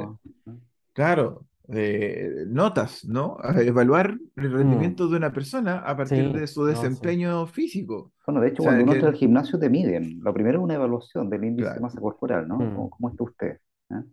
¿ah? 0.47 0.57
claro. 0.93 1.47
eh, 1.75 2.45
notas, 2.49 3.05
¿no? 3.05 3.37
A 3.43 3.61
evaluar 3.63 4.19
el 4.37 4.53
Mm, 4.61 4.93
rendimiento 4.93 5.09
de 5.09 5.17
una 5.17 5.33
persona 5.33 5.79
a 5.81 5.97
partir 5.97 6.31
sí, 6.31 6.33
de 6.33 6.47
su 6.47 6.65
no, 6.69 6.91
sí. 6.91 7.07
desempeño 7.07 7.47
físico. 7.47 8.13
Bueno, 8.27 8.41
de 8.43 8.49
O 8.51 8.51
hecho, 8.51 8.63
sea, 8.63 8.63
cuando 8.63 8.85
uno 8.85 8.93
entra 8.93 9.09
al 9.09 9.15
que, 9.15 9.17
gimnasio 9.17 9.59
te 9.59 9.69
miden. 9.71 10.21
Lo 10.23 10.33
primero 10.35 10.59
es 10.59 10.65
una 10.65 10.75
evaluación 10.75 11.29
del 11.31 11.45
índice 11.45 11.73
de 11.75 11.81
masa 11.81 12.01
corporal, 12.01 12.47
¿no? 12.47 12.71
¿Cómo, 12.73 12.89
Mm, 12.89 12.91
cómo 12.91 13.09
está 13.11 13.25
usted? 13.25 13.59
¿Ah? 13.91 14.05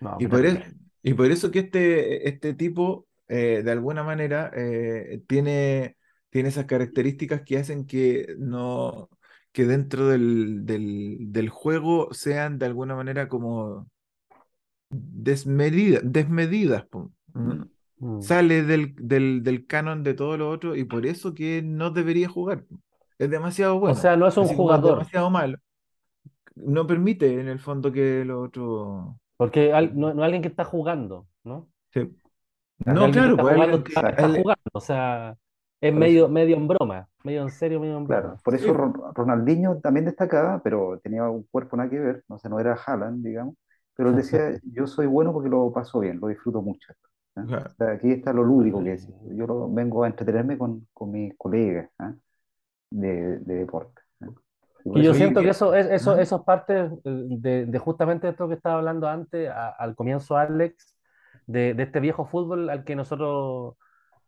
no, 0.00 0.14
Y 0.18 0.28
por, 0.28 0.44
es- 0.46 0.60
terrible. 0.60 0.74
y 1.02 1.14
por 1.14 1.30
eso 1.30 1.50
que 1.50 1.60
este, 1.60 2.28
este 2.28 2.54
tipo, 2.54 3.06
eh, 3.28 3.62
de 3.64 3.70
alguna 3.72 4.02
manera, 4.04 4.50
eh, 4.54 5.22
tiene, 5.28 5.96
tiene 6.30 6.48
esas 6.50 6.66
características 6.66 7.42
que 7.42 7.58
hacen 7.58 7.86
que 7.86 8.34
no, 8.38 9.08
que 9.52 9.64
dentro 9.66 10.08
del, 10.08 10.66
del, 10.66 11.18
del 11.32 11.48
juego 11.50 12.12
sean 12.12 12.58
de 12.58 12.66
alguna 12.66 12.94
manera 12.96 13.28
como 13.28 13.88
desmedida- 14.90 16.00
desmedidas. 16.02 16.86
Mm. 17.34 17.62
Mm. 18.00 18.20
Sale 18.20 18.62
del, 18.62 18.94
del, 18.96 19.42
del 19.42 19.66
canon 19.66 20.02
de 20.02 20.14
todo 20.14 20.36
lo 20.36 20.50
otro 20.50 20.76
y 20.76 20.84
por 20.84 21.06
eso 21.06 21.34
que 21.34 21.62
no 21.62 21.90
debería 21.90 22.28
jugar. 22.28 22.64
Es 23.18 23.30
demasiado 23.30 23.76
O 23.76 23.80
bueno, 23.80 23.94
sea, 23.94 24.16
no 24.16 24.26
es 24.28 24.36
un 24.36 24.44
así 24.44 24.54
como 24.56 24.76
es 24.76 24.82
jugador, 24.82 24.98
demasiado 24.98 25.30
malo. 25.30 25.58
No 26.56 26.86
permite 26.86 27.40
en 27.40 27.48
el 27.48 27.58
fondo 27.58 27.92
que 27.92 28.24
lo 28.24 28.40
otro... 28.42 29.20
porque 29.36 29.72
al- 29.72 29.96
no, 29.98 30.14
no 30.14 30.22
alguien 30.24 30.42
que 30.42 30.48
está 30.48 30.64
jugando, 30.64 31.28
¿no? 31.44 31.68
se- 31.92 32.10
Es 32.78 32.86
No, 32.92 33.10
claro, 33.10 33.30
está 33.30 33.42
pues 33.42 33.56
jugando, 33.56 33.82
está, 33.94 34.28
jugando, 34.30 34.62
o 34.72 34.80
sea, 34.80 35.36
es 35.80 35.92
Por 35.92 36.02
medio, 36.02 36.28
medio 36.28 36.56
en 36.56 36.68
broma, 36.68 37.08
medio 37.24 37.42
en 37.42 37.50
serio, 37.50 37.80
medio 37.80 37.96
en 37.98 38.06
claro, 38.06 38.36
broma. 38.36 38.40
por 38.42 38.54
Sí, 38.54 38.54
eso 38.54 38.72
Ron- 38.72 38.94
Ronaldinho 39.14 39.80
también 39.80 40.06
destacaba, 40.06 40.62
pero 40.62 40.98
tenía 41.00 41.28
un 41.28 41.44
cuerpo 41.44 41.76
nada 41.76 41.90
que 41.90 41.98
ver, 41.98 42.24
no 42.28 42.38
sé, 42.38 42.48
no 42.48 42.60
era 42.60 42.74
Haaland, 42.74 43.24
digamos, 43.24 43.54
pero 43.94 44.10
él 44.10 44.16
decía, 44.16 44.58
yo 44.62 44.86
soy 44.86 45.06
bueno 45.06 45.32
porque 45.32 45.48
lo 45.48 45.72
paso 45.72 46.00
bien, 46.00 46.20
lo 46.20 46.28
disfruto 46.28 46.62
mucho. 46.62 46.92
O 47.36 47.40
claro. 47.46 47.76
sea, 47.78 47.92
aquí 47.92 48.10
está 48.12 48.32
lo 48.32 48.42
lúdico 48.44 48.82
que 48.82 48.90
decís. 48.92 49.14
Yo 49.36 49.46
lo- 49.46 49.72
vengo 49.72 50.04
a 50.04 50.08
entretenerme 50.08 50.58
con, 50.58 50.88
con 50.94 51.12
mis 51.12 51.34
colegas 51.38 51.90
¿ah? 51.98 52.14
de, 52.90 53.38
de 53.40 53.54
deporte. 53.56 54.02
¿ah? 54.22 54.28
Y 54.92 55.02
por 55.02 55.04
yo 55.04 55.14
siento 55.14 55.42
que 55.42 55.50
eso 55.50 55.74
es, 55.74 55.86
eso, 55.88 56.16
¿ah? 56.16 56.18
eso 56.18 56.36
es 56.36 56.42
parte 56.42 56.74
eh, 56.80 56.90
de, 57.04 57.66
de 57.66 57.78
justamente 57.78 58.28
esto 58.28 58.48
que 58.48 58.54
estaba 58.54 58.76
hablando 58.78 59.08
antes, 59.08 59.48
a- 59.50 59.70
al 59.70 59.94
comienzo, 59.94 60.36
Alex, 60.36 60.95
de, 61.46 61.74
de 61.74 61.82
este 61.84 62.00
viejo 62.00 62.26
fútbol 62.26 62.68
al 62.70 62.84
que 62.84 62.96
nosotros, 62.96 63.76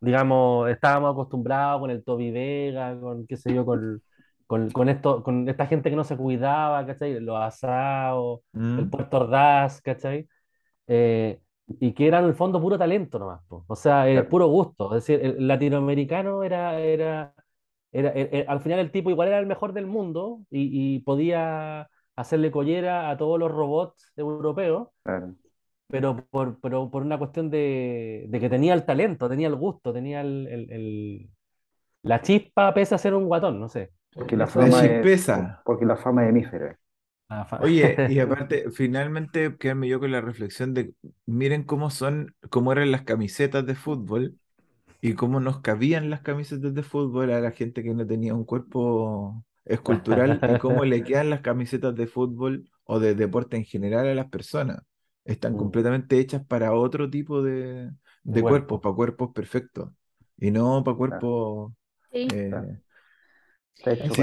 digamos, 0.01 0.69
estábamos 0.69 1.11
acostumbrados 1.13 1.81
con 1.81 1.91
el 1.91 2.03
Toby 2.03 2.31
Vega, 2.31 2.99
con 2.99 3.27
qué 3.27 3.37
sé 3.37 3.53
yo, 3.53 3.65
con, 3.65 4.01
con, 4.47 4.69
con 4.71 4.89
esto, 4.89 5.23
con 5.23 5.47
esta 5.49 5.67
gente 5.67 5.89
que 5.89 5.95
no 5.95 6.03
se 6.03 6.17
cuidaba, 6.17 6.85
¿cachai? 6.85 7.19
Los 7.19 7.37
asados, 7.41 8.41
el 8.75 8.87
¿Mm? 8.87 8.89
Puerto 8.89 9.17
Ordaz, 9.17 9.81
¿cachai? 9.81 10.27
Eh, 10.87 11.39
y 11.79 11.93
que 11.93 12.07
era 12.07 12.19
en 12.19 12.25
el 12.25 12.33
fondo 12.35 12.61
puro 12.61 12.77
talento 12.77 13.19
nomás, 13.19 13.41
po. 13.47 13.63
O 13.67 13.75
sea, 13.75 14.09
eh, 14.09 14.23
claro, 14.23 14.29
puro 14.29 14.47
gusto. 14.47 14.95
Es 14.95 15.05
decir, 15.07 15.23
el 15.25 15.47
latinoamericano 15.47 16.43
era, 16.43 16.79
era, 16.79 17.33
era, 17.91 18.11
era- 18.11 18.29
era- 18.37 18.51
al 18.51 18.61
final 18.61 18.79
el 18.79 18.91
tipo 18.91 19.09
igual 19.09 19.27
era 19.29 19.39
el 19.39 19.45
mejor 19.47 19.73
del 19.73 19.85
mundo 19.87 20.41
y, 20.49 20.95
y 20.97 20.99
podía 20.99 21.89
hacerle 22.15 22.51
collera 22.51 23.09
a 23.09 23.17
todos 23.17 23.39
los 23.39 23.51
robots 23.51 24.11
europeos, 24.17 24.89
claro. 25.03 25.35
Pero 25.89 26.25
por, 26.29 26.59
pero 26.61 26.89
por 26.91 27.03
una 27.03 27.17
cuestión 27.17 27.49
de, 27.49 28.25
de 28.29 28.39
que 28.39 28.49
tenía 28.49 28.73
el 28.73 28.85
talento, 28.85 29.29
tenía 29.29 29.47
el 29.47 29.55
gusto, 29.55 29.93
tenía 29.93 30.21
el, 30.21 30.47
el- 30.47 30.71
el- 30.71 31.29
la 32.03 32.21
chispa 32.21 32.73
pese 32.73 32.95
a 32.95 32.97
ser 32.99 33.13
un 33.15 33.25
guatón, 33.27 33.59
no 33.59 33.69
sé. 33.69 33.91
Porque 34.13 34.37
la 34.37 34.47
Eso 34.47 34.59
La 34.59 34.67
es 34.67 34.75
fama 34.75 34.79
chispeza. 34.79 35.65
porque 35.65 35.85
la 35.85 35.97
fama 35.97 36.23
es 36.25 36.29
hemífera. 36.29 36.79
Oye, 37.57 38.01
y 38.05 38.19
aparte, 38.19 38.71
finalmente 38.71 39.57
quedarme 39.57 39.89
yo 39.89 39.99
con 39.99 40.11
la 40.11 40.21
reflexión 40.21 40.73
de, 40.73 40.93
miren 41.25 41.63
cómo 41.63 41.89
son, 41.89 42.33
cómo 42.49 42.71
eran 42.71 42.91
las 42.91 43.01
camisetas 43.03 43.65
de 43.65 43.75
fútbol 43.75 44.37
y 45.01 45.15
cómo 45.15 45.39
nos 45.41 45.61
cabían 45.61 46.09
las 46.09 46.21
camisetas 46.21 46.73
de 46.75 46.83
fútbol 46.83 47.31
a 47.31 47.41
la 47.41 47.51
gente 47.51 47.83
que 47.83 47.93
no 47.95 48.07
tenía 48.07 48.35
un 48.35 48.45
cuerpo 48.45 49.45
escultural 49.65 50.43
y 50.45 50.57
cómo 50.57 50.85
le 50.85 51.03
quedan 51.05 51.29
las 51.31 51.41
camisetas 51.41 51.95
de 51.95 52.07
fútbol 52.07 52.69
o 52.85 52.99
de 52.99 53.15
deporte 53.15 53.57
en 53.57 53.65
general 53.65 54.07
a 54.07 54.15
las 54.15 54.29
personas. 54.29 54.83
Están 55.31 55.53
Mm, 55.53 55.57
completamente 55.57 56.19
hechas 56.19 56.43
para 56.45 56.73
otro 56.73 57.09
tipo 57.09 57.41
de, 57.43 57.91
de 58.23 58.41
cuerpos, 58.41 58.79
cuerpo. 58.79 58.81
para 58.81 58.95
cuerpos 58.95 59.31
perfectos 59.33 59.91
y 60.37 60.51
no 60.51 60.83
para 60.83 60.97
cuerpos... 60.97 61.73
Sí. 62.11 62.27
eh, 62.33 62.79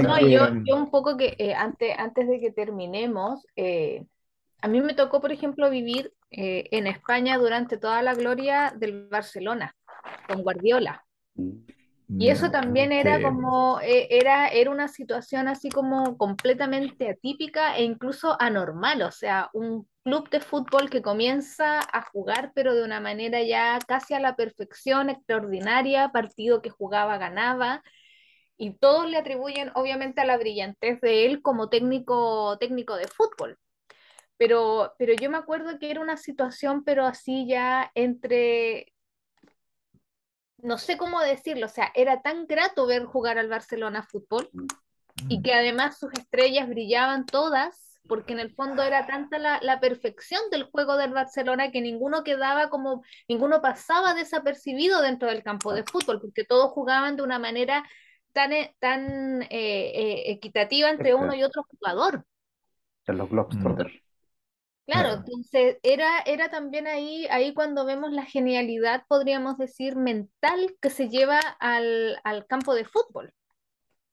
No, 0.03 0.19
yo, 0.19 0.75
un 0.75 0.91
poco 0.91 1.17
que 1.17 1.35
eh, 1.39 1.53
antes, 1.53 1.93
antes 1.97 2.27
de 2.27 2.39
que 2.39 2.51
terminemos, 2.51 3.45
eh, 3.55 4.05
a 4.61 4.67
mí 4.67 4.81
me 4.81 4.93
tocó, 4.95 5.21
por 5.21 5.31
ejemplo, 5.31 5.69
vivir 5.69 6.13
eh, 6.31 6.67
en 6.71 6.87
España 6.87 7.37
durante 7.37 7.77
toda 7.77 8.01
la 8.01 8.13
gloria 8.15 8.73
del 8.77 9.07
Barcelona, 9.09 9.75
con 10.27 10.43
Guardiola. 10.43 11.05
Y 12.19 12.29
eso 12.29 12.49
también 12.49 12.91
era 12.91 13.21
como, 13.21 13.79
eh, 13.81 14.07
era, 14.09 14.47
era 14.47 14.71
una 14.71 14.87
situación 14.87 15.47
así 15.47 15.69
como 15.69 16.17
completamente 16.17 17.09
atípica 17.11 17.77
e 17.77 17.83
incluso 17.83 18.35
anormal, 18.41 19.03
o 19.03 19.11
sea, 19.11 19.49
un 19.53 19.87
club 20.07 20.29
de 20.29 20.39
fútbol 20.39 20.89
que 20.89 21.01
comienza 21.01 21.81
a 21.81 22.01
jugar, 22.01 22.53
pero 22.55 22.73
de 22.73 22.81
una 22.81 23.01
manera 23.01 23.43
ya 23.43 23.77
casi 23.85 24.13
a 24.13 24.21
la 24.21 24.37
perfección, 24.37 25.09
extraordinaria, 25.09 26.13
partido 26.13 26.61
que 26.61 26.69
jugaba, 26.69 27.17
ganaba, 27.17 27.83
y 28.55 28.77
todos 28.77 29.09
le 29.09 29.17
atribuyen 29.17 29.69
obviamente 29.75 30.21
a 30.21 30.25
la 30.25 30.37
brillantez 30.37 31.01
de 31.01 31.25
él 31.25 31.41
como 31.41 31.67
técnico, 31.67 32.57
técnico 32.57 32.95
de 32.95 33.09
fútbol. 33.09 33.59
Pero, 34.37 34.93
pero 34.97 35.11
yo 35.11 35.29
me 35.29 35.39
acuerdo 35.39 35.77
que 35.77 35.91
era 35.91 35.99
una 35.99 36.15
situación, 36.15 36.85
pero 36.85 37.05
así 37.05 37.45
ya 37.45 37.91
entre 37.93 38.93
no 40.59 40.77
sé 40.77 40.95
cómo 40.95 41.19
decirlo, 41.19 41.65
o 41.65 41.69
sea, 41.69 41.91
era 41.93 42.21
tan 42.21 42.47
grato 42.47 42.87
ver 42.87 43.03
jugar 43.03 43.37
al 43.37 43.49
Barcelona 43.49 44.03
fútbol 44.03 44.49
y 45.27 45.39
Mm. 45.39 45.43
que 45.43 45.53
además 45.53 45.99
sus 45.99 46.13
estrellas 46.13 46.69
brillaban 46.69 47.25
todas, 47.25 47.86
porque 48.07 48.33
en 48.33 48.39
el 48.39 48.53
fondo 48.55 48.83
era 48.83 49.05
tanta 49.07 49.39
la, 49.39 49.59
la 49.61 49.79
perfección 49.79 50.41
del 50.51 50.63
juego 50.65 50.97
del 50.97 51.13
Barcelona 51.13 51.71
que 51.71 51.81
ninguno 51.81 52.23
quedaba 52.23 52.69
como, 52.69 53.03
ninguno 53.27 53.61
pasaba 53.61 54.13
desapercibido 54.13 55.01
dentro 55.01 55.29
del 55.29 55.43
campo 55.43 55.73
de 55.73 55.83
fútbol, 55.83 56.19
porque 56.21 56.43
todos 56.45 56.71
jugaban 56.71 57.15
de 57.17 57.23
una 57.23 57.39
manera 57.39 57.83
tan, 58.33 58.53
eh, 58.53 58.75
tan 58.79 59.41
eh, 59.43 59.47
eh, 59.51 60.31
equitativa 60.31 60.89
entre 60.89 61.15
uno 61.15 61.33
y 61.35 61.43
otro 61.43 61.63
jugador. 61.69 62.25
de 63.07 63.13
los 63.13 63.27
Mm, 63.51 63.81
Globetrotters. 63.81 63.91
Claro, 64.85 65.11
claro. 65.11 65.15
entonces 65.15 65.77
era, 65.83 66.21
era 66.21 66.49
también 66.49 66.87
ahí, 66.87 67.27
ahí 67.29 67.53
cuando 67.53 67.85
vemos 67.85 68.11
la 68.13 68.23
genialidad, 68.25 69.03
podríamos 69.09 69.57
decir, 69.57 69.97
mental 69.97 70.77
que 70.81 70.89
se 70.89 71.09
lleva 71.09 71.39
al, 71.59 72.17
al 72.23 72.47
campo 72.47 72.73
de 72.73 72.85
fútbol. 72.85 73.33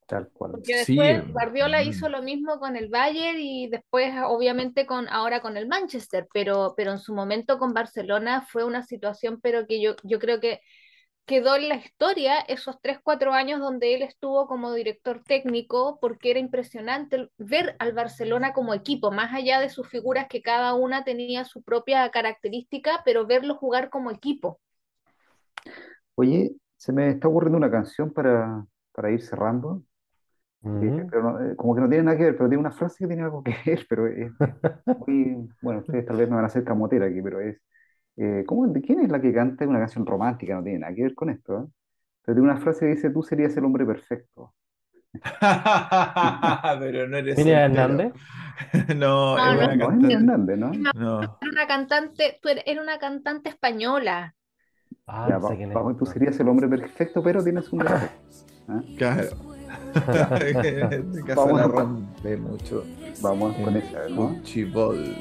Tal 0.06 0.28
cual. 0.28 0.52
Porque 0.52 0.84
Sí, 0.84 0.96
después 0.96 1.32
Guardiola 1.32 1.82
mm, 1.82 1.88
hizo 1.88 2.08
lo 2.08 2.22
mismo 2.22 2.58
con 2.58 2.76
el 2.76 2.88
Bayern 2.88 3.38
y 3.38 3.68
después 3.68 4.12
obviamente 4.26 4.86
con 4.86 5.08
ahora 5.08 5.40
con 5.40 5.56
el 5.56 5.66
Manchester, 5.66 6.26
pero, 6.32 6.74
pero 6.76 6.92
en 6.92 6.98
su 6.98 7.14
momento 7.14 7.58
con 7.58 7.72
Barcelona 7.72 8.42
fue 8.42 8.64
una 8.64 8.82
situación, 8.82 9.40
pero 9.40 9.66
que 9.66 9.80
yo, 9.80 9.96
yo 10.02 10.18
creo 10.18 10.40
que 10.40 10.60
quedó 11.26 11.56
en 11.56 11.68
la 11.68 11.76
historia 11.76 12.38
esos 12.40 12.80
3, 12.82 12.98
4 13.02 13.32
años 13.32 13.60
donde 13.60 13.94
él 13.94 14.02
estuvo 14.02 14.46
como 14.46 14.74
director 14.74 15.22
técnico, 15.24 15.98
porque 16.00 16.30
era 16.30 16.38
impresionante 16.38 17.30
ver 17.38 17.76
al 17.78 17.92
Barcelona 17.92 18.52
como 18.52 18.74
equipo, 18.74 19.10
más 19.10 19.32
allá 19.32 19.60
de 19.60 19.70
sus 19.70 19.88
figuras 19.88 20.26
que 20.28 20.42
cada 20.42 20.74
una 20.74 21.04
tenía 21.04 21.44
su 21.44 21.62
propia 21.62 22.10
característica, 22.10 23.00
pero 23.04 23.26
verlo 23.26 23.54
jugar 23.56 23.88
como 23.88 24.10
equipo. 24.10 24.60
Oye, 26.14 26.54
se 26.76 26.92
me 26.92 27.08
está 27.08 27.28
ocurriendo 27.28 27.56
una 27.56 27.70
canción 27.70 28.12
para, 28.12 28.66
para 28.92 29.10
ir 29.10 29.22
cerrando. 29.22 29.82
Eh, 30.66 31.06
pero 31.10 31.22
no- 31.22 31.40
eh, 31.52 31.56
como 31.56 31.74
que 31.74 31.80
no 31.82 31.88
tiene 31.88 32.04
nada 32.04 32.16
que 32.16 32.24
ver, 32.24 32.36
pero 32.36 32.48
tiene 32.48 32.60
una 32.60 32.72
frase 32.72 32.96
que 33.00 33.06
tiene 33.08 33.22
algo 33.22 33.42
que 33.42 33.54
ver, 33.66 33.86
pero 33.88 34.06
es, 34.06 34.32
es 34.86 34.98
muy, 35.06 35.48
bueno, 35.60 35.80
ustedes 35.80 36.06
tal 36.06 36.16
vez 36.16 36.28
me 36.28 36.36
van 36.36 36.44
a 36.44 36.48
hacer 36.48 36.64
camotera 36.64 37.06
aquí, 37.06 37.20
pero 37.22 37.40
es, 37.40 37.60
eh, 38.16 38.44
¿cómo, 38.46 38.66
de 38.68 38.80
quién 38.82 39.00
es 39.00 39.10
la 39.10 39.20
que 39.20 39.32
canta? 39.32 39.66
Una 39.66 39.78
canción 39.80 40.06
romántica, 40.06 40.54
no 40.54 40.62
tiene 40.64 40.80
nada 40.80 40.94
que 40.94 41.02
ver 41.02 41.14
con 41.14 41.30
esto, 41.30 41.58
¿eh? 41.60 41.66
Pero 42.24 42.36
tiene 42.36 42.50
una 42.50 42.60
frase 42.60 42.80
que 42.86 42.94
dice, 42.94 43.10
tú 43.10 43.22
serías 43.22 43.56
el 43.56 43.64
hombre 43.64 43.84
perfecto. 43.84 44.54
Pero 46.80 47.08
no 47.08 47.16
eres 47.18 47.36
Miriam. 47.38 47.72
Hernández. 47.76 48.12
No, 48.96 49.36
No, 49.36 49.38
es 49.38 49.46
no, 49.46 49.64
una 49.64 49.76
No, 49.76 49.88
cantante. 49.88 50.14
Hernández, 50.14 50.58
¿no? 50.58 50.72
No. 50.94 51.20
Era 51.20 51.50
una 51.52 51.66
cantante, 51.66 52.38
tú 52.42 52.48
eres- 52.48 52.64
era 52.66 52.80
una 52.82 52.98
cantante 52.98 53.48
española. 53.50 54.34
Ah, 55.06 55.26
Ya, 55.28 55.38
no 55.38 55.48
sé 55.48 55.66
va- 55.74 55.94
tú 55.96 56.06
serías 56.06 56.38
el 56.40 56.48
hombre 56.48 56.68
perfecto, 56.68 57.22
pero 57.22 57.42
tienes 57.44 57.70
un 57.72 57.78
defecto. 57.84 58.16
¿ah? 58.68 58.82
Claro. 58.96 59.53
Este 60.40 61.34
Vamos 61.34 61.60
a- 61.60 61.64
rompe 61.68 62.36
mucho. 62.36 62.84
Vamos 63.20 63.54
con 63.56 63.76
El 63.76 63.82
esa, 63.82 64.08
¿no? 64.08 64.28
Cuchibol. 64.28 65.16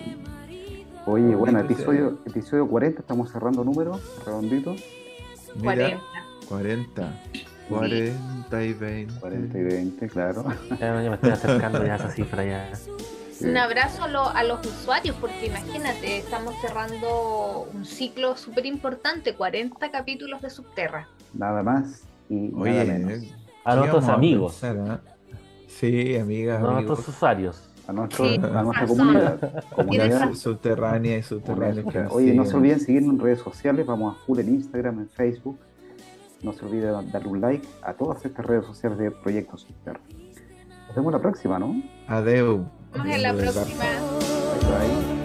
Oye, 1.05 1.35
bueno, 1.35 1.57
Bonito 1.59 1.73
episodio, 1.73 2.19
episodio 2.25 2.67
40, 2.67 3.01
estamos 3.01 3.29
cerrando 3.31 3.63
números, 3.63 3.99
redondito, 4.25 4.75
Mira, 5.55 5.99
40. 6.47 7.03
40. 7.03 7.19
40 7.69 8.63
y 8.63 8.73
20. 8.73 9.19
40 9.19 9.57
y 9.57 9.63
20, 9.63 10.07
claro. 10.07 10.45
Ya, 10.79 10.93
me 10.93 11.13
estoy 11.13 11.29
acercando 11.31 11.85
ya 11.85 11.93
a 11.93 11.95
esa 11.97 12.09
cifra 12.09 12.45
ya. 12.45 12.69
Sí. 12.75 13.45
Un 13.47 13.57
abrazo 13.57 14.03
a, 14.03 14.07
lo- 14.07 14.29
a 14.29 14.43
los 14.43 14.65
usuarios, 14.65 15.15
porque 15.19 15.47
imagínate, 15.47 16.19
estamos 16.19 16.55
cerrando 16.61 17.67
un 17.73 17.83
ciclo 17.85 18.37
súper 18.37 18.65
importante, 18.65 19.33
40 19.35 19.91
capítulos 19.91 20.41
de 20.41 20.49
Subterra. 20.49 21.07
Nada 21.33 21.63
más 21.63 22.03
y 22.29 22.35
nada 22.35 22.61
Oye, 22.61 22.85
menos. 22.85 23.23
¿Eh? 23.65 23.69
A 23.69 23.71
¿qué 23.73 23.77
nuestros 23.79 24.07
amigos, 24.09 24.53
pensar, 24.59 24.77
ah? 24.89 24.99
Sí, 25.67 26.15
amigas, 26.17 26.61
a 26.61 26.67
amigos. 26.67 26.83
nuestros 26.85 27.07
usuarios. 27.15 27.69
A, 27.87 27.91
nuestro- 27.91 28.25
Sí, 28.25 28.35
a 28.41 28.61
nuestra 28.63 28.87
comunidad. 28.87 29.63
Comunidad. 29.75 30.33
Subterránea 30.33 31.17
y 31.17 31.23
subterránea. 31.23 31.83
Oye, 32.11 32.33
no 32.33 32.45
se 32.45 32.55
olviden 32.55 32.79
seguirnos 32.79 33.15
en 33.15 33.19
redes 33.19 33.39
sociales, 33.39 33.85
vamos 33.85 34.15
a 34.15 34.25
full 34.25 34.39
en 34.39 34.49
Instagram, 34.55 34.99
en 34.99 35.09
Facebook. 35.09 35.57
No 36.41 36.53
se 36.53 36.65
olviden 36.65 37.11
darle 37.11 37.27
un 37.29 37.41
like 37.41 37.67
a 37.81 37.93
todas 37.93 38.23
estas 38.25 38.45
redes 38.45 38.65
sociales 38.65 38.97
de 38.99 39.11
Proyecto 39.11 39.57
Subterra. 39.57 39.99
Nos 40.87 40.95
vemos 40.95 41.11
la 41.13 41.19
próxima, 41.19 41.57
¿no? 41.59 41.81
Adeu. 42.07 42.65
Nos 42.93 43.03
vemos 43.03 43.15
en 43.15 43.21
la 43.23 43.33
próxima. 43.33 43.83
Bye 43.83 44.87
bye. 45.13 45.22